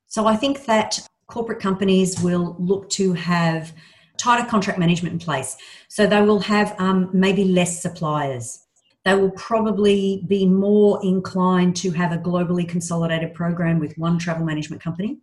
So 0.06 0.26
I 0.26 0.36
think 0.36 0.64
that 0.66 1.00
corporate 1.26 1.58
companies 1.58 2.20
will 2.20 2.54
look 2.60 2.88
to 2.90 3.14
have 3.14 3.72
tighter 4.16 4.48
contract 4.48 4.78
management 4.78 5.14
in 5.14 5.18
place. 5.18 5.56
So 5.88 6.06
they 6.06 6.22
will 6.22 6.38
have 6.38 6.76
um, 6.78 7.10
maybe 7.12 7.44
less 7.46 7.82
suppliers. 7.82 8.60
They 9.04 9.14
will 9.14 9.32
probably 9.32 10.24
be 10.28 10.46
more 10.46 11.00
inclined 11.02 11.74
to 11.76 11.90
have 11.90 12.12
a 12.12 12.18
globally 12.18 12.68
consolidated 12.68 13.34
program 13.34 13.80
with 13.80 13.98
one 13.98 14.18
travel 14.18 14.46
management 14.46 14.80
company. 14.80 15.18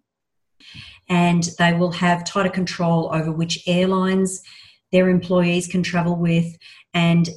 And 1.07 1.47
they 1.57 1.73
will 1.73 1.91
have 1.91 2.25
tighter 2.25 2.49
control 2.49 3.09
over 3.13 3.31
which 3.31 3.63
airlines 3.65 4.41
their 4.91 5.09
employees 5.09 5.67
can 5.67 5.83
travel 5.83 6.15
with 6.15 6.57
and 6.93 7.29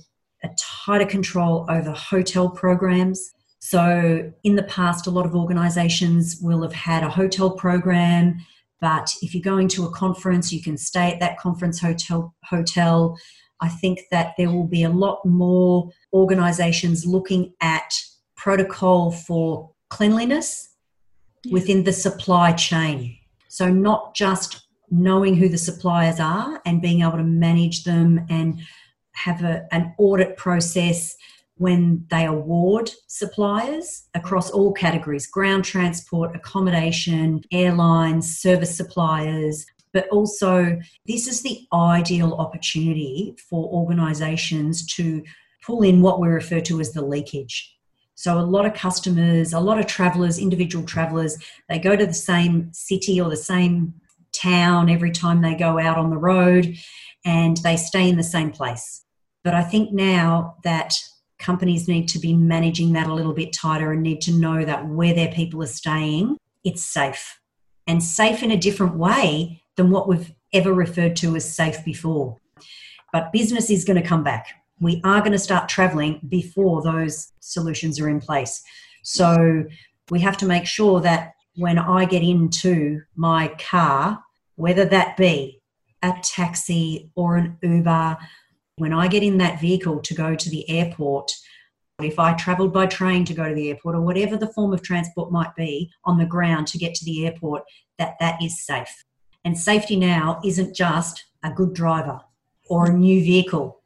a 0.47 0.55
tighter 0.59 1.07
control 1.07 1.67
over 1.69 1.91
hotel 1.93 2.49
programs. 2.49 3.33
So, 3.59 4.33
in 4.45 4.55
the 4.55 4.63
past, 4.65 5.07
a 5.07 5.11
lot 5.11 5.27
of 5.27 5.35
organizations 5.35 6.39
will 6.41 6.63
have 6.63 6.73
had 6.73 7.03
a 7.03 7.11
hotel 7.11 7.51
program, 7.51 8.37
but 8.81 9.13
if 9.23 9.35
you're 9.35 9.43
going 9.43 9.69
to 9.69 9.87
a 9.87 9.91
conference, 9.91 10.53
you 10.53 10.63
can 10.63 10.77
stay 10.77 11.13
at 11.13 11.21
that 11.21 11.39
conference 11.39 11.81
hotel. 11.81 12.35
hotel. 12.45 13.17
I 13.61 13.69
think 13.69 14.01
that 14.11 14.35
there 14.37 14.51
will 14.51 14.67
be 14.67 14.83
a 14.83 14.91
lot 14.91 15.25
more 15.25 15.91
organizations 16.13 17.07
looking 17.07 17.55
at 17.61 17.91
protocol 18.37 19.11
for 19.11 19.71
cleanliness 19.89 20.75
yeah. 21.43 21.55
within 21.55 21.85
the 21.85 21.93
supply 21.93 22.53
chain. 22.53 23.17
So, 23.49 23.71
not 23.71 24.15
just 24.15 24.67
knowing 24.91 25.35
who 25.35 25.49
the 25.49 25.59
suppliers 25.59 26.21
are 26.21 26.61
and 26.65 26.83
being 26.83 27.01
able 27.01 27.19
to 27.19 27.25
manage 27.25 27.85
them 27.85 28.25
and 28.29 28.61
have 29.17 29.43
a, 29.43 29.67
an 29.73 29.95
audit 29.99 30.37
process 30.37 31.17
when 31.59 32.05
they 32.11 32.27
award 32.27 32.91
suppliers 33.07 34.09
across 34.15 34.51
all 34.51 34.73
categories 34.73 35.27
ground 35.27 35.65
transport, 35.65 36.37
accommodation, 36.37 37.43
airlines, 37.51 38.37
service 38.39 38.77
suppliers. 38.77 39.67
But 39.93 40.09
also, 40.09 40.79
this 41.07 41.27
is 41.27 41.43
the 41.43 41.67
ideal 41.73 42.35
opportunity 42.35 43.35
for 43.49 43.65
organisations 43.73 44.87
to 44.97 45.23
pull 45.65 45.83
in 45.83 46.03
what 46.03 46.21
we 46.21 46.29
refer 46.29 46.61
to 46.61 46.81
as 46.81 46.93
the 46.93 47.03
leakage. 47.03 47.75
So, 48.15 48.39
a 48.39 48.41
lot 48.41 48.67
of 48.67 48.75
customers, 48.75 49.55
a 49.55 49.61
lot 49.61 49.79
of 49.79 49.87
travellers, 49.87 50.39
individual 50.39 50.85
travellers, 50.85 51.39
they 51.71 51.79
go 51.79 51.97
to 51.97 52.07
the 52.07 52.15
same 52.15 52.71
city 52.73 53.19
or 53.21 53.31
the 53.31 53.37
same 53.37 53.95
town 54.33 54.91
every 54.91 55.13
time 55.13 55.41
they 55.41 55.55
go 55.55 55.79
out 55.79 55.97
on 55.97 56.11
the 56.11 56.19
road 56.19 56.77
and 57.25 57.57
they 57.59 57.77
stay 57.77 58.09
in 58.09 58.17
the 58.17 58.23
same 58.23 58.51
place. 58.51 59.06
But 59.47 59.55
I 59.55 59.63
think 59.63 59.93
now 59.93 60.57
that 60.65 61.01
companies 61.39 61.87
need 61.87 62.09
to 62.09 62.19
be 62.19 62.35
managing 62.35 62.95
that 62.95 63.07
a 63.07 63.15
little 63.15 63.33
bit 63.33 63.53
tighter 63.53 63.93
and 63.93 64.03
need 64.03 64.21
to 64.23 64.33
know 64.33 64.65
that 64.65 64.89
where 64.89 65.15
their 65.15 65.31
people 65.31 65.63
are 65.63 65.69
staying, 65.69 66.37
it's 66.65 66.85
safe 66.85 67.39
and 67.87 68.03
safe 68.03 68.43
in 68.43 68.51
a 68.51 68.57
different 68.57 68.97
way 68.97 69.63
than 69.77 69.93
what 69.93 70.09
we've 70.09 70.33
ever 70.53 70.73
referred 70.73 71.15
to 71.19 71.37
as 71.37 71.55
safe 71.55 71.85
before. 71.85 72.39
But 73.13 73.31
business 73.31 73.71
is 73.71 73.85
going 73.85 74.03
to 74.03 74.09
come 74.09 74.25
back. 74.25 74.49
We 74.81 75.01
are 75.05 75.21
going 75.21 75.31
to 75.31 75.39
start 75.39 75.69
traveling 75.69 76.23
before 76.29 76.83
those 76.83 77.31
solutions 77.39 78.01
are 78.01 78.09
in 78.09 78.19
place. 78.19 78.65
So 79.05 79.63
we 80.11 80.19
have 80.23 80.37
to 80.39 80.47
make 80.47 80.67
sure 80.67 81.01
that 81.03 81.35
when 81.55 81.79
I 81.79 82.07
get 82.07 82.25
into 82.25 83.03
my 83.15 83.55
car, 83.61 84.25
whether 84.57 84.85
that 84.87 85.17
be 85.17 85.63
a 86.03 86.15
taxi 86.21 87.13
or 87.15 87.37
an 87.37 87.59
Uber 87.63 88.19
when 88.77 88.93
I 88.93 89.09
get 89.09 89.23
in 89.23 89.39
that 89.39 89.61
vehicle 89.61 90.01
to 90.01 90.15
go 90.15 90.35
to 90.35 90.51
the 90.51 90.69
airport, 90.69 91.33
if 92.03 92.19
I 92.19 92.35
travelled 92.35 92.75
by 92.75 92.87
train 92.87 93.25
to 93.25 93.35
go 93.35 93.49
to 93.49 93.55
the 93.55 93.71
airport 93.71 93.97
or 93.97 94.03
whatever 94.03 94.37
the 94.37 94.53
form 94.53 94.75
of 94.75 94.83
transport 94.83 95.33
might 95.33 95.55
be 95.57 95.91
on 96.05 96.19
the 96.19 96.27
ground 96.27 96.67
to 96.69 96.79
get 96.79 96.95
to 96.97 97.05
the 97.05 97.27
airport, 97.27 97.63
that 97.99 98.17
that 98.21 98.43
is 98.43 98.65
safe. 98.65 99.05
And 99.45 99.59
safety 99.59 99.97
now 99.97 100.41
isn't 100.45 100.77
just 100.77 101.25
a 101.43 101.51
good 101.51 101.73
driver 101.73 102.21
or 102.69 102.87
a 102.87 102.93
new 102.93 103.21
vehicle. 103.21 103.81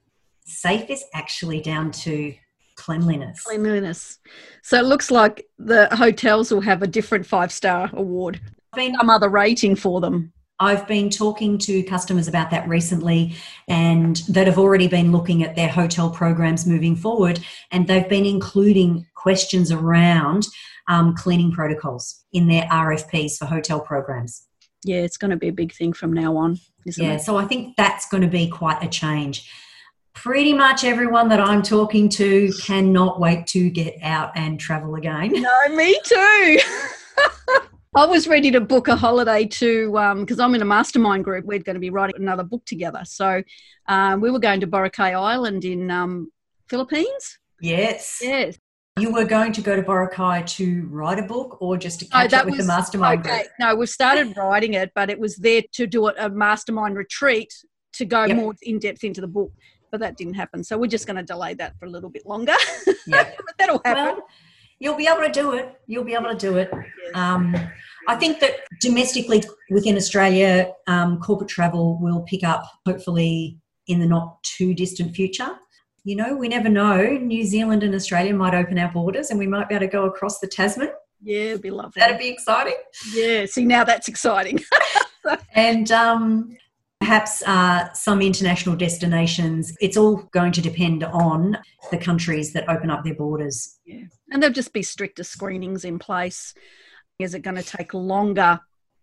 Safe 0.44 0.90
is 0.90 1.05
actually 1.14 1.61
down 1.61 1.92
to 1.92 2.35
cleanliness. 2.74 3.42
Cleanliness. 3.42 4.18
So 4.62 4.76
it 4.79 4.87
looks 4.87 5.12
like 5.12 5.46
the 5.59 5.88
hotels 5.92 6.50
will 6.50 6.62
have 6.62 6.83
a 6.83 6.88
different 6.88 7.26
five 7.26 7.53
star 7.53 7.90
award, 7.92 8.40
some 8.74 9.11
other 9.11 9.29
rating 9.29 9.76
for 9.76 10.00
them. 10.00 10.33
I've 10.60 10.86
been 10.86 11.08
talking 11.08 11.56
to 11.58 11.82
customers 11.82 12.28
about 12.28 12.50
that 12.50 12.68
recently 12.68 13.34
and 13.66 14.16
that 14.28 14.46
have 14.46 14.58
already 14.58 14.88
been 14.88 15.10
looking 15.10 15.42
at 15.42 15.56
their 15.56 15.68
hotel 15.68 16.10
programs 16.10 16.66
moving 16.66 16.94
forward. 16.94 17.40
And 17.72 17.88
they've 17.88 18.08
been 18.08 18.26
including 18.26 19.06
questions 19.14 19.72
around 19.72 20.46
um, 20.86 21.14
cleaning 21.16 21.50
protocols 21.50 22.24
in 22.32 22.46
their 22.46 22.64
RFPs 22.64 23.38
for 23.38 23.46
hotel 23.46 23.80
programs. 23.80 24.46
Yeah, 24.84 24.98
it's 24.98 25.16
going 25.16 25.30
to 25.30 25.36
be 25.36 25.48
a 25.48 25.52
big 25.52 25.72
thing 25.72 25.94
from 25.94 26.12
now 26.12 26.36
on, 26.36 26.58
isn't 26.86 27.02
yeah, 27.02 27.14
it? 27.14 27.20
so 27.20 27.36
I 27.36 27.44
think 27.44 27.76
that's 27.76 28.08
going 28.08 28.22
to 28.22 28.28
be 28.28 28.48
quite 28.48 28.82
a 28.82 28.88
change. 28.88 29.50
Pretty 30.14 30.52
much 30.52 30.84
everyone 30.84 31.28
that 31.28 31.40
I'm 31.40 31.62
talking 31.62 32.08
to 32.10 32.52
cannot 32.62 33.20
wait 33.20 33.46
to 33.48 33.70
get 33.70 33.96
out 34.02 34.32
and 34.34 34.58
travel 34.58 34.96
again. 34.96 35.32
No, 35.32 35.76
me 35.76 35.98
too. 36.04 36.58
I 37.94 38.07
was 38.07 38.29
ready 38.29 38.53
to 38.53 38.61
book 38.61 38.87
a 38.87 38.94
holiday 38.94 39.44
to 39.46 39.90
because 40.20 40.38
um, 40.38 40.44
I'm 40.44 40.55
in 40.55 40.62
a 40.62 40.66
mastermind 40.66 41.24
group. 41.24 41.44
We're 41.44 41.59
going 41.59 41.74
to 41.74 41.81
be 41.81 41.90
writing 41.90 42.22
another 42.22 42.44
book 42.44 42.64
together. 42.64 43.00
So 43.05 43.42
um, 43.87 44.20
we 44.20 44.31
were 44.31 44.38
going 44.38 44.61
to 44.61 44.68
Boracay 44.68 45.12
Island 45.12 45.64
in 45.64 45.90
um, 45.90 46.31
Philippines. 46.68 47.38
Yes. 47.61 48.20
Yes. 48.22 48.57
You 48.96 49.12
were 49.12 49.24
going 49.24 49.53
to 49.53 49.61
go 49.61 49.74
to 49.74 49.83
Boracay 49.83 50.46
to 50.57 50.87
write 50.88 51.18
a 51.18 51.22
book 51.22 51.61
or 51.61 51.76
just 51.76 51.98
to 52.00 52.07
catch 52.07 52.33
up 52.33 52.44
with 52.44 52.59
was, 52.59 52.66
the 52.66 52.72
mastermind 52.72 53.26
okay. 53.26 53.38
group? 53.38 53.46
No, 53.59 53.74
we've 53.74 53.88
started 53.88 54.37
writing 54.37 54.74
it, 54.74 54.92
but 54.94 55.11
it 55.11 55.18
was 55.18 55.37
there 55.37 55.62
to 55.72 55.87
do 55.88 56.07
it, 56.09 56.14
a 56.18 56.29
mastermind 56.29 56.96
retreat 56.96 57.53
to 57.94 58.05
go 58.05 58.24
yep. 58.24 58.37
more 58.37 58.55
in 58.62 58.79
depth 58.79 59.03
into 59.03 59.20
the 59.20 59.26
book. 59.26 59.53
But 59.90 59.98
that 59.98 60.16
didn't 60.16 60.35
happen. 60.35 60.62
So 60.62 60.79
we're 60.79 60.87
just 60.87 61.09
going 61.09 61.16
to 61.16 61.24
delay 61.24 61.55
that 61.55 61.76
for 61.81 61.87
a 61.87 61.90
little 61.90 62.11
bit 62.11 62.24
longer. 62.24 62.55
Yeah. 63.07 63.31
but 63.37 63.59
that'll 63.59 63.81
happen. 63.85 64.05
Well, 64.18 64.29
you'll 64.80 64.96
be 64.96 65.06
able 65.06 65.22
to 65.22 65.30
do 65.30 65.52
it. 65.52 65.80
You'll 65.86 66.04
be 66.04 66.14
able 66.14 66.30
to 66.30 66.36
do 66.36 66.56
it. 66.56 66.72
Um, 67.14 67.54
I 68.08 68.16
think 68.16 68.40
that 68.40 68.52
domestically 68.80 69.44
within 69.70 69.96
Australia, 69.96 70.72
um, 70.86 71.20
corporate 71.20 71.50
travel 71.50 71.98
will 72.00 72.22
pick 72.22 72.42
up 72.42 72.64
hopefully 72.86 73.58
in 73.86 74.00
the 74.00 74.06
not 74.06 74.42
too 74.42 74.74
distant 74.74 75.14
future. 75.14 75.50
You 76.02 76.16
know, 76.16 76.34
we 76.34 76.48
never 76.48 76.70
know. 76.70 77.02
New 77.02 77.44
Zealand 77.44 77.82
and 77.82 77.94
Australia 77.94 78.34
might 78.34 78.54
open 78.54 78.78
our 78.78 78.90
borders 78.90 79.30
and 79.30 79.38
we 79.38 79.46
might 79.46 79.68
be 79.68 79.74
able 79.74 79.86
to 79.86 79.92
go 79.92 80.06
across 80.06 80.40
the 80.40 80.46
Tasman. 80.46 80.90
Yeah, 81.22 81.40
it'd 81.40 81.62
be 81.62 81.70
lovely. 81.70 82.00
That'd 82.00 82.18
be 82.18 82.28
exciting. 82.28 82.76
Yeah, 83.12 83.44
see, 83.44 83.66
now 83.66 83.84
that's 83.84 84.08
exciting. 84.08 84.60
and 85.54 85.92
um, 85.92 86.56
perhaps 87.00 87.42
uh, 87.46 87.92
some 87.92 88.20
international 88.20 88.76
destinations. 88.76 89.74
It's 89.80 89.96
all 89.96 90.28
going 90.32 90.52
to 90.52 90.60
depend 90.60 91.02
on 91.02 91.58
the 91.90 91.98
countries 91.98 92.52
that 92.52 92.68
open 92.68 92.90
up 92.90 93.04
their 93.04 93.14
borders. 93.14 93.78
Yeah, 93.84 94.04
and 94.30 94.42
there'll 94.42 94.54
just 94.54 94.72
be 94.72 94.82
stricter 94.82 95.24
screenings 95.24 95.84
in 95.84 95.98
place. 95.98 96.54
Is 97.18 97.34
it 97.34 97.40
going 97.40 97.56
to 97.56 97.62
take 97.62 97.94
longer? 97.94 98.60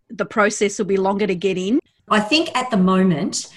The 0.09 0.25
process 0.25 0.77
will 0.77 0.85
be 0.85 0.97
longer 0.97 1.27
to 1.27 1.35
get 1.35 1.57
in. 1.57 1.79
I 2.09 2.21
think 2.21 2.55
at 2.55 2.71
the 2.71 2.77
moment, 2.77 3.47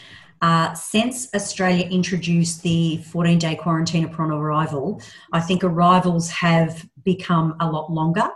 uh, 0.43 0.73
since 0.73 1.33
Australia 1.35 1.87
introduced 1.87 2.63
the 2.63 2.97
14 3.13 3.39
day 3.39 3.55
quarantine 3.55 4.05
upon 4.05 4.31
arrival, 4.31 5.01
I 5.33 5.41
think 5.41 5.63
arrivals 5.63 6.31
have 6.31 6.87
become 7.05 7.57
a 7.61 7.71
lot 7.71 7.93
longer, 7.93 8.29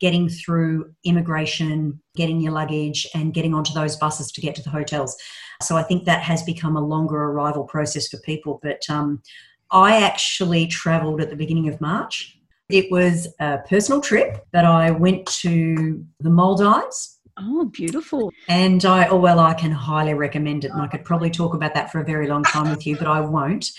getting 0.00 0.28
through 0.28 0.94
immigration, 1.04 2.00
getting 2.14 2.40
your 2.40 2.52
luggage, 2.52 3.06
and 3.14 3.34
getting 3.34 3.54
onto 3.54 3.72
those 3.74 3.96
buses 3.96 4.30
to 4.32 4.40
get 4.40 4.54
to 4.54 4.62
the 4.62 4.70
hotels. 4.70 5.16
So 5.62 5.76
I 5.76 5.82
think 5.82 6.04
that 6.04 6.22
has 6.22 6.42
become 6.42 6.76
a 6.76 6.80
longer 6.80 7.16
arrival 7.16 7.64
process 7.64 8.08
for 8.08 8.18
people. 8.18 8.60
But 8.62 8.82
um, 8.88 9.22
I 9.70 10.02
actually 10.02 10.66
travelled 10.66 11.20
at 11.20 11.30
the 11.30 11.36
beginning 11.36 11.68
of 11.68 11.80
March. 11.80 12.38
It 12.68 12.90
was 12.90 13.28
a 13.40 13.58
personal 13.68 14.00
trip 14.00 14.44
that 14.52 14.64
I 14.64 14.90
went 14.90 15.26
to 15.40 16.04
the 16.20 16.30
Maldives. 16.30 17.18
Oh, 17.40 17.66
beautiful. 17.66 18.32
And 18.48 18.84
I, 18.84 19.08
oh, 19.08 19.16
well, 19.16 19.38
I 19.38 19.54
can 19.54 19.70
highly 19.70 20.14
recommend 20.14 20.64
it. 20.64 20.72
And 20.72 20.82
I 20.82 20.86
could 20.86 21.04
probably 21.04 21.30
talk 21.30 21.54
about 21.54 21.74
that 21.74 21.90
for 21.90 22.00
a 22.00 22.04
very 22.04 22.26
long 22.26 22.44
time 22.44 22.68
with 22.70 22.86
you, 22.86 22.96
but 22.96 23.06
I 23.06 23.20
won't. 23.20 23.70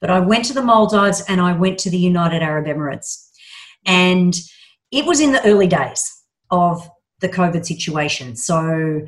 But 0.00 0.10
I 0.10 0.18
went 0.18 0.44
to 0.46 0.54
the 0.54 0.62
Maldives 0.62 1.22
and 1.28 1.40
I 1.40 1.52
went 1.52 1.78
to 1.80 1.90
the 1.90 1.98
United 1.98 2.42
Arab 2.42 2.66
Emirates. 2.66 3.28
And 3.86 4.34
it 4.90 5.04
was 5.06 5.20
in 5.20 5.32
the 5.32 5.44
early 5.46 5.66
days 5.66 6.22
of 6.50 6.88
the 7.20 7.28
COVID 7.28 7.64
situation. 7.64 8.34
So 8.34 9.02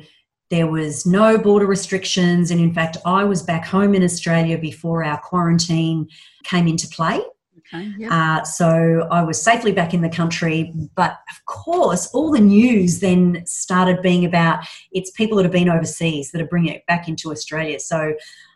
there 0.49 0.67
was 0.67 1.05
no 1.05 1.37
border 1.37 1.65
restrictions. 1.65 2.51
And 2.51 2.61
in 2.61 2.73
fact, 2.73 2.97
I 3.05 3.23
was 3.23 3.41
back 3.41 3.65
home 3.65 3.95
in 3.95 4.03
Australia 4.03 4.57
before 4.57 5.03
our 5.03 5.19
quarantine 5.19 6.07
came 6.43 6.67
into 6.67 6.87
play. 6.87 7.21
Okay, 7.73 7.91
yep. 7.97 8.11
uh, 8.11 8.43
so 8.43 9.07
I 9.09 9.23
was 9.23 9.41
safely 9.41 9.71
back 9.71 9.93
in 9.93 10.01
the 10.01 10.09
country. 10.09 10.71
But 10.95 11.17
of 11.31 11.45
course, 11.45 12.07
all 12.13 12.31
the 12.31 12.39
news 12.39 12.99
then 12.99 13.43
started 13.47 14.03
being 14.03 14.23
about 14.23 14.65
it's 14.91 15.09
people 15.11 15.37
that 15.37 15.43
have 15.43 15.51
been 15.51 15.69
overseas 15.69 16.31
that 16.31 16.41
are 16.41 16.47
bringing 16.47 16.75
it 16.75 16.85
back 16.85 17.07
into 17.07 17.31
Australia. 17.31 17.79
So 17.79 18.13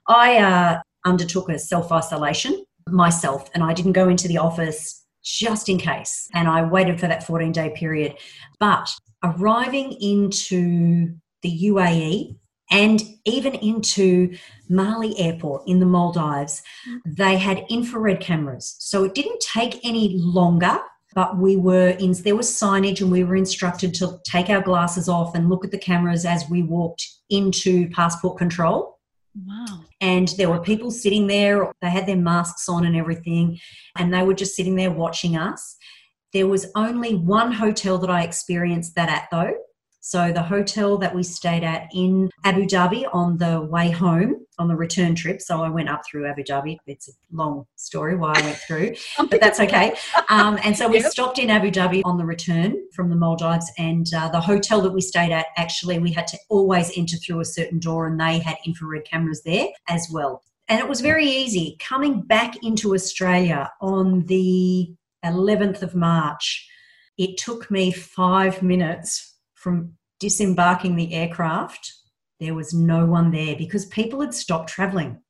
I 0.08 0.38
uh, 0.38 0.82
undertook 1.06 1.50
a 1.50 1.58
self 1.58 1.92
isolation 1.92 2.64
myself 2.88 3.50
and 3.54 3.64
I 3.64 3.74
didn't 3.74 3.94
go 3.94 4.10
into 4.10 4.28
the 4.28 4.38
office 4.38 5.06
just 5.24 5.70
in 5.70 5.78
case. 5.78 6.30
And 6.34 6.48
I 6.48 6.64
waited 6.64 7.00
for 7.00 7.08
that 7.08 7.24
14 7.24 7.52
day 7.52 7.72
period. 7.76 8.16
But 8.60 8.90
arriving 9.24 9.94
into 9.94 11.14
the 11.42 11.66
UAE, 11.66 12.36
and 12.72 13.02
even 13.26 13.56
into 13.56 14.36
Malé 14.70 15.14
Airport 15.18 15.64
in 15.68 15.80
the 15.80 15.86
Maldives, 15.86 16.62
they 17.06 17.38
had 17.38 17.66
infrared 17.70 18.20
cameras. 18.20 18.76
So 18.80 19.04
it 19.04 19.16
didn't 19.16 19.40
take 19.42 19.80
any 19.84 20.18
longer, 20.20 20.78
but 21.16 21.38
we 21.38 21.56
were 21.56 21.90
in, 21.90 22.14
there 22.24 22.36
was 22.36 22.50
signage 22.50 23.02
and 23.02 23.12
we 23.12 23.24
were 23.24 23.36
instructed 23.36 23.96
to 23.96 24.20
take 24.24 24.50
our 24.50 24.62
glasses 24.62 25.10
off 25.10 25.34
and 25.34 25.50
look 25.50 25.66
at 25.66 25.72
the 25.72 25.80
cameras 25.80 26.26
as 26.26 26.46
we 26.50 26.62
walked 26.62 27.08
into 27.32 27.90
passport 27.90 28.38
control. 28.38 29.00
Wow. 29.48 29.82
And 30.02 30.28
there 30.38 30.50
were 30.50 30.62
people 30.62 30.92
sitting 30.92 31.26
there, 31.28 31.72
they 31.82 31.90
had 31.90 32.06
their 32.06 32.18
masks 32.18 32.70
on 32.70 32.86
and 32.86 32.96
everything, 32.96 33.60
and 33.98 34.14
they 34.14 34.22
were 34.22 34.34
just 34.36 34.56
sitting 34.56 34.76
there 34.76 34.92
watching 34.92 35.36
us. 35.36 35.76
There 36.34 36.48
was 36.48 36.72
only 36.76 37.16
one 37.16 37.52
hotel 37.52 37.98
that 37.98 38.10
I 38.12 38.22
experienced 38.22 38.94
that 38.96 39.10
at, 39.10 39.28
though, 39.32 39.56
so 40.00 40.32
the 40.32 40.42
hotel 40.42 40.98
that 40.98 41.14
we 41.14 41.24
stayed 41.24 41.64
at 41.64 41.90
in 41.94 42.30
Abu 42.46 42.66
Dhabi 42.66 43.06
on 43.14 43.38
the 43.38 43.62
way 43.62 43.90
home 43.90 44.46
on 44.58 44.68
the 44.68 44.76
return 44.76 45.16
trip. 45.16 45.42
So 45.42 45.62
I 45.62 45.70
went 45.70 45.90
up 45.90 46.02
through 46.06 46.28
Abu 46.28 46.44
Dhabi. 46.44 46.78
It's 46.86 47.10
a 47.10 47.12
long 47.32 47.66
story 47.76 48.16
why 48.16 48.34
I 48.36 48.42
went 48.42 48.58
through, 48.58 48.96
but 49.30 49.42
that's 49.42 49.60
okay. 49.60 49.94
Um, 50.30 50.60
and 50.64 50.76
so 50.78 50.88
we 50.88 51.00
yep. 51.00 51.12
stopped 51.12 51.40
in 51.40 51.50
Abu 51.50 51.72
Dhabi 51.72 52.02
on 52.06 52.18
the 52.18 52.26
return 52.26 52.76
from 52.94 53.10
the 53.10 53.16
Maldives, 53.16 53.72
and 53.78 54.08
uh, 54.16 54.30
the 54.30 54.40
hotel 54.42 54.82
that 54.82 54.92
we 54.92 55.02
stayed 55.02 55.32
at 55.32 55.48
actually 55.58 56.00
we 56.00 56.12
had 56.12 56.28
to 56.28 56.38
always 56.50 56.98
enter 56.98 57.18
through 57.18 57.42
a 57.42 57.46
certain 57.46 57.80
door, 57.80 58.08
and 58.08 58.20
they 58.20 58.40
had 58.40 58.58
infrared 58.66 59.06
cameras 59.06 59.42
there 59.44 59.68
as 59.88 60.08
well. 60.12 60.44
And 60.68 60.80
it 60.80 60.88
was 60.88 61.02
very 61.02 61.26
easy 61.26 61.78
coming 61.80 62.22
back 62.22 62.64
into 62.64 62.94
Australia 62.94 63.72
on 63.82 64.26
the 64.28 64.94
11th 65.26 65.82
of 65.82 65.96
March. 65.96 66.68
It 67.18 67.38
took 67.38 67.70
me 67.72 67.92
five 67.92 68.62
minutes 68.62 69.30
from 69.60 69.94
disembarking 70.20 70.96
the 70.96 71.14
aircraft, 71.14 71.94
there 72.40 72.54
was 72.54 72.74
no 72.74 73.06
one 73.06 73.32
there 73.32 73.56
because 73.56 73.86
people 73.86 74.22
had 74.22 74.34
stopped 74.34 74.70
traveling. 74.70 75.22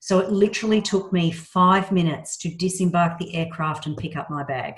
So 0.00 0.20
it 0.20 0.30
literally 0.30 0.80
took 0.80 1.12
me 1.12 1.30
five 1.30 1.92
minutes 1.92 2.36
to 2.38 2.48
disembark 2.48 3.18
the 3.18 3.34
aircraft 3.34 3.86
and 3.86 3.96
pick 3.96 4.16
up 4.16 4.30
my 4.30 4.42
bag. 4.42 4.76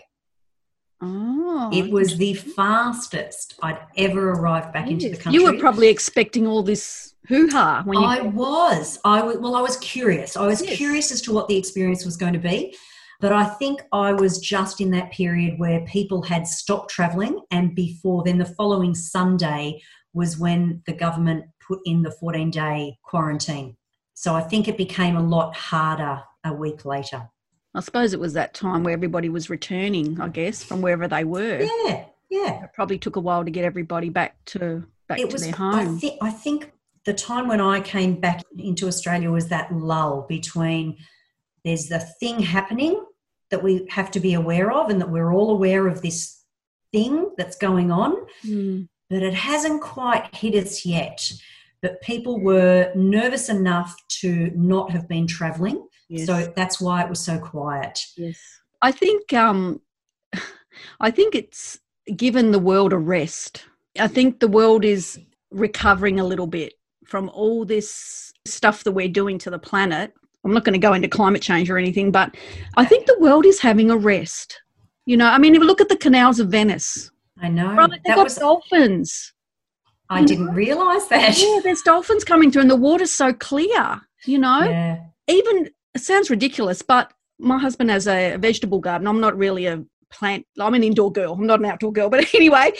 Oh, 1.02 1.70
it 1.72 1.90
was 1.90 2.16
the 2.16 2.34
fastest 2.34 3.54
I'd 3.62 3.78
ever 3.96 4.32
arrived 4.32 4.72
back 4.72 4.90
into 4.90 5.08
the 5.08 5.16
country. 5.16 5.40
You 5.40 5.50
were 5.50 5.58
probably 5.58 5.88
expecting 5.88 6.46
all 6.46 6.62
this 6.62 7.14
hoo 7.26 7.48
ha 7.48 7.82
when 7.86 8.00
you. 8.00 8.04
I 8.04 8.20
was. 8.20 8.98
I 9.04 9.22
was. 9.22 9.38
Well, 9.38 9.54
I 9.54 9.62
was 9.62 9.78
curious. 9.78 10.36
I 10.36 10.46
was 10.46 10.60
yes. 10.62 10.76
curious 10.76 11.10
as 11.10 11.22
to 11.22 11.32
what 11.32 11.48
the 11.48 11.56
experience 11.56 12.04
was 12.04 12.18
going 12.18 12.34
to 12.34 12.38
be. 12.38 12.76
But 13.20 13.32
I 13.32 13.44
think 13.44 13.82
I 13.92 14.12
was 14.14 14.38
just 14.38 14.80
in 14.80 14.90
that 14.92 15.12
period 15.12 15.58
where 15.58 15.80
people 15.82 16.22
had 16.22 16.46
stopped 16.46 16.90
travelling, 16.90 17.40
and 17.50 17.74
before 17.74 18.22
then, 18.24 18.38
the 18.38 18.46
following 18.46 18.94
Sunday 18.94 19.82
was 20.14 20.38
when 20.38 20.82
the 20.86 20.92
government 20.92 21.44
put 21.66 21.80
in 21.84 22.02
the 22.02 22.10
14 22.10 22.50
day 22.50 22.96
quarantine. 23.04 23.76
So 24.14 24.34
I 24.34 24.40
think 24.40 24.68
it 24.68 24.76
became 24.76 25.16
a 25.16 25.22
lot 25.22 25.54
harder 25.54 26.22
a 26.44 26.52
week 26.52 26.84
later. 26.84 27.28
I 27.74 27.80
suppose 27.80 28.12
it 28.12 28.20
was 28.20 28.32
that 28.32 28.54
time 28.54 28.82
where 28.82 28.92
everybody 28.92 29.28
was 29.28 29.48
returning, 29.48 30.20
I 30.20 30.28
guess, 30.28 30.64
from 30.64 30.82
wherever 30.82 31.06
they 31.06 31.24
were. 31.24 31.60
Yeah, 31.60 32.04
yeah. 32.28 32.64
It 32.64 32.72
probably 32.74 32.98
took 32.98 33.16
a 33.16 33.20
while 33.20 33.44
to 33.44 33.50
get 33.50 33.64
everybody 33.64 34.08
back 34.08 34.36
to 34.46 34.84
back 35.08 35.20
it 35.20 35.28
to 35.28 35.32
was, 35.32 35.42
their 35.42 35.52
home. 35.52 35.96
I 35.96 35.98
think, 36.00 36.18
I 36.22 36.30
think 36.30 36.72
the 37.04 37.14
time 37.14 37.48
when 37.48 37.60
I 37.60 37.80
came 37.80 38.18
back 38.18 38.42
into 38.58 38.88
Australia 38.88 39.30
was 39.30 39.48
that 39.48 39.72
lull 39.72 40.26
between 40.28 40.96
there's 41.64 41.88
the 41.88 42.00
thing 42.00 42.40
happening 42.40 43.04
that 43.50 43.62
we 43.62 43.86
have 43.90 44.10
to 44.12 44.20
be 44.20 44.34
aware 44.34 44.70
of 44.70 44.90
and 44.90 45.00
that 45.00 45.10
we're 45.10 45.32
all 45.32 45.50
aware 45.50 45.86
of 45.86 46.02
this 46.02 46.42
thing 46.92 47.30
that's 47.36 47.56
going 47.56 47.90
on 47.90 48.16
mm. 48.44 48.88
but 49.08 49.22
it 49.22 49.34
hasn't 49.34 49.80
quite 49.80 50.34
hit 50.34 50.54
us 50.54 50.84
yet 50.84 51.32
but 51.82 52.00
people 52.02 52.40
were 52.40 52.92
nervous 52.94 53.48
enough 53.48 53.96
to 54.08 54.50
not 54.54 54.90
have 54.90 55.08
been 55.08 55.26
traveling 55.26 55.86
yes. 56.08 56.26
so 56.26 56.52
that's 56.56 56.80
why 56.80 57.02
it 57.02 57.08
was 57.08 57.20
so 57.20 57.38
quiet 57.38 57.98
yes 58.16 58.38
i 58.82 58.90
think 58.90 59.32
um 59.32 59.80
i 61.00 61.10
think 61.10 61.34
it's 61.34 61.78
given 62.16 62.50
the 62.50 62.58
world 62.58 62.92
a 62.92 62.98
rest 62.98 63.66
i 64.00 64.08
think 64.08 64.40
the 64.40 64.48
world 64.48 64.84
is 64.84 65.18
recovering 65.50 66.18
a 66.18 66.24
little 66.24 66.46
bit 66.46 66.74
from 67.10 67.28
all 67.30 67.64
this 67.64 68.32
stuff 68.46 68.84
that 68.84 68.92
we're 68.92 69.08
doing 69.08 69.36
to 69.36 69.50
the 69.50 69.58
planet. 69.58 70.14
I'm 70.50 70.54
not 70.54 70.64
going 70.64 70.72
to 70.72 70.84
go 70.84 70.92
into 70.94 71.06
climate 71.06 71.42
change 71.42 71.70
or 71.70 71.78
anything, 71.78 72.10
but 72.10 72.34
I 72.76 72.84
think 72.84 73.06
the 73.06 73.16
world 73.20 73.46
is 73.46 73.60
having 73.60 73.88
a 73.88 73.96
rest. 73.96 74.60
You 75.06 75.16
know, 75.16 75.26
I 75.28 75.38
mean, 75.38 75.54
if 75.54 75.60
you 75.60 75.66
look 75.66 75.80
at 75.80 75.88
the 75.88 75.96
canals 75.96 76.40
of 76.40 76.48
Venice, 76.48 77.08
I 77.40 77.48
know. 77.48 77.72
right, 77.72 77.88
they've 77.88 78.02
that 78.06 78.16
got 78.16 78.24
was, 78.24 78.34
dolphins. 78.34 79.32
I 80.08 80.24
didn't 80.24 80.48
realize 80.52 81.06
that. 81.06 81.38
Yeah, 81.38 81.60
there's 81.62 81.82
dolphins 81.82 82.24
coming 82.24 82.50
through, 82.50 82.62
and 82.62 82.70
the 82.70 82.74
water's 82.74 83.12
so 83.12 83.32
clear. 83.32 84.00
You 84.24 84.38
know, 84.38 84.64
Yeah. 84.64 84.98
even 85.28 85.70
it 85.94 86.00
sounds 86.00 86.30
ridiculous, 86.30 86.82
but 86.82 87.12
my 87.38 87.58
husband 87.58 87.90
has 87.90 88.08
a 88.08 88.36
vegetable 88.36 88.80
garden. 88.80 89.06
I'm 89.06 89.20
not 89.20 89.36
really 89.38 89.66
a 89.66 89.84
plant. 90.10 90.44
I'm 90.58 90.74
an 90.74 90.82
indoor 90.82 91.12
girl. 91.12 91.34
I'm 91.34 91.46
not 91.46 91.60
an 91.60 91.66
outdoor 91.66 91.92
girl. 91.92 92.10
But 92.10 92.34
anyway, 92.34 92.72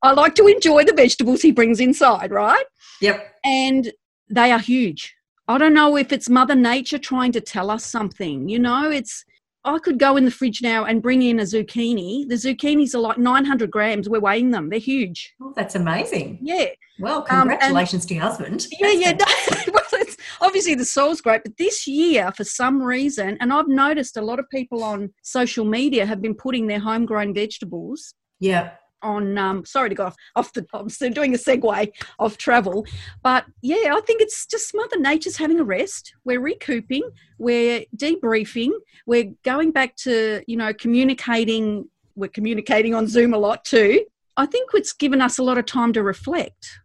I 0.00 0.12
like 0.12 0.36
to 0.36 0.46
enjoy 0.46 0.84
the 0.84 0.92
vegetables 0.94 1.42
he 1.42 1.50
brings 1.50 1.80
inside. 1.80 2.30
Right, 2.30 2.64
Yep. 3.00 3.34
and 3.44 3.90
they 4.30 4.52
are 4.52 4.60
huge. 4.60 5.15
I 5.48 5.58
don't 5.58 5.74
know 5.74 5.96
if 5.96 6.12
it's 6.12 6.28
Mother 6.28 6.54
Nature 6.56 6.98
trying 6.98 7.32
to 7.32 7.40
tell 7.40 7.70
us 7.70 7.84
something. 7.84 8.48
You 8.48 8.58
know, 8.58 8.90
it's. 8.90 9.24
I 9.64 9.80
could 9.80 9.98
go 9.98 10.16
in 10.16 10.24
the 10.24 10.30
fridge 10.30 10.62
now 10.62 10.84
and 10.84 11.02
bring 11.02 11.22
in 11.22 11.40
a 11.40 11.42
zucchini. 11.42 12.28
The 12.28 12.36
zucchinis 12.36 12.94
are 12.94 13.00
like 13.00 13.18
900 13.18 13.68
grams. 13.68 14.08
We're 14.08 14.20
weighing 14.20 14.52
them. 14.52 14.70
They're 14.70 14.78
huge. 14.78 15.34
Oh, 15.42 15.52
that's 15.56 15.74
amazing. 15.74 16.38
Yeah. 16.40 16.66
Well, 17.00 17.26
Um, 17.30 17.50
and- 17.50 17.50
congratulations 17.50 18.06
to 18.06 18.14
your 18.14 18.22
husband. 18.22 18.68
Yeah, 18.78 18.86
That's 18.86 19.00
yeah. 19.00 19.62
No, 19.66 19.72
well, 19.74 20.00
it's, 20.02 20.16
obviously, 20.40 20.76
the 20.76 20.84
soil's 20.84 21.20
great, 21.20 21.42
but 21.42 21.56
this 21.56 21.84
year, 21.88 22.30
for 22.36 22.44
some 22.44 22.80
reason, 22.80 23.36
and 23.40 23.52
I've 23.52 23.66
noticed 23.66 24.16
a 24.16 24.22
lot 24.22 24.38
of 24.38 24.48
people 24.50 24.84
on 24.84 25.12
social 25.22 25.64
media 25.64 26.06
have 26.06 26.22
been 26.22 26.34
putting 26.36 26.68
their 26.68 26.78
homegrown 26.80 27.34
vegetables 27.34 28.14
Yeah. 28.38 28.70
On. 29.06 29.38
Um, 29.38 29.64
sorry 29.64 29.88
to 29.88 29.94
go 29.94 30.06
off, 30.06 30.16
off 30.34 30.52
the. 30.52 30.66
I'm 30.74 30.88
doing 31.12 31.34
a 31.34 31.38
segue 31.38 31.92
of 32.18 32.36
travel, 32.36 32.84
but 33.22 33.44
yeah, 33.62 33.94
I 33.94 34.00
think 34.06 34.20
it's 34.20 34.46
just 34.46 34.74
Mother 34.74 34.98
Nature's 34.98 35.36
having 35.36 35.60
a 35.60 35.64
rest. 35.64 36.12
We're 36.24 36.40
recouping. 36.40 37.08
We're 37.38 37.84
debriefing. 37.96 38.72
We're 39.06 39.32
going 39.44 39.70
back 39.72 39.96
to 39.98 40.42
you 40.46 40.56
know 40.56 40.72
communicating. 40.74 41.88
We're 42.14 42.28
communicating 42.28 42.94
on 42.94 43.06
Zoom 43.08 43.34
a 43.34 43.38
lot 43.38 43.64
too. 43.64 44.04
I 44.36 44.46
think 44.46 44.70
it's 44.74 44.92
given 44.92 45.20
us 45.22 45.38
a 45.38 45.42
lot 45.42 45.58
of 45.58 45.66
time 45.66 45.92
to 45.94 46.02
reflect. 46.02 46.80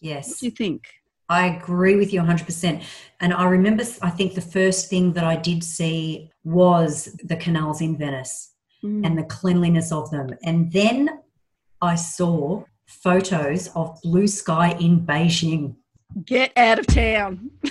What 0.00 0.08
Yes. 0.10 0.40
do 0.40 0.46
you 0.46 0.52
think? 0.52 0.84
I 1.28 1.46
agree 1.46 1.96
with 1.96 2.12
you 2.12 2.20
100%. 2.20 2.82
And 3.20 3.32
I 3.32 3.44
remember, 3.44 3.84
I 4.02 4.10
think 4.10 4.34
the 4.34 4.40
first 4.40 4.90
thing 4.90 5.12
that 5.12 5.22
I 5.24 5.36
did 5.36 5.62
see 5.62 6.30
was 6.44 7.16
the 7.22 7.36
canals 7.36 7.80
in 7.80 7.96
Venice 7.96 8.48
Mm. 8.82 9.06
and 9.06 9.18
the 9.18 9.24
cleanliness 9.24 9.92
of 9.92 10.10
them. 10.10 10.30
And 10.42 10.72
then 10.72 11.10
I 11.82 11.94
saw 11.94 12.64
photos 12.86 13.68
of 13.74 13.98
blue 14.02 14.26
sky 14.26 14.72
in 14.80 15.00
Beijing. 15.00 15.76
Get 16.24 16.52
out 16.56 16.78
of 16.78 16.86
town. 16.86 17.50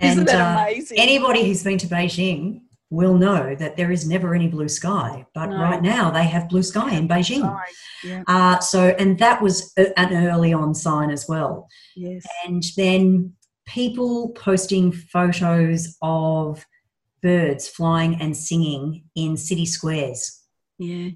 Isn't 0.00 0.18
And, 0.20 0.28
that 0.28 0.58
uh, 0.58 0.62
amazing? 0.62 0.98
Anybody 0.98 1.44
who's 1.46 1.62
been 1.62 1.78
to 1.78 1.86
Beijing 1.86 2.62
will 2.90 3.14
know 3.14 3.54
that 3.54 3.76
there 3.76 3.90
is 3.92 4.08
never 4.08 4.34
any 4.34 4.48
blue 4.48 4.68
sky. 4.68 5.26
But 5.34 5.46
No. 5.50 5.56
right 5.60 5.82
now 5.82 6.10
they 6.10 6.24
have 6.24 6.48
blue 6.48 6.62
sky 6.62 6.94
in 6.94 7.06
Beijing. 7.08 7.58
Yeah. 8.02 8.22
Uh, 8.26 8.58
so, 8.60 8.88
and 8.98 9.18
that 9.18 9.40
was 9.42 9.72
a- 9.78 9.98
an 9.98 10.26
early 10.28 10.52
on 10.52 10.74
sign 10.74 11.10
as 11.10 11.26
well. 11.28 11.68
Yes. 11.96 12.24
and 12.46 12.62
then 12.76 13.34
people 13.66 14.30
posting 14.30 14.90
photos 14.92 15.96
of 16.02 16.66
birds 17.22 17.68
flying 17.68 18.20
and 18.20 18.36
singing 18.36 19.04
in 19.14 19.36
city 19.36 19.64
squares. 19.66 20.42
Yeah. 20.78 21.10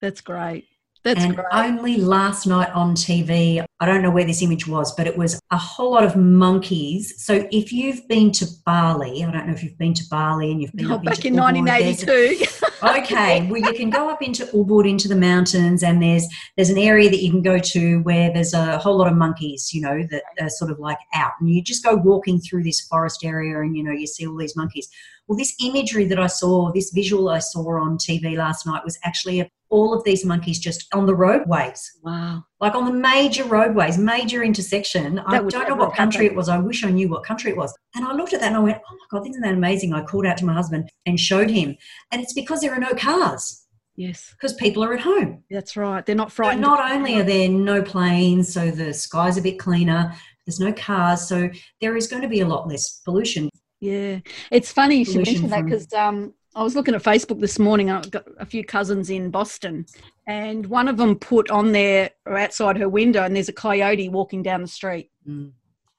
That's 0.00 0.20
great. 0.20 0.66
That's 1.04 1.22
and 1.22 1.36
great. 1.36 1.46
only 1.52 1.98
last 1.98 2.46
night 2.46 2.70
on 2.70 2.96
TV, 2.96 3.64
I 3.78 3.86
don't 3.86 4.02
know 4.02 4.10
where 4.10 4.24
this 4.24 4.42
image 4.42 4.66
was, 4.66 4.92
but 4.96 5.06
it 5.06 5.16
was 5.16 5.40
a 5.52 5.56
whole 5.56 5.92
lot 5.92 6.02
of 6.02 6.16
monkeys. 6.16 7.14
So 7.24 7.46
if 7.52 7.72
you've 7.72 8.08
been 8.08 8.32
to 8.32 8.46
Bali, 8.64 9.22
I 9.22 9.30
don't 9.30 9.46
know 9.46 9.52
if 9.52 9.62
you've 9.62 9.78
been 9.78 9.94
to 9.94 10.04
Bali 10.10 10.50
and 10.50 10.60
you've 10.60 10.72
been 10.72 10.90
Oh, 10.90 10.98
back 10.98 11.24
in 11.24 11.34
Ubud, 11.34 11.62
1982. 11.64 12.66
okay 12.82 13.46
well 13.48 13.60
you 13.60 13.72
can 13.72 13.88
go 13.88 14.10
up 14.10 14.20
into 14.20 14.44
ubud 14.46 14.88
into 14.88 15.08
the 15.08 15.16
mountains 15.16 15.82
and 15.82 16.02
there's 16.02 16.26
there's 16.56 16.68
an 16.68 16.76
area 16.76 17.08
that 17.08 17.22
you 17.22 17.30
can 17.30 17.40
go 17.40 17.58
to 17.58 18.00
where 18.02 18.30
there's 18.32 18.52
a 18.52 18.78
whole 18.78 18.98
lot 18.98 19.10
of 19.10 19.16
monkeys 19.16 19.72
you 19.72 19.80
know 19.80 20.06
that 20.10 20.22
are 20.40 20.50
sort 20.50 20.70
of 20.70 20.78
like 20.78 20.98
out 21.14 21.32
and 21.40 21.48
you 21.48 21.62
just 21.62 21.82
go 21.82 21.94
walking 21.96 22.38
through 22.38 22.62
this 22.62 22.82
forest 22.82 23.24
area 23.24 23.60
and 23.60 23.76
you 23.76 23.82
know 23.82 23.90
you 23.90 24.06
see 24.06 24.26
all 24.26 24.36
these 24.36 24.56
monkeys 24.56 24.88
well 25.26 25.38
this 25.38 25.54
imagery 25.64 26.04
that 26.04 26.20
i 26.20 26.26
saw 26.26 26.70
this 26.72 26.90
visual 26.90 27.30
i 27.30 27.38
saw 27.38 27.80
on 27.80 27.96
tv 27.96 28.36
last 28.36 28.66
night 28.66 28.84
was 28.84 28.98
actually 29.04 29.40
of 29.40 29.48
all 29.68 29.92
of 29.92 30.04
these 30.04 30.24
monkeys 30.24 30.58
just 30.58 30.86
on 30.94 31.06
the 31.06 31.14
roadways 31.14 31.90
wow. 32.02 32.44
like 32.60 32.74
on 32.74 32.84
the 32.84 32.92
major 32.92 33.44
roadways, 33.44 33.98
major 33.98 34.42
intersection. 34.42 35.18
I 35.18 35.32
That 35.32 35.44
would 35.44 35.52
don't 35.52 35.68
know 35.68 35.74
what 35.74 35.94
country 35.94 36.26
it 36.26 36.34
was. 36.34 36.48
I 36.48 36.58
wish 36.58 36.84
I 36.84 36.90
knew 36.90 37.08
what 37.08 37.24
country 37.24 37.50
it 37.50 37.56
was. 37.56 37.74
And 37.94 38.04
I 38.04 38.12
looked 38.12 38.32
at 38.32 38.40
that 38.40 38.48
and 38.48 38.56
I 38.56 38.60
went, 38.60 38.78
oh 38.78 38.94
my 38.94 39.18
God, 39.18 39.28
isn't 39.28 39.42
that 39.42 39.54
amazing? 39.54 39.92
I 39.92 40.02
called 40.02 40.26
out 40.26 40.36
to 40.38 40.44
my 40.44 40.54
husband 40.54 40.88
and 41.04 41.18
showed 41.18 41.50
him. 41.50 41.76
And 42.12 42.22
it's 42.22 42.32
because 42.32 42.60
there 42.60 42.72
are 42.72 42.80
no 42.80 42.94
cars, 42.94 43.66
Yes. 43.96 44.32
because 44.32 44.54
people 44.54 44.84
are 44.84 44.94
at 44.94 45.00
home. 45.00 45.42
That's 45.50 45.76
right. 45.76 46.04
They're 46.04 46.14
not 46.14 46.32
So 46.32 46.52
not 46.52 46.92
only 46.92 47.18
are 47.20 47.24
there 47.24 47.48
no 47.48 47.82
planes, 47.82 48.52
so 48.52 48.70
the 48.70 48.94
sky's 48.94 49.36
a 49.36 49.42
bit 49.42 49.58
cleaner, 49.58 50.14
there's 50.46 50.60
no 50.60 50.72
cars, 50.72 51.26
so 51.26 51.50
there 51.80 51.96
is 51.96 52.06
going 52.06 52.22
to 52.22 52.28
be 52.28 52.40
a 52.40 52.46
lot 52.46 52.68
less 52.68 53.00
pollution. 53.04 53.50
Yeah, 53.80 54.20
it's 54.50 54.72
funny 54.72 54.96
you 54.96 55.04
should 55.04 55.26
mention 55.26 55.48
that 55.48 55.64
because 55.64 55.92
um, 55.92 56.32
I 56.56 56.62
was 56.62 56.74
looking 56.74 56.94
at 56.94 57.02
Facebook 57.02 57.38
this 57.38 57.58
morning. 57.58 57.90
I've 57.90 58.10
got 58.10 58.24
a 58.38 58.46
few 58.46 58.64
cousins 58.64 59.10
in 59.10 59.30
Boston, 59.30 59.84
and 60.26 60.64
one 60.66 60.88
of 60.88 60.96
them 60.96 61.14
put 61.16 61.50
on 61.50 61.72
there 61.72 62.08
or 62.24 62.38
outside 62.38 62.78
her 62.78 62.88
window, 62.88 63.24
and 63.24 63.36
there's 63.36 63.50
a 63.50 63.52
coyote 63.52 64.08
walking 64.08 64.42
down 64.42 64.62
the 64.62 64.68
street. 64.68 65.10
Mm. 65.28 65.52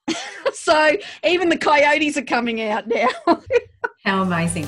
so 0.53 0.97
even 1.23 1.49
the 1.49 1.57
coyotes 1.57 2.17
are 2.17 2.23
coming 2.23 2.63
out 2.63 2.87
now. 2.87 3.07
How 4.03 4.23
amazing. 4.23 4.65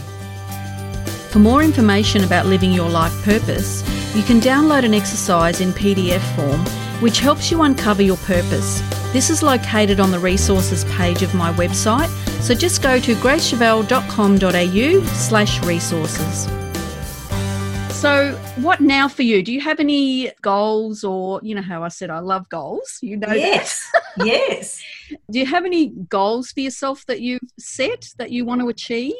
For 1.32 1.39
more 1.39 1.63
information 1.63 2.23
about 2.23 2.45
living 2.45 2.71
your 2.71 2.89
life 2.89 3.23
purpose, 3.23 3.82
you 4.15 4.21
can 4.21 4.39
download 4.39 4.86
an 4.86 4.93
exercise 4.93 5.60
in 5.60 5.71
PDF 5.71 6.21
form 6.36 6.88
which 7.02 7.20
helps 7.20 7.50
you 7.52 7.62
uncover 7.64 8.02
your 8.02 8.18
purpose. 8.18 8.82
This 9.14 9.30
is 9.30 9.42
located 9.42 10.00
on 10.00 10.12
the 10.12 10.20
resources 10.20 10.86
page 10.86 11.22
of 11.24 11.34
my 11.34 11.52
website, 11.54 12.10
so 12.42 12.54
just 12.54 12.82
go 12.82 13.00
to 13.00 13.16
gracechivell.com.au 13.16 15.06
slash 15.06 15.64
resources. 15.64 16.48
So, 18.00 18.34
what 18.62 18.80
now 18.80 19.10
for 19.10 19.24
you? 19.24 19.44
Do 19.44 19.52
you 19.52 19.60
have 19.60 19.82
any 19.82 20.32
goals, 20.42 21.04
or 21.04 21.42
you 21.44 21.54
know 21.54 21.62
how 21.62 21.84
I 21.84 21.90
said 21.90 22.10
I 22.10 22.20
love 22.20 22.48
goals? 22.48 22.98
You 23.02 23.18
know. 23.18 23.34
Yes, 23.34 23.86
yes. 24.18 24.82
Do 25.30 25.40
you 25.40 25.46
have 25.46 25.66
any 25.66 25.88
goals 25.88 26.52
for 26.52 26.62
yourself 26.62 27.06
that 27.08 27.20
you've 27.20 27.42
set 27.58 28.08
that 28.18 28.32
you 28.32 28.46
want 28.46 28.62
to 28.62 28.70
achieve? 28.70 29.16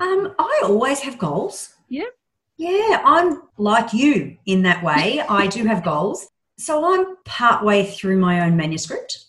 Um, 0.00 0.34
I 0.38 0.62
always 0.64 1.00
have 1.00 1.18
goals. 1.18 1.74
Yeah. 1.90 2.04
Yeah, 2.56 3.02
I'm 3.04 3.42
like 3.58 3.92
you 3.92 4.38
in 4.46 4.62
that 4.62 4.82
way. 4.82 5.20
I 5.28 5.46
do 5.46 5.64
have 5.66 5.84
goals. 5.84 6.28
So 6.60 6.92
I'm 6.94 7.16
partway 7.24 7.86
through 7.86 8.18
my 8.18 8.42
own 8.44 8.54
manuscript. 8.56 9.24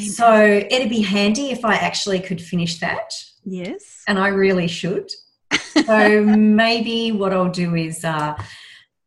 So 0.00 0.42
it'd 0.70 0.90
be 0.90 1.00
handy 1.00 1.50
if 1.50 1.64
I 1.64 1.74
actually 1.74 2.20
could 2.20 2.40
finish 2.42 2.78
that, 2.80 3.10
yes. 3.44 4.02
and 4.06 4.18
I 4.18 4.28
really 4.28 4.68
should. 4.68 5.10
So 5.86 6.22
maybe 6.24 7.12
what 7.12 7.32
I'll 7.32 7.48
do 7.50 7.74
is 7.74 8.04
uh, 8.04 8.34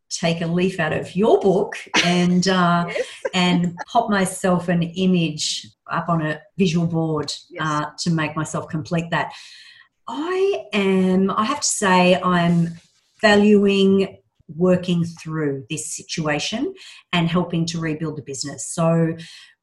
take 0.09 0.41
a 0.41 0.47
leaf 0.47 0.79
out 0.79 0.93
of 0.93 1.15
your 1.15 1.39
book 1.39 1.75
and 2.03 2.47
uh, 2.47 2.85
Yes. 2.87 3.05
and 3.33 3.75
pop 3.87 4.09
myself 4.09 4.67
an 4.69 4.81
image 4.81 5.67
up 5.91 6.09
on 6.09 6.21
a 6.25 6.41
visual 6.57 6.87
board 6.87 7.31
Yes. 7.49 7.61
uh, 7.61 7.85
to 7.99 8.09
make 8.09 8.35
myself 8.35 8.67
complete 8.69 9.11
that. 9.11 9.31
I 10.07 10.65
am, 10.73 11.29
I 11.29 11.43
have 11.45 11.59
to 11.59 11.67
say, 11.67 12.19
I'm 12.21 12.69
valuing 13.21 14.17
working 14.55 15.03
through 15.03 15.65
this 15.69 15.95
situation 15.95 16.73
and 17.13 17.27
helping 17.27 17.65
to 17.67 17.79
rebuild 17.79 18.17
the 18.17 18.21
business. 18.21 18.67
So, 18.73 19.15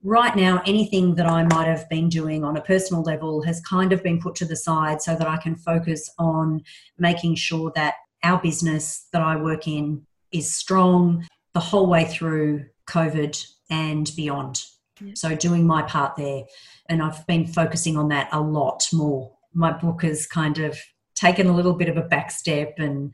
right 0.02 0.36
now, 0.36 0.62
anything 0.66 1.14
that 1.16 1.26
I 1.26 1.44
might 1.44 1.66
have 1.66 1.88
been 1.88 2.08
doing 2.08 2.44
on 2.44 2.56
a 2.56 2.62
personal 2.62 3.02
level 3.02 3.42
has 3.42 3.60
kind 3.62 3.92
of 3.92 4.02
been 4.02 4.20
put 4.20 4.34
to 4.36 4.44
the 4.44 4.56
side 4.56 5.02
so 5.02 5.14
that 5.16 5.26
I 5.26 5.36
can 5.38 5.56
focus 5.56 6.10
on 6.18 6.62
making 6.98 7.34
sure 7.36 7.72
that 7.74 7.94
our 8.22 8.40
business 8.40 9.06
that 9.12 9.22
I 9.22 9.36
work 9.36 9.66
in 9.66 10.06
is 10.32 10.54
strong 10.54 11.26
the 11.54 11.60
whole 11.60 11.86
way 11.86 12.04
through 12.04 12.66
COVID 12.86 13.46
and 13.70 14.10
beyond. 14.16 14.64
Yeah. 15.00 15.12
So, 15.14 15.34
doing 15.34 15.66
my 15.66 15.82
part 15.82 16.16
there. 16.16 16.42
And 16.88 17.02
I've 17.02 17.26
been 17.26 17.46
focusing 17.46 17.96
on 17.96 18.08
that 18.08 18.28
a 18.32 18.40
lot 18.40 18.86
more. 18.92 19.32
My 19.54 19.72
book 19.72 20.02
has 20.02 20.26
kind 20.26 20.58
of 20.58 20.78
taken 21.18 21.48
a 21.48 21.54
little 21.54 21.74
bit 21.74 21.88
of 21.88 21.96
a 21.96 22.02
back 22.02 22.30
step 22.30 22.74
and 22.78 23.12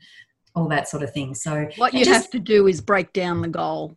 all 0.54 0.68
that 0.68 0.88
sort 0.88 1.02
of 1.02 1.12
thing. 1.12 1.34
So, 1.34 1.68
What 1.76 1.92
you 1.94 2.04
just- 2.04 2.10
have 2.22 2.30
to 2.30 2.38
do 2.38 2.66
is 2.68 2.80
break 2.80 3.12
down 3.12 3.40
the 3.42 3.48
goal. 3.48 3.96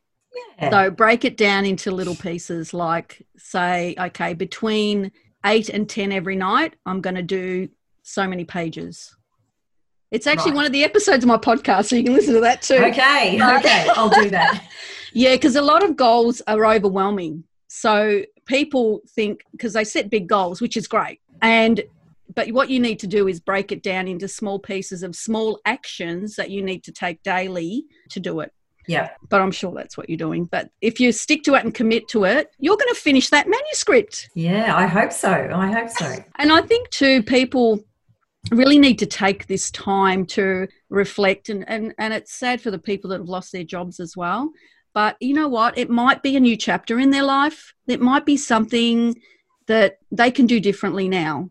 yeah. 0.60 0.70
So 0.70 0.92
break 0.92 1.24
it 1.26 1.38
down 1.38 1.66
into 1.66 1.92
little 1.92 2.16
pieces 2.16 2.74
like 2.74 3.26
say, 3.38 3.96
okay, 4.00 4.34
between 4.34 5.12
eight 5.46 5.70
and 5.70 5.88
10 5.88 6.12
every 6.12 6.36
night, 6.36 6.76
I'm 6.86 7.02
going 7.02 7.16
to 7.16 7.22
do 7.22 7.70
so 8.04 8.28
many 8.28 8.44
pages. 8.46 9.16
It's 10.10 10.26
actually 10.26 10.52
Right. 10.52 10.56
one 10.58 10.66
of 10.66 10.72
the 10.72 10.84
episodes 10.84 11.24
of 11.24 11.28
my 11.28 11.38
podcast, 11.38 11.86
so 11.88 11.96
you 11.96 12.04
can 12.04 12.14
listen 12.14 12.34
to 12.34 12.40
that 12.42 12.62
too. 12.62 12.76
okay, 12.76 13.40
okay, 13.58 13.88
I'll 13.96 14.10
do 14.10 14.30
that. 14.32 14.64
Yeah, 15.14 15.32
because 15.34 15.56
a 15.56 15.62
lot 15.62 15.84
of 15.84 15.96
goals 15.96 16.42
are 16.48 16.64
overwhelming. 16.66 17.46
So 17.70 18.24
people 18.46 19.02
think 19.16 19.42
because 19.52 19.74
they 19.74 19.84
set 19.86 20.10
big 20.12 20.28
goals, 20.28 20.62
which 20.62 20.78
is 20.78 20.86
great, 20.88 21.22
and 21.42 21.82
but 22.38 22.52
what 22.52 22.70
you 22.70 22.80
need 22.80 23.00
to 23.00 23.08
do 23.08 23.28
is 23.28 23.40
break 23.40 23.72
it 23.72 23.82
down 23.82 24.08
into 24.08 24.28
small 24.28 24.60
pieces 24.60 25.02
of 25.02 25.16
small 25.16 25.60
actions 25.66 26.36
that 26.36 26.52
you 26.52 26.62
need 26.62 26.84
to 26.84 26.92
take 26.92 27.24
daily 27.24 27.86
to 28.12 28.20
do 28.20 28.42
it. 28.42 28.54
Yeah. 28.88 29.10
But 29.28 29.42
I'm 29.42 29.50
sure 29.50 29.74
that's 29.74 29.98
what 29.98 30.08
you're 30.08 30.20
doing. 30.20 30.46
But 30.46 30.70
if 30.80 31.00
you 31.00 31.12
stick 31.12 31.42
to 31.46 31.56
it 31.56 31.64
and 31.64 31.74
commit 31.74 32.08
to 32.10 32.26
it, 32.26 32.52
you're 32.60 32.78
going 32.78 32.94
to 32.94 33.02
finish 33.02 33.32
that 33.32 33.50
manuscript. 33.50 34.30
Yeah, 34.36 34.76
I 34.76 34.86
hope 34.86 35.12
so. 35.14 35.32
I 35.32 35.72
hope 35.72 35.90
so. 35.90 36.24
And 36.36 36.52
I 36.52 36.62
think 36.62 36.92
too, 36.92 37.24
people 37.24 37.84
really 38.52 38.78
need 38.78 39.00
to 39.00 39.08
take 39.08 39.48
this 39.48 39.72
time 39.72 40.24
to 40.28 40.68
reflect 40.92 41.50
and, 41.50 41.68
and, 41.68 41.96
and 41.98 42.14
it's 42.14 42.36
sad 42.36 42.62
for 42.62 42.70
the 42.70 42.78
people 42.78 43.10
that 43.10 43.20
have 43.20 43.30
lost 43.30 43.52
their 43.52 43.64
jobs 43.64 44.00
as 44.00 44.16
well. 44.16 44.52
But 44.94 45.18
you 45.20 45.34
know 45.34 45.48
what? 45.48 45.76
It 45.76 45.90
might 45.90 46.22
be 46.22 46.36
a 46.36 46.40
new 46.40 46.56
chapter 46.56 47.00
in 47.00 47.10
their 47.10 47.24
life. 47.24 47.74
It 47.88 48.00
might 48.00 48.28
be 48.28 48.38
something 48.38 49.20
that 49.66 49.98
they 50.12 50.30
can 50.30 50.46
do 50.46 50.60
differently 50.60 51.10
now. 51.10 51.50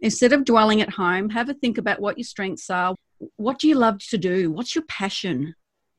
Instead 0.00 0.32
of 0.32 0.44
dwelling 0.44 0.80
at 0.80 0.90
home, 0.90 1.30
have 1.30 1.48
a 1.48 1.54
think 1.54 1.78
about 1.78 2.00
what 2.00 2.18
your 2.18 2.24
strengths 2.24 2.68
are. 2.70 2.94
What 3.36 3.58
do 3.58 3.68
you 3.68 3.74
love 3.74 3.98
to 4.10 4.18
do? 4.18 4.50
What's 4.50 4.74
your 4.74 4.84
passion? 4.84 5.54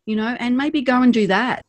You 0.05 0.15
know, 0.15 0.37
and 0.39 0.55
maybe 0.55 0.81
go 0.81 1.01
and 1.01 1.13
do 1.13 1.27
that. 1.27 1.63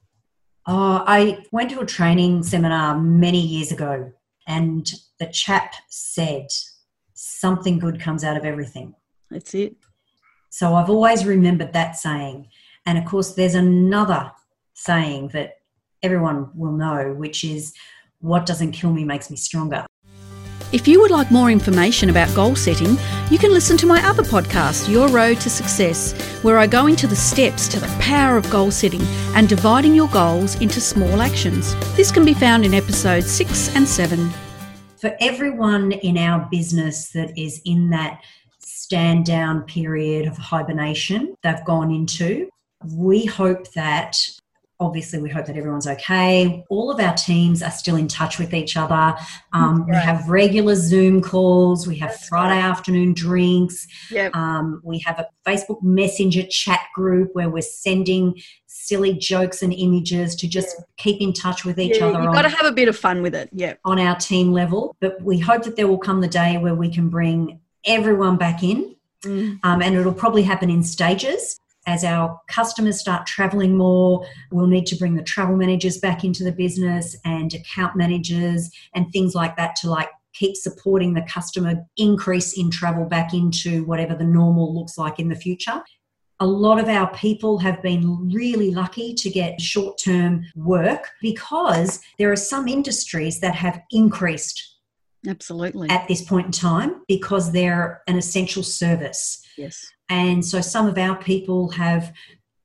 Oh, 0.66 1.02
I 1.06 1.44
went 1.50 1.70
to 1.70 1.80
a 1.80 1.86
training 1.86 2.42
seminar 2.42 2.98
many 2.98 3.40
years 3.40 3.72
ago, 3.72 4.12
and 4.46 4.86
the 5.18 5.26
chap 5.26 5.74
said, 5.88 6.46
Something 7.14 7.78
good 7.78 7.98
comes 7.98 8.22
out 8.22 8.36
of 8.36 8.44
everything. 8.44 8.94
That's 9.30 9.54
it. 9.54 9.76
So 10.50 10.74
I've 10.74 10.90
always 10.90 11.24
remembered 11.24 11.72
that 11.72 11.96
saying. 11.96 12.48
And 12.86 12.98
of 12.98 13.04
course, 13.06 13.32
there's 13.32 13.54
another 13.54 14.30
saying 14.74 15.28
that 15.28 15.56
everyone 16.02 16.50
will 16.54 16.72
know, 16.72 17.14
which 17.14 17.44
is, 17.44 17.72
What 18.20 18.44
doesn't 18.44 18.72
kill 18.72 18.92
me 18.92 19.04
makes 19.04 19.30
me 19.30 19.36
stronger. 19.36 19.86
If 20.70 20.86
you 20.86 21.00
would 21.00 21.10
like 21.10 21.30
more 21.30 21.50
information 21.50 22.10
about 22.10 22.34
goal 22.34 22.54
setting, 22.54 22.98
you 23.30 23.38
can 23.38 23.52
listen 23.52 23.78
to 23.78 23.86
my 23.86 24.06
other 24.06 24.22
podcast, 24.22 24.86
Your 24.86 25.08
Road 25.08 25.40
to 25.40 25.48
Success, 25.48 26.12
where 26.42 26.58
I 26.58 26.66
go 26.66 26.88
into 26.88 27.06
the 27.06 27.16
steps 27.16 27.68
to 27.68 27.80
the 27.80 27.86
power 27.98 28.36
of 28.36 28.50
goal 28.50 28.70
setting 28.70 29.00
and 29.34 29.48
dividing 29.48 29.94
your 29.94 30.08
goals 30.08 30.60
into 30.60 30.78
small 30.78 31.22
actions. 31.22 31.74
This 31.96 32.10
can 32.10 32.22
be 32.22 32.34
found 32.34 32.66
in 32.66 32.74
episodes 32.74 33.30
6 33.30 33.74
and 33.76 33.88
7. 33.88 34.30
For 35.00 35.16
everyone 35.20 35.92
in 35.92 36.18
our 36.18 36.46
business 36.50 37.12
that 37.12 37.38
is 37.38 37.62
in 37.64 37.88
that 37.88 38.20
stand 38.58 39.24
down 39.24 39.62
period 39.62 40.28
of 40.28 40.36
hibernation 40.36 41.34
they've 41.42 41.64
gone 41.64 41.90
into, 41.90 42.46
we 42.92 43.24
hope 43.24 43.72
that 43.72 44.18
obviously 44.80 45.18
we 45.18 45.28
hope 45.28 45.46
that 45.46 45.56
everyone's 45.56 45.86
okay 45.86 46.64
all 46.68 46.90
of 46.90 47.00
our 47.00 47.14
teams 47.14 47.62
are 47.62 47.70
still 47.70 47.96
in 47.96 48.06
touch 48.06 48.38
with 48.38 48.54
each 48.54 48.76
other 48.76 49.16
um, 49.52 49.80
right. 49.82 49.90
we 49.90 49.96
have 49.96 50.28
regular 50.28 50.74
zoom 50.74 51.20
calls 51.20 51.86
we 51.86 51.96
have 51.96 52.10
That's 52.10 52.28
friday 52.28 52.60
right. 52.60 52.64
afternoon 52.64 53.12
drinks 53.12 53.86
yep. 54.10 54.34
um, 54.36 54.80
we 54.84 54.98
have 55.00 55.18
a 55.18 55.26
facebook 55.46 55.82
messenger 55.82 56.44
chat 56.48 56.80
group 56.94 57.34
where 57.34 57.50
we're 57.50 57.62
sending 57.62 58.40
silly 58.66 59.14
jokes 59.14 59.62
and 59.62 59.72
images 59.72 60.36
to 60.36 60.48
just 60.48 60.76
yeah. 60.78 60.84
keep 60.96 61.20
in 61.20 61.32
touch 61.32 61.64
with 61.64 61.78
each 61.78 61.98
yeah, 61.98 62.06
other 62.06 62.22
you've 62.22 62.32
got 62.32 62.42
to 62.42 62.48
have 62.48 62.66
a 62.66 62.72
bit 62.72 62.88
of 62.88 62.96
fun 62.96 63.20
with 63.20 63.34
it 63.34 63.48
yeah 63.52 63.74
on 63.84 63.98
our 63.98 64.14
team 64.14 64.52
level 64.52 64.96
but 65.00 65.20
we 65.22 65.38
hope 65.38 65.64
that 65.64 65.76
there 65.76 65.88
will 65.88 65.98
come 65.98 66.20
the 66.20 66.28
day 66.28 66.56
where 66.56 66.74
we 66.74 66.88
can 66.92 67.08
bring 67.08 67.60
everyone 67.84 68.36
back 68.36 68.62
in 68.62 68.94
mm. 69.24 69.58
um, 69.64 69.82
and 69.82 69.96
it'll 69.96 70.12
probably 70.12 70.42
happen 70.42 70.70
in 70.70 70.82
stages 70.82 71.58
as 71.89 72.05
our 72.05 72.39
customers 72.49 73.01
start 73.01 73.26
traveling 73.26 73.74
more, 73.74 74.24
we'll 74.53 74.66
need 74.66 74.86
to 74.86 74.97
bring 74.97 75.14
the 75.14 75.22
travel 75.22 75.57
managers 75.57 75.97
back 75.97 76.22
into 76.22 76.45
the 76.45 76.53
business 76.53 77.16
and 77.24 77.55
account 77.55 77.97
managers 77.97 78.70
and 78.95 79.11
things 79.11 79.34
like 79.34 79.57
that 79.57 79.74
to 79.76 79.89
like 79.89 80.11
keep 80.34 80.55
supporting 80.55 81.14
the 81.14 81.22
customer 81.22 81.74
increase 81.97 82.59
in 82.59 82.70
travel 82.70 83.07
back 83.07 83.32
into 83.32 83.84
whatever 83.84 84.14
the 84.14 84.22
normal 84.22 84.74
looks 84.78 84.99
like 84.99 85.18
in 85.18 85.28
the 85.28 85.34
future. 85.34 85.82
A 86.41 86.47
lot 86.47 86.78
of 86.78 86.89
our 86.89 87.11
people 87.14 87.59
have 87.59 87.82
been 87.82 88.30
really 88.30 88.70
lucky 88.70 89.14
to 89.14 89.30
get 89.30 89.59
short 89.59 89.99
term 89.99 90.45
work 90.55 91.09
because 91.22 92.01
there 92.18 92.30
are 92.30 92.36
some 92.36 92.68
industries 92.68 93.41
that 93.41 93.55
have 93.55 93.80
increased 93.91 94.76
absolutely 95.26 95.89
at 95.89 96.07
this 96.07 96.22
point 96.22 96.47
in 96.47 96.53
time 96.53 97.03
because 97.09 97.51
they're 97.51 98.03
an 98.07 98.18
essential 98.18 98.62
service. 98.62 99.43
Yes. 99.59 99.86
And 100.09 100.44
so 100.44 100.61
some 100.61 100.86
of 100.86 100.96
our 100.96 101.16
people 101.16 101.70
have 101.70 102.12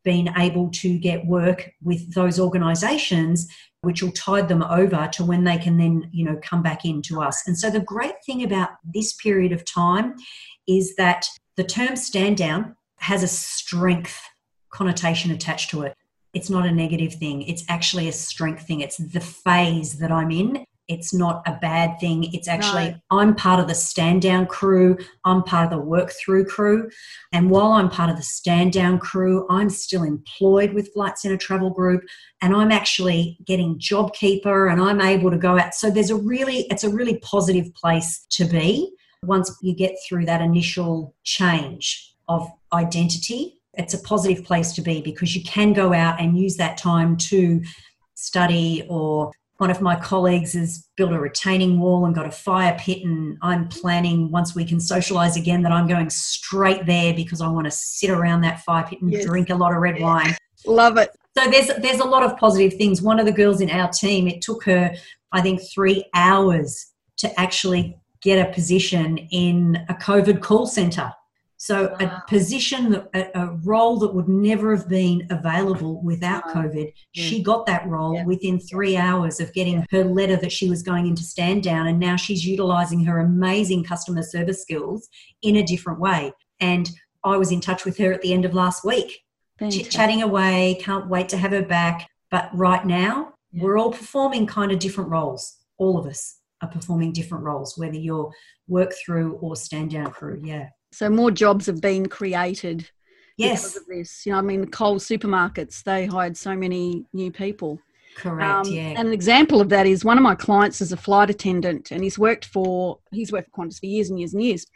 been 0.04 0.30
able 0.38 0.70
to 0.70 0.98
get 1.00 1.26
work 1.26 1.72
with 1.82 2.14
those 2.14 2.40
organizations 2.40 3.48
which 3.82 4.02
will 4.02 4.12
tide 4.14 4.48
them 4.48 4.64
over 4.64 5.10
to 5.12 5.26
when 5.26 5.44
they 5.44 5.58
can 5.58 5.78
then 5.78 6.10
you 6.12 6.24
know 6.24 6.40
come 6.42 6.64
back 6.64 6.86
into 6.86 7.22
us. 7.22 7.46
And 7.48 7.58
so 7.58 7.70
the 7.70 7.82
great 7.82 8.16
thing 8.26 8.44
about 8.44 8.70
this 8.84 9.14
period 9.14 9.52
of 9.52 9.66
time 9.66 10.16
is 10.68 10.96
that 10.96 11.28
the 11.58 11.66
term 11.66 11.96
stand 11.96 12.38
down 12.38 12.76
has 12.98 13.24
a 13.24 13.28
strength 13.28 14.22
connotation 14.70 15.32
attached 15.32 15.70
to 15.72 15.82
it. 15.82 15.96
It's 16.34 16.50
not 16.50 16.66
a 16.66 16.72
negative 16.72 17.16
thing. 17.16 17.44
It's 17.44 17.66
actually 17.68 18.08
a 18.08 18.14
strength 18.14 18.66
thing. 18.66 18.80
It's 18.82 18.98
the 18.98 19.20
phase 19.20 20.00
that 20.00 20.12
i'm 20.12 20.32
in 20.32 20.66
it's 20.88 21.14
not 21.14 21.42
a 21.48 21.58
bad 21.62 22.00
thing. 22.00 22.34
It's 22.34 22.48
actually, 22.48 22.92
no. 22.92 22.98
I'm 23.12 23.36
part 23.36 23.60
of 23.60 23.68
the 23.68 23.76
stand 23.76 24.22
down 24.22 24.46
crew, 24.46 24.98
I'm 25.24 25.44
part 25.44 25.66
of 25.66 25.72
the 25.72 25.84
work 25.84 26.12
through 26.12 26.46
crew. 26.46 26.90
And 27.32 27.50
while 27.50 27.74
I'm 27.74 27.90
part 27.90 28.10
of 28.10 28.18
the 28.18 28.24
stand 28.24 28.74
down 28.74 29.00
crew, 29.00 29.48
I'm 29.50 29.70
still 29.70 30.04
employed 30.04 30.74
with 30.74 30.94
Flight 30.94 31.18
Centre 31.18 31.38
Travel 31.38 31.70
Group 31.70 32.04
and 32.42 32.54
I'm 32.56 32.72
actually 32.72 33.38
getting 33.46 33.80
JobKeeper 33.80 34.72
and 34.72 34.82
I'm 34.82 35.02
able 35.02 35.32
to 35.32 35.38
go 35.38 35.58
out. 35.58 35.74
So 35.74 35.90
there's 35.90 36.10
a 36.10 36.16
really, 36.16 36.68
it's 36.70 36.84
a 36.84 36.90
really 36.90 37.18
positive 37.20 37.74
place 37.74 38.26
to 38.32 38.46
be 38.46 38.94
once 39.24 39.56
you 39.62 39.74
get 39.74 39.96
through 40.08 40.26
that 40.26 40.42
initial 40.42 41.16
change 41.24 42.14
of 42.28 42.50
identity. 42.74 43.60
It's 43.76 43.94
a 43.94 44.00
positive 44.00 44.44
place 44.44 44.74
to 44.74 44.82
be 44.82 45.02
because 45.02 45.36
you 45.36 45.44
can 45.44 45.74
go 45.74 45.94
out 45.94 46.20
and 46.20 46.38
use 46.38 46.58
that 46.58 46.78
time 46.78 47.18
to 47.18 47.62
study 48.16 48.86
or 48.90 49.32
one 49.64 49.72
of 49.72 49.80
my 49.80 49.96
colleagues 49.96 50.52
has 50.52 50.90
built 50.98 51.14
a 51.14 51.18
retaining 51.18 51.80
wall 51.80 52.06
and 52.06 52.14
got 52.14 52.26
a 52.26 52.32
fire 52.32 52.76
pit 52.78 53.02
and 53.06 53.38
i'm 53.42 53.66
planning 53.70 54.30
once 54.30 54.54
we 54.54 54.66
can 54.66 54.78
socialize 54.78 55.38
again 55.38 55.64
that 55.64 55.72
i'm 55.72 55.88
going 55.88 56.10
straight 56.10 56.86
there 56.86 57.14
because 57.14 57.40
i 57.40 57.48
want 57.48 57.64
to 57.64 57.72
sit 57.72 58.10
around 58.10 58.42
that 58.42 58.60
fire 58.66 58.86
pit 58.86 59.02
and 59.02 59.10
yes. 59.10 59.24
drink 59.24 59.50
a 59.50 59.56
lot 59.56 59.72
of 59.72 59.78
red 59.78 60.02
wine. 60.02 60.36
Love 60.66 60.98
it. 60.98 61.10
So 61.38 61.50
there's 61.50 61.68
there's 61.78 62.02
a 62.02 62.06
lot 62.06 62.24
of 62.24 62.36
positive 62.36 62.74
things. 62.78 63.02
One 63.02 63.22
of 63.22 63.26
the 63.26 63.32
girls 63.32 63.62
in 63.62 63.70
our 63.70 63.88
team 63.88 64.28
it 64.28 64.42
took 64.42 64.66
her 64.66 64.94
i 65.32 65.40
think 65.40 65.62
three 65.74 66.04
hours 66.14 66.88
to 67.20 67.40
actually 67.40 67.98
get 68.22 68.46
a 68.46 68.52
position 68.52 69.18
in 69.32 69.78
a 69.88 69.94
covid 69.94 70.42
call 70.42 70.68
center 70.68 71.10
so 71.64 71.96
wow. 71.98 71.98
a 72.02 72.24
position, 72.28 72.92
that, 72.92 73.10
a, 73.14 73.40
a, 73.40 73.48
role 73.64 73.98
that 74.00 74.14
would 74.14 74.28
never 74.28 74.76
have 74.76 74.90
been 74.90 75.26
available 75.30 76.02
without 76.02 76.44
uh-huh. 76.48 76.64
COVID, 76.64 76.92
yeah. 77.14 77.24
she 77.24 77.42
got 77.42 77.66
that 77.68 77.88
role 77.88 78.16
yeah. 78.16 78.26
within 78.26 78.60
three 78.60 78.98
hours 78.98 79.40
of 79.40 79.54
getting 79.54 79.76
yeah. 79.76 79.86
her 79.92 80.04
letter 80.04 80.36
that 80.36 80.52
she 80.52 80.70
was 80.70 80.84
going 80.84 81.08
into 81.08 81.24
stand 81.24 81.64
down, 81.64 81.88
and 81.88 81.98
now 81.98 82.18
she's 82.18 82.46
utilizing 82.46 83.06
her 83.06 83.22
amazing 83.22 83.86
customer 83.86 84.24
service 84.24 84.62
skills 84.62 85.08
in 85.42 85.56
a 85.56 85.64
different 85.64 86.02
way. 86.02 86.34
And 86.60 86.92
I 87.24 87.38
was 87.38 87.50
in 87.50 87.62
touch 87.62 87.86
with 87.86 87.98
her 87.98 88.12
at 88.12 88.22
the 88.22 88.34
end 88.34 88.44
of 88.44 88.54
last 88.54 88.84
week, 88.84 89.24
chit 89.72 89.90
chatting 89.90 90.22
away. 90.22 90.78
Can't 90.82 91.08
wait 91.08 91.30
to 91.30 91.38
have 91.38 91.52
her 91.52 91.64
back. 91.64 92.10
But 92.30 92.50
right 92.54 92.86
now, 92.86 93.36
we're 93.54 93.78
all 93.78 93.94
performing 93.94 94.48
kind 94.48 94.74
of 94.74 94.80
different 94.80 95.12
roles. 95.12 95.60
All 95.78 95.98
of 95.98 96.08
us 96.08 96.40
are 96.62 96.68
performing 96.68 97.14
different 97.14 97.46
roles, 97.46 97.78
whether 97.78 97.96
you're 97.98 98.34
work 98.68 98.94
through 99.06 99.36
or 99.36 99.56
stand 99.56 99.92
down 99.92 100.12
crew. 100.12 100.42
Yeah. 100.44 100.68
So 100.94 101.10
more 101.10 101.32
jobs 101.32 101.66
have 101.66 101.82
been 101.82 102.08
created 102.08 102.90
yes. 103.38 103.62
because 103.62 103.78
of 103.78 103.88
this. 103.88 104.26
You 104.26 104.34
know, 104.34 104.38
I 104.38 104.42
mean, 104.42 104.62
the 104.62 104.68
Coles 104.68 105.08
supermarkets, 105.08 105.84
they 105.84 106.06
hired 106.06 106.38
so 106.38 106.56
many 106.56 107.06
new 107.14 107.32
people. 107.32 107.80
Correct. 108.16 108.68
Um, 108.68 108.72
yeah. 108.72 108.94
And 108.96 109.08
an 109.08 109.14
example 109.14 109.60
of 109.60 109.70
that 109.70 109.88
is 109.88 110.06
one 110.06 110.18
of 110.18 110.24
my 110.24 110.36
clients 110.36 110.82
is 110.82 110.92
a 110.92 110.98
flight 110.98 111.30
attendant, 111.30 111.92
and 111.92 112.04
he's 112.04 112.20
worked 112.20 112.46
for 112.46 113.00
he's 113.12 113.32
worked 113.32 113.50
for 113.50 113.66
Qantas 113.66 113.80
for 113.80 113.88
years 113.88 114.10
and 114.10 114.20
years 114.20 114.34
and 114.34 114.44
years, 114.44 114.68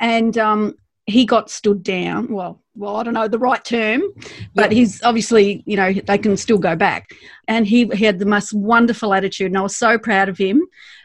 and 0.00 0.38
um, 0.38 0.74
he 1.06 1.26
got 1.26 1.50
stood 1.50 1.82
down. 1.82 2.32
Well, 2.32 2.62
well, 2.76 2.96
I 2.96 3.02
don't 3.02 3.14
know 3.14 3.26
the 3.26 3.38
right 3.38 3.64
term, 3.64 4.02
but 4.54 4.70
he's 4.70 5.02
obviously 5.02 5.64
you 5.66 5.76
know 5.76 5.92
they 5.92 6.18
can 6.18 6.36
still 6.36 6.58
go 6.58 6.76
back, 6.76 7.10
and 7.48 7.66
he, 7.66 7.86
he 7.94 8.04
had 8.04 8.20
the 8.20 8.26
most 8.26 8.52
wonderful 8.52 9.12
attitude, 9.12 9.48
and 9.48 9.58
I 9.58 9.62
was 9.62 9.76
so 9.76 9.98
proud 9.98 10.28
of 10.28 10.38
him 10.38 10.62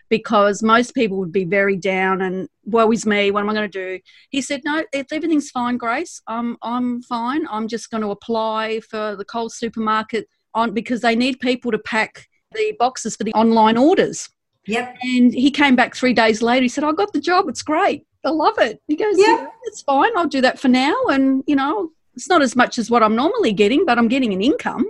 because 0.09 0.63
most 0.63 0.93
people 0.93 1.17
would 1.17 1.31
be 1.31 1.45
very 1.45 1.75
down 1.75 2.21
and 2.21 2.49
woe 2.65 2.91
is 2.91 3.05
me 3.05 3.31
what 3.31 3.41
am 3.41 3.49
i 3.49 3.53
going 3.53 3.69
to 3.69 3.97
do? 3.97 3.99
He 4.29 4.41
said 4.41 4.61
no 4.65 4.83
everything's 4.93 5.49
fine 5.51 5.77
grace 5.77 6.21
i'm 6.27 6.57
i'm 6.61 7.01
fine. 7.03 7.47
I'm 7.49 7.67
just 7.67 7.89
going 7.89 8.01
to 8.01 8.09
apply 8.09 8.81
for 8.81 9.15
the 9.15 9.25
coles 9.25 9.55
supermarket 9.57 10.27
on 10.53 10.73
because 10.73 11.01
they 11.01 11.15
need 11.15 11.39
people 11.39 11.71
to 11.71 11.79
pack 11.79 12.27
the 12.53 12.75
boxes 12.79 13.15
for 13.15 13.23
the 13.23 13.33
online 13.33 13.77
orders. 13.77 14.29
Yep. 14.65 14.97
And 15.03 15.33
he 15.33 15.51
came 15.51 15.75
back 15.75 15.95
three 15.95 16.13
days 16.13 16.41
later 16.41 16.63
he 16.63 16.69
said 16.69 16.83
i 16.83 16.91
got 16.91 17.13
the 17.13 17.21
job 17.21 17.47
it's 17.47 17.61
great 17.61 18.05
i 18.25 18.29
love 18.29 18.57
it. 18.59 18.81
He 18.87 18.95
goes 18.95 19.15
yeah 19.17 19.47
it's 19.63 19.81
fine 19.81 20.11
i'll 20.17 20.27
do 20.27 20.41
that 20.41 20.59
for 20.59 20.67
now 20.67 20.95
and 21.09 21.43
you 21.47 21.55
know 21.55 21.91
it's 22.15 22.29
not 22.29 22.41
as 22.41 22.55
much 22.55 22.77
as 22.77 22.91
what 22.91 23.01
i'm 23.01 23.15
normally 23.15 23.53
getting 23.53 23.85
but 23.85 23.97
i'm 23.97 24.07
getting 24.07 24.33
an 24.33 24.41
income. 24.41 24.85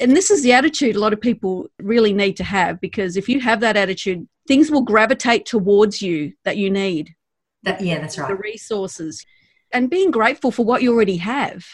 And 0.00 0.16
this 0.16 0.30
is 0.30 0.42
the 0.42 0.52
attitude 0.52 0.94
a 0.94 1.00
lot 1.00 1.12
of 1.12 1.20
people 1.20 1.66
really 1.80 2.12
need 2.12 2.36
to 2.36 2.44
have 2.44 2.80
because 2.80 3.16
if 3.16 3.28
you 3.28 3.40
have 3.40 3.60
that 3.60 3.76
attitude, 3.76 4.28
things 4.48 4.70
will 4.70 4.82
gravitate 4.82 5.46
towards 5.46 6.02
you 6.02 6.32
that 6.44 6.56
you 6.56 6.70
need. 6.70 7.14
That, 7.62 7.80
yeah, 7.80 8.00
that's 8.00 8.18
right. 8.18 8.28
The 8.28 8.36
resources 8.36 9.24
and 9.72 9.90
being 9.90 10.10
grateful 10.10 10.50
for 10.50 10.64
what 10.64 10.82
you 10.82 10.92
already 10.92 11.18
have. 11.18 11.64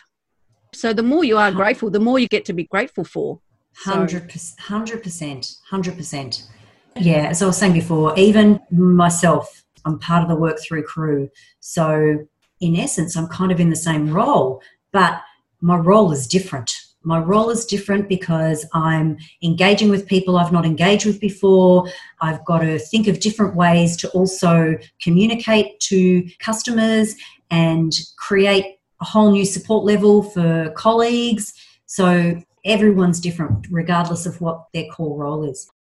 So 0.75 0.93
the 0.93 1.05
more 1.05 1.25
you 1.25 1.39
are 1.39 1.53
grateful, 1.53 1.89
the 1.89 2.01
more 2.01 2.19
you 2.19 2.27
get 2.27 2.45
to 2.47 2.53
be 2.53 2.65
grateful 2.65 3.05
for. 3.05 3.41
Hundred 3.77 4.29
percent, 4.29 4.61
hundred 4.61 5.03
percent, 5.03 5.57
hundred 5.69 5.97
percent. 5.97 6.49
Yeah, 6.97 7.27
as 7.29 7.43
I 7.43 7.47
was 7.47 7.57
saying 7.57 7.73
before, 7.73 8.17
even 8.19 8.61
myself, 8.71 9.65
I'm 9.85 9.99
part 9.99 10.23
of 10.23 10.29
the 10.29 10.37
work 10.37 10.59
through 10.61 10.85
crew. 10.85 11.31
So 11.61 12.27
in 12.61 12.77
essence, 12.77 13.17
I'm 13.17 13.29
kind 13.29 13.53
of 13.53 13.61
in 13.61 13.71
the 13.71 13.77
same 13.77 14.13
role, 14.13 14.63
but 14.93 15.23
my 15.61 15.77
role 15.77 16.13
is 16.13 16.27
different. 16.27 16.75
My 17.05 17.19
role 17.19 17.51
is 17.51 17.67
different 17.67 18.09
because 18.09 18.67
I'm 18.73 19.19
engaging 19.43 19.91
with 19.91 20.07
people 20.07 20.37
I've 20.37 20.53
not 20.53 20.65
engaged 20.65 21.07
with 21.07 21.21
before. 21.21 21.89
I've 22.21 22.45
got 22.45 22.59
to 22.59 22.79
think 22.79 23.09
of 23.09 23.21
different 23.21 23.55
ways 23.55 23.97
to 23.99 24.11
also 24.11 24.77
communicate 25.03 25.79
to 25.81 26.27
customers 26.39 27.15
and 27.51 27.93
create 28.17 28.79
a 29.01 29.05
whole 29.05 29.31
new 29.31 29.45
support 29.45 29.85
level 29.85 30.23
for 30.23 30.71
colleagues. 30.77 31.53
So 31.87 32.41
everyone's 32.65 33.21
different, 33.21 33.67
regardless 33.71 34.27
of 34.27 34.41
what 34.41 34.65
their 34.73 34.87
core 34.87 35.19
role 35.19 35.45
is. 35.49 35.71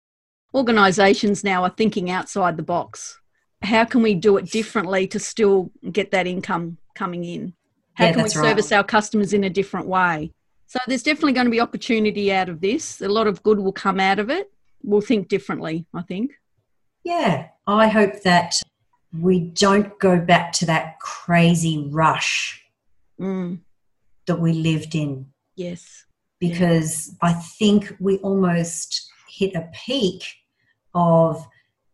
Organisations 0.55 1.43
now 1.43 1.64
are 1.64 1.70
thinking 1.70 2.11
outside 2.11 2.57
the 2.57 2.62
box. 2.62 3.18
How 3.62 3.85
can 3.85 4.03
we 4.03 4.14
do 4.14 4.37
it 4.37 4.51
differently 4.51 5.07
to 5.09 5.18
still 5.18 5.70
get 5.91 6.11
that 6.11 6.27
income 6.27 6.77
coming 6.95 7.25
in? 7.25 7.55
How 7.95 8.07
yeah, 8.07 8.12
can 8.12 8.22
we 8.25 8.29
service 8.29 8.70
right. 8.70 8.79
our 8.79 8.85
customers 8.85 9.33
in 9.33 9.45
a 9.45 9.51
different 9.51 9.87
way? 9.87 10.33
So 10.75 10.81
there's 10.89 11.05
definitely 11.05 11.35
going 11.35 11.45
to 11.45 11.53
be 11.53 11.61
opportunity 11.61 12.33
out 12.33 12.49
of 12.49 12.61
this. 12.61 13.01
A 13.01 13.07
lot 13.07 13.29
of 13.29 13.45
good 13.45 13.61
will 13.61 13.70
come 13.72 14.01
out 14.01 14.18
of 14.18 14.29
it. 14.29 14.51
We'll 14.83 15.01
think 15.01 15.29
differently, 15.29 15.87
I 15.95 16.03
think. 16.03 16.33
Yeah, 17.05 17.47
I 17.64 17.87
hope 17.87 18.22
that 18.22 18.61
we 19.16 19.39
don't 19.39 19.97
go 20.01 20.18
back 20.18 20.51
to 20.55 20.66
that 20.66 20.99
crazy 20.99 21.87
rush 21.93 22.61
mm. 23.20 23.61
that 24.27 24.41
we 24.41 24.53
lived 24.53 24.97
in. 24.97 25.27
Yes. 25.55 26.07
Because 26.41 27.07
yeah. 27.07 27.29
I 27.29 27.33
think 27.35 27.95
we 28.01 28.18
almost 28.18 29.09
hit 29.29 29.55
a 29.55 29.70
peak 29.72 30.25
of 30.93 31.47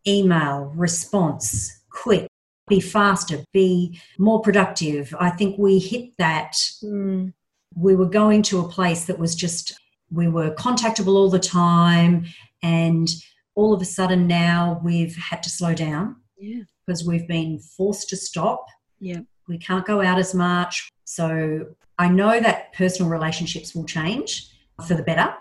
email 0.07 0.73
response, 0.75 1.83
quick, 1.91 2.25
be 2.67 2.79
faster, 2.79 3.43
be 3.53 4.01
more 4.17 4.41
productive. 4.41 5.13
I 5.19 5.29
think 5.29 5.59
we 5.59 5.77
hit 5.77 6.17
that. 6.17 6.53
Mm. 6.83 7.33
We 7.75 7.95
were 7.95 8.07
going 8.07 8.41
to 8.43 8.59
a 8.59 8.67
place 8.67 9.05
that 9.05 9.19
was 9.19 9.35
just, 9.35 9.79
we 10.11 10.27
were 10.27 10.51
contactable 10.51 11.15
all 11.15 11.29
the 11.29 11.39
time. 11.39 12.25
And 12.63 13.09
all 13.55 13.73
of 13.73 13.81
a 13.81 13.85
sudden 13.85 14.27
now 14.27 14.81
we've 14.83 15.15
had 15.15 15.43
to 15.43 15.49
slow 15.49 15.73
down. 15.73 16.17
Yeah 16.37 16.63
because 16.91 17.05
we've 17.05 17.27
been 17.27 17.59
forced 17.59 18.09
to 18.09 18.17
stop. 18.17 18.65
Yeah. 18.99 19.21
We 19.47 19.57
can't 19.57 19.85
go 19.85 20.01
out 20.01 20.19
as 20.19 20.33
much. 20.33 20.89
So 21.05 21.67
I 21.97 22.09
know 22.09 22.39
that 22.39 22.73
personal 22.73 23.09
relationships 23.09 23.73
will 23.73 23.85
change 23.85 24.49
for 24.87 24.93
the 24.93 25.03
better 25.03 25.33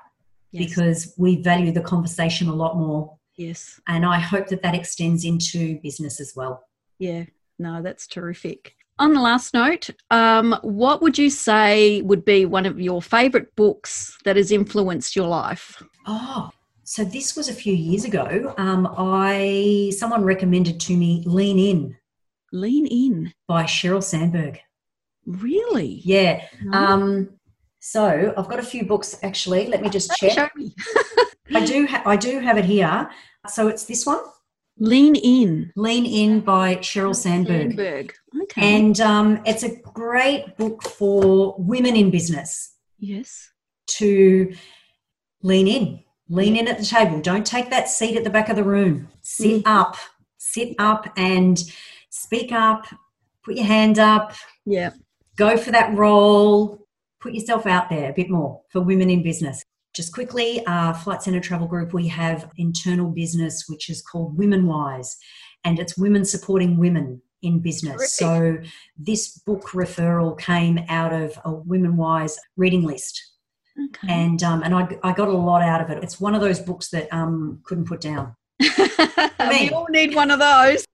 yes. 0.52 0.68
because 0.68 1.14
we 1.18 1.42
value 1.42 1.72
the 1.72 1.80
conversation 1.80 2.48
a 2.48 2.54
lot 2.54 2.76
more. 2.76 3.16
Yes. 3.36 3.80
And 3.88 4.04
I 4.04 4.18
hope 4.18 4.48
that 4.48 4.62
that 4.62 4.74
extends 4.74 5.24
into 5.24 5.80
business 5.80 6.20
as 6.20 6.34
well. 6.36 6.64
Yeah. 6.98 7.24
No, 7.58 7.82
that's 7.82 8.06
terrific. 8.06 8.74
On 9.00 9.14
the 9.14 9.20
last 9.20 9.54
note, 9.54 9.88
um, 10.10 10.58
what 10.60 11.00
would 11.00 11.16
you 11.16 11.30
say 11.30 12.02
would 12.02 12.22
be 12.22 12.44
one 12.44 12.66
of 12.66 12.78
your 12.78 13.00
favourite 13.00 13.46
books 13.56 14.14
that 14.26 14.36
has 14.36 14.52
influenced 14.52 15.16
your 15.16 15.26
life? 15.26 15.82
Oh, 16.06 16.50
so 16.84 17.02
this 17.04 17.34
was 17.34 17.48
a 17.48 17.54
few 17.54 17.72
years 17.74 18.04
ago. 18.04 18.54
Um, 18.58 18.86
I 18.98 19.90
someone 19.96 20.22
recommended 20.22 20.78
to 20.80 20.96
me 20.98 21.22
"Lean 21.24 21.58
In." 21.58 21.96
Lean 22.52 22.86
In 22.88 23.32
by 23.48 23.62
Sheryl 23.64 24.02
Sandberg. 24.02 24.60
Really? 25.24 26.02
Yeah. 26.04 26.44
Um, 26.74 27.30
so 27.78 28.34
I've 28.36 28.48
got 28.48 28.58
a 28.58 28.62
few 28.62 28.84
books 28.84 29.18
actually. 29.22 29.66
Let 29.66 29.80
me 29.80 29.88
just 29.88 30.14
check. 30.18 30.32
Show 30.32 30.48
me. 30.56 30.74
I 31.54 31.64
do. 31.64 31.86
Ha- 31.86 32.02
I 32.04 32.16
do 32.16 32.38
have 32.40 32.58
it 32.58 32.66
here. 32.66 33.08
So 33.48 33.68
it's 33.68 33.86
this 33.86 34.04
one. 34.04 34.20
Lean 34.80 35.14
In. 35.14 35.72
Lean 35.76 36.06
In 36.06 36.40
by 36.40 36.76
Sheryl 36.76 37.14
Sandberg. 37.14 37.68
Sandberg. 37.68 38.14
Okay. 38.42 38.78
And 38.78 38.98
um, 39.00 39.40
it's 39.44 39.62
a 39.62 39.76
great 39.76 40.56
book 40.56 40.82
for 40.82 41.54
women 41.58 41.94
in 41.94 42.10
business. 42.10 42.74
Yes. 42.98 43.50
To 43.86 44.52
lean 45.42 45.68
in 45.68 46.02
Lean 46.30 46.56
in 46.56 46.68
at 46.68 46.78
the 46.78 46.84
table. 46.84 47.20
Don't 47.20 47.44
take 47.44 47.70
that 47.70 47.88
seat 47.88 48.16
at 48.16 48.22
the 48.22 48.30
back 48.30 48.48
of 48.48 48.56
the 48.56 48.62
room. 48.62 49.08
Sit 49.20 49.62
mm. 49.64 49.66
up. 49.66 49.96
Sit 50.38 50.76
up 50.78 51.12
and 51.16 51.60
speak 52.08 52.52
up. 52.52 52.86
Put 53.44 53.56
your 53.56 53.66
hand 53.66 53.98
up. 53.98 54.34
Yeah. 54.64 54.90
Go 55.36 55.56
for 55.56 55.72
that 55.72 55.96
role. 55.96 56.86
Put 57.20 57.34
yourself 57.34 57.66
out 57.66 57.90
there 57.90 58.10
a 58.10 58.12
bit 58.14 58.30
more 58.30 58.62
for 58.70 58.80
women 58.80 59.10
in 59.10 59.24
business. 59.24 59.64
Just 59.94 60.12
quickly, 60.12 60.64
uh, 60.66 60.92
Flight 60.92 61.22
Centre 61.22 61.40
Travel 61.40 61.66
Group, 61.66 61.92
we 61.92 62.06
have 62.08 62.50
internal 62.56 63.10
business 63.10 63.64
which 63.68 63.90
is 63.90 64.02
called 64.02 64.38
Women 64.38 64.66
Wise, 64.66 65.16
and 65.64 65.78
it's 65.78 65.98
women 65.98 66.24
supporting 66.24 66.78
women 66.78 67.22
in 67.42 67.60
business. 67.60 68.16
Terrific. 68.16 68.64
So 68.64 68.70
this 68.96 69.38
book 69.38 69.70
referral 69.70 70.38
came 70.38 70.80
out 70.88 71.12
of 71.12 71.38
a 71.44 71.52
Women 71.52 71.96
Wise 71.96 72.38
reading 72.56 72.84
list 72.84 73.20
Okay. 73.78 74.08
And 74.12 74.42
um, 74.42 74.62
and 74.62 74.74
I, 74.74 74.98
I 75.02 75.12
got 75.12 75.28
a 75.28 75.32
lot 75.32 75.62
out 75.62 75.80
of 75.80 75.90
it. 75.90 76.02
It's 76.02 76.20
one 76.20 76.34
of 76.34 76.40
those 76.40 76.60
books 76.60 76.90
that 76.90 77.12
um 77.12 77.60
couldn't 77.64 77.86
put 77.86 78.00
down. 78.00 78.34
we 79.50 79.70
all 79.70 79.86
need 79.88 80.14
one 80.14 80.30
of 80.30 80.38
those. 80.38 80.84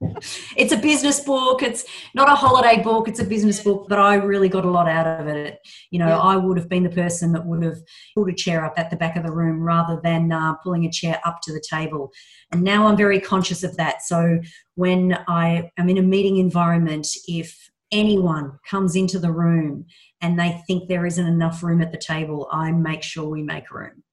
It's 0.56 0.72
a 0.72 0.76
business 0.76 1.20
book. 1.20 1.62
It's 1.62 1.84
not 2.14 2.30
a 2.30 2.34
holiday 2.34 2.80
book. 2.80 3.08
It's 3.08 3.18
a 3.18 3.24
business 3.24 3.60
book, 3.60 3.86
but 3.88 3.98
I 3.98 4.14
really 4.14 4.48
got 4.48 4.64
a 4.64 4.70
lot 4.70 4.88
out 4.88 5.20
of 5.20 5.26
it. 5.26 5.58
You 5.90 5.98
know, 5.98 6.08
yeah. 6.08 6.18
I 6.18 6.36
would 6.36 6.56
have 6.58 6.68
been 6.68 6.84
the 6.84 6.90
person 6.90 7.32
that 7.32 7.44
would 7.44 7.64
have 7.64 7.78
pulled 8.14 8.28
a 8.28 8.34
chair 8.34 8.64
up 8.64 8.74
at 8.76 8.90
the 8.90 8.96
back 8.96 9.16
of 9.16 9.24
the 9.24 9.32
room 9.32 9.62
rather 9.62 10.00
than 10.02 10.30
uh, 10.30 10.54
pulling 10.62 10.84
a 10.84 10.90
chair 10.90 11.20
up 11.24 11.40
to 11.42 11.52
the 11.52 11.62
table. 11.68 12.12
And 12.52 12.62
now 12.62 12.86
I'm 12.86 12.96
very 12.96 13.20
conscious 13.20 13.64
of 13.64 13.76
that. 13.78 14.02
So 14.02 14.40
when 14.76 15.18
I 15.26 15.70
am 15.76 15.88
in 15.88 15.98
a 15.98 16.02
meeting 16.02 16.36
environment, 16.36 17.08
if 17.26 17.68
anyone 17.90 18.58
comes 18.68 18.94
into 18.94 19.18
the 19.18 19.32
room 19.32 19.86
and 20.20 20.38
they 20.38 20.62
think 20.68 20.88
there 20.88 21.06
isn't 21.06 21.26
enough 21.26 21.62
room 21.64 21.82
at 21.82 21.90
the 21.90 21.98
table, 21.98 22.48
I 22.52 22.70
make 22.70 23.02
sure 23.02 23.28
we 23.28 23.42
make 23.42 23.72
room. 23.72 24.04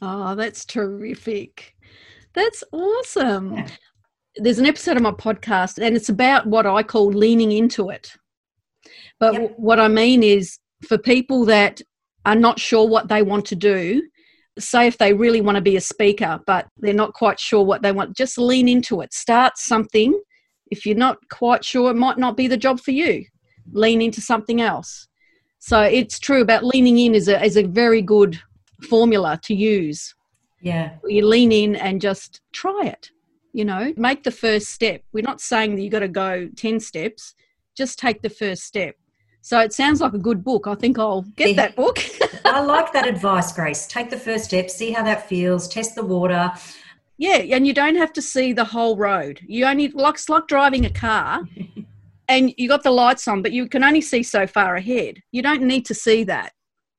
Oh, 0.00 0.34
that's 0.34 0.64
terrific. 0.64 1.71
That's 2.34 2.64
awesome. 2.72 3.54
Yeah. 3.54 3.68
There's 4.36 4.58
an 4.58 4.66
episode 4.66 4.96
of 4.96 5.02
my 5.02 5.10
podcast, 5.10 5.82
and 5.82 5.94
it's 5.94 6.08
about 6.08 6.46
what 6.46 6.66
I 6.66 6.82
call 6.82 7.08
leaning 7.08 7.52
into 7.52 7.90
it. 7.90 8.12
But 9.20 9.34
yep. 9.34 9.54
what 9.56 9.78
I 9.78 9.88
mean 9.88 10.22
is 10.22 10.58
for 10.86 10.98
people 10.98 11.44
that 11.46 11.80
are 12.24 12.34
not 12.34 12.58
sure 12.58 12.88
what 12.88 13.08
they 13.08 13.22
want 13.22 13.44
to 13.46 13.56
do, 13.56 14.02
say 14.58 14.86
if 14.86 14.98
they 14.98 15.12
really 15.12 15.40
want 15.40 15.56
to 15.56 15.62
be 15.62 15.76
a 15.76 15.80
speaker, 15.80 16.40
but 16.46 16.66
they're 16.78 16.94
not 16.94 17.14
quite 17.14 17.38
sure 17.38 17.62
what 17.62 17.82
they 17.82 17.92
want, 17.92 18.16
just 18.16 18.38
lean 18.38 18.68
into 18.68 19.00
it. 19.00 19.12
Start 19.12 19.58
something. 19.58 20.18
If 20.70 20.86
you're 20.86 20.96
not 20.96 21.18
quite 21.30 21.64
sure, 21.64 21.90
it 21.90 21.96
might 21.96 22.18
not 22.18 22.36
be 22.36 22.48
the 22.48 22.56
job 22.56 22.80
for 22.80 22.92
you. 22.92 23.24
Lean 23.72 24.00
into 24.00 24.20
something 24.20 24.60
else. 24.60 25.08
So 25.58 25.82
it's 25.82 26.18
true 26.18 26.40
about 26.40 26.64
leaning 26.64 26.98
in 26.98 27.14
is 27.14 27.28
a 27.28 27.42
is 27.44 27.56
a 27.56 27.62
very 27.62 28.02
good 28.02 28.40
formula 28.88 29.38
to 29.44 29.54
use. 29.54 30.14
Yeah. 30.62 30.92
You 31.04 31.26
lean 31.26 31.52
in 31.52 31.76
and 31.76 32.00
just 32.00 32.40
try 32.52 32.86
it. 32.86 33.10
You 33.52 33.66
know, 33.66 33.92
make 33.96 34.22
the 34.22 34.30
first 34.30 34.68
step. 34.68 35.02
We're 35.12 35.22
not 35.22 35.40
saying 35.40 35.74
that 35.74 35.82
you've 35.82 35.92
got 35.92 35.98
to 35.98 36.08
go 36.08 36.48
10 36.56 36.80
steps, 36.80 37.34
just 37.76 37.98
take 37.98 38.22
the 38.22 38.30
first 38.30 38.62
step. 38.62 38.94
So 39.42 39.58
it 39.58 39.72
sounds 39.72 40.00
like 40.00 40.14
a 40.14 40.18
good 40.18 40.42
book. 40.42 40.66
I 40.66 40.74
think 40.74 40.98
I'll 40.98 41.22
get 41.22 41.56
that 41.56 41.76
book. 41.76 41.98
I 42.44 42.60
like 42.60 42.92
that 42.92 43.06
advice, 43.06 43.52
Grace. 43.52 43.86
Take 43.86 44.08
the 44.08 44.18
first 44.18 44.44
step, 44.44 44.70
see 44.70 44.92
how 44.92 45.02
that 45.02 45.28
feels, 45.28 45.68
test 45.68 45.96
the 45.96 46.04
water. 46.04 46.52
Yeah, 47.18 47.38
and 47.38 47.66
you 47.66 47.74
don't 47.74 47.96
have 47.96 48.12
to 48.14 48.22
see 48.22 48.52
the 48.52 48.64
whole 48.64 48.96
road. 48.96 49.40
You 49.46 49.66
only 49.66 49.88
like 49.88 50.14
it's 50.14 50.28
like 50.28 50.46
driving 50.46 50.86
a 50.86 50.90
car. 50.90 51.42
and 52.28 52.54
you 52.56 52.68
got 52.68 52.84
the 52.84 52.90
lights 52.90 53.26
on, 53.28 53.42
but 53.42 53.52
you 53.52 53.68
can 53.68 53.84
only 53.84 54.00
see 54.00 54.22
so 54.22 54.46
far 54.46 54.76
ahead. 54.76 55.20
You 55.32 55.42
don't 55.42 55.62
need 55.62 55.84
to 55.86 55.94
see 55.94 56.24
that. 56.24 56.52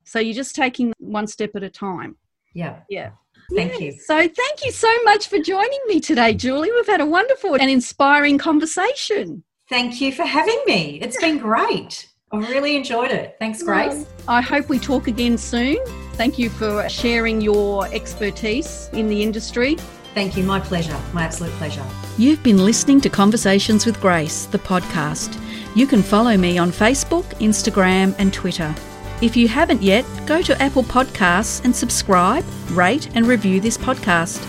So 0.03 0.19
you're 0.19 0.35
just 0.35 0.55
taking 0.55 0.93
one 0.99 1.27
step 1.27 1.51
at 1.55 1.63
a 1.63 1.69
time. 1.69 2.17
Yeah. 2.53 2.81
Yeah. 2.89 3.11
Thank 3.55 3.73
yeah. 3.73 3.87
you. 3.87 3.91
So 4.05 4.15
thank 4.15 4.65
you 4.65 4.71
so 4.71 4.91
much 5.03 5.27
for 5.27 5.39
joining 5.39 5.79
me 5.87 5.99
today, 5.99 6.33
Julie. 6.33 6.71
We've 6.71 6.87
had 6.87 7.01
a 7.01 7.05
wonderful 7.05 7.55
and 7.55 7.69
inspiring 7.69 8.37
conversation. 8.37 9.43
Thank 9.69 10.01
you 10.01 10.11
for 10.11 10.23
having 10.23 10.61
me. 10.65 10.99
It's 11.01 11.19
been 11.19 11.37
great. 11.37 12.09
I 12.31 12.37
really 12.37 12.75
enjoyed 12.75 13.11
it. 13.11 13.35
Thanks, 13.39 13.61
Grace. 13.61 14.05
I 14.27 14.41
hope 14.41 14.67
we 14.67 14.79
talk 14.79 15.07
again 15.07 15.37
soon. 15.37 15.77
Thank 16.13 16.39
you 16.39 16.49
for 16.49 16.87
sharing 16.89 17.41
your 17.41 17.85
expertise 17.93 18.89
in 18.93 19.07
the 19.07 19.21
industry. 19.21 19.75
Thank 20.13 20.35
you. 20.35 20.43
My 20.43 20.59
pleasure. 20.59 20.99
My 21.13 21.23
absolute 21.23 21.53
pleasure. 21.53 21.85
You've 22.17 22.41
been 22.43 22.65
listening 22.65 23.01
to 23.01 23.09
Conversations 23.09 23.85
with 23.85 23.99
Grace, 24.01 24.45
the 24.45 24.59
podcast. 24.59 25.39
You 25.75 25.87
can 25.87 26.03
follow 26.03 26.37
me 26.37 26.57
on 26.57 26.71
Facebook, 26.71 27.25
Instagram, 27.39 28.15
and 28.19 28.33
Twitter. 28.33 28.75
If 29.23 29.37
you 29.37 29.47
haven't 29.47 29.81
yet, 29.81 30.03
go 30.25 30.41
to 30.41 30.61
Apple 30.61 30.83
Podcasts 30.83 31.63
and 31.63 31.73
subscribe, 31.73 32.43
rate, 32.71 33.07
and 33.15 33.25
review 33.25 33.61
this 33.61 33.77
podcast. 33.77 34.45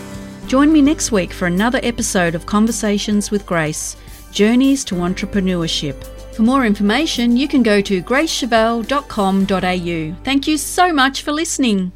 Join 0.48 0.72
me 0.72 0.82
next 0.82 1.12
week 1.12 1.32
for 1.32 1.46
another 1.46 1.78
episode 1.84 2.34
of 2.34 2.44
Conversations 2.44 3.30
with 3.30 3.46
Grace 3.46 3.96
Journeys 4.32 4.82
to 4.86 4.96
Entrepreneurship. 4.96 6.02
For 6.34 6.42
more 6.42 6.66
information, 6.66 7.36
you 7.36 7.46
can 7.46 7.62
go 7.62 7.80
to 7.82 8.02
gracechivell.com.au. 8.02 10.24
Thank 10.24 10.48
you 10.48 10.58
so 10.58 10.92
much 10.92 11.22
for 11.22 11.30
listening. 11.30 11.92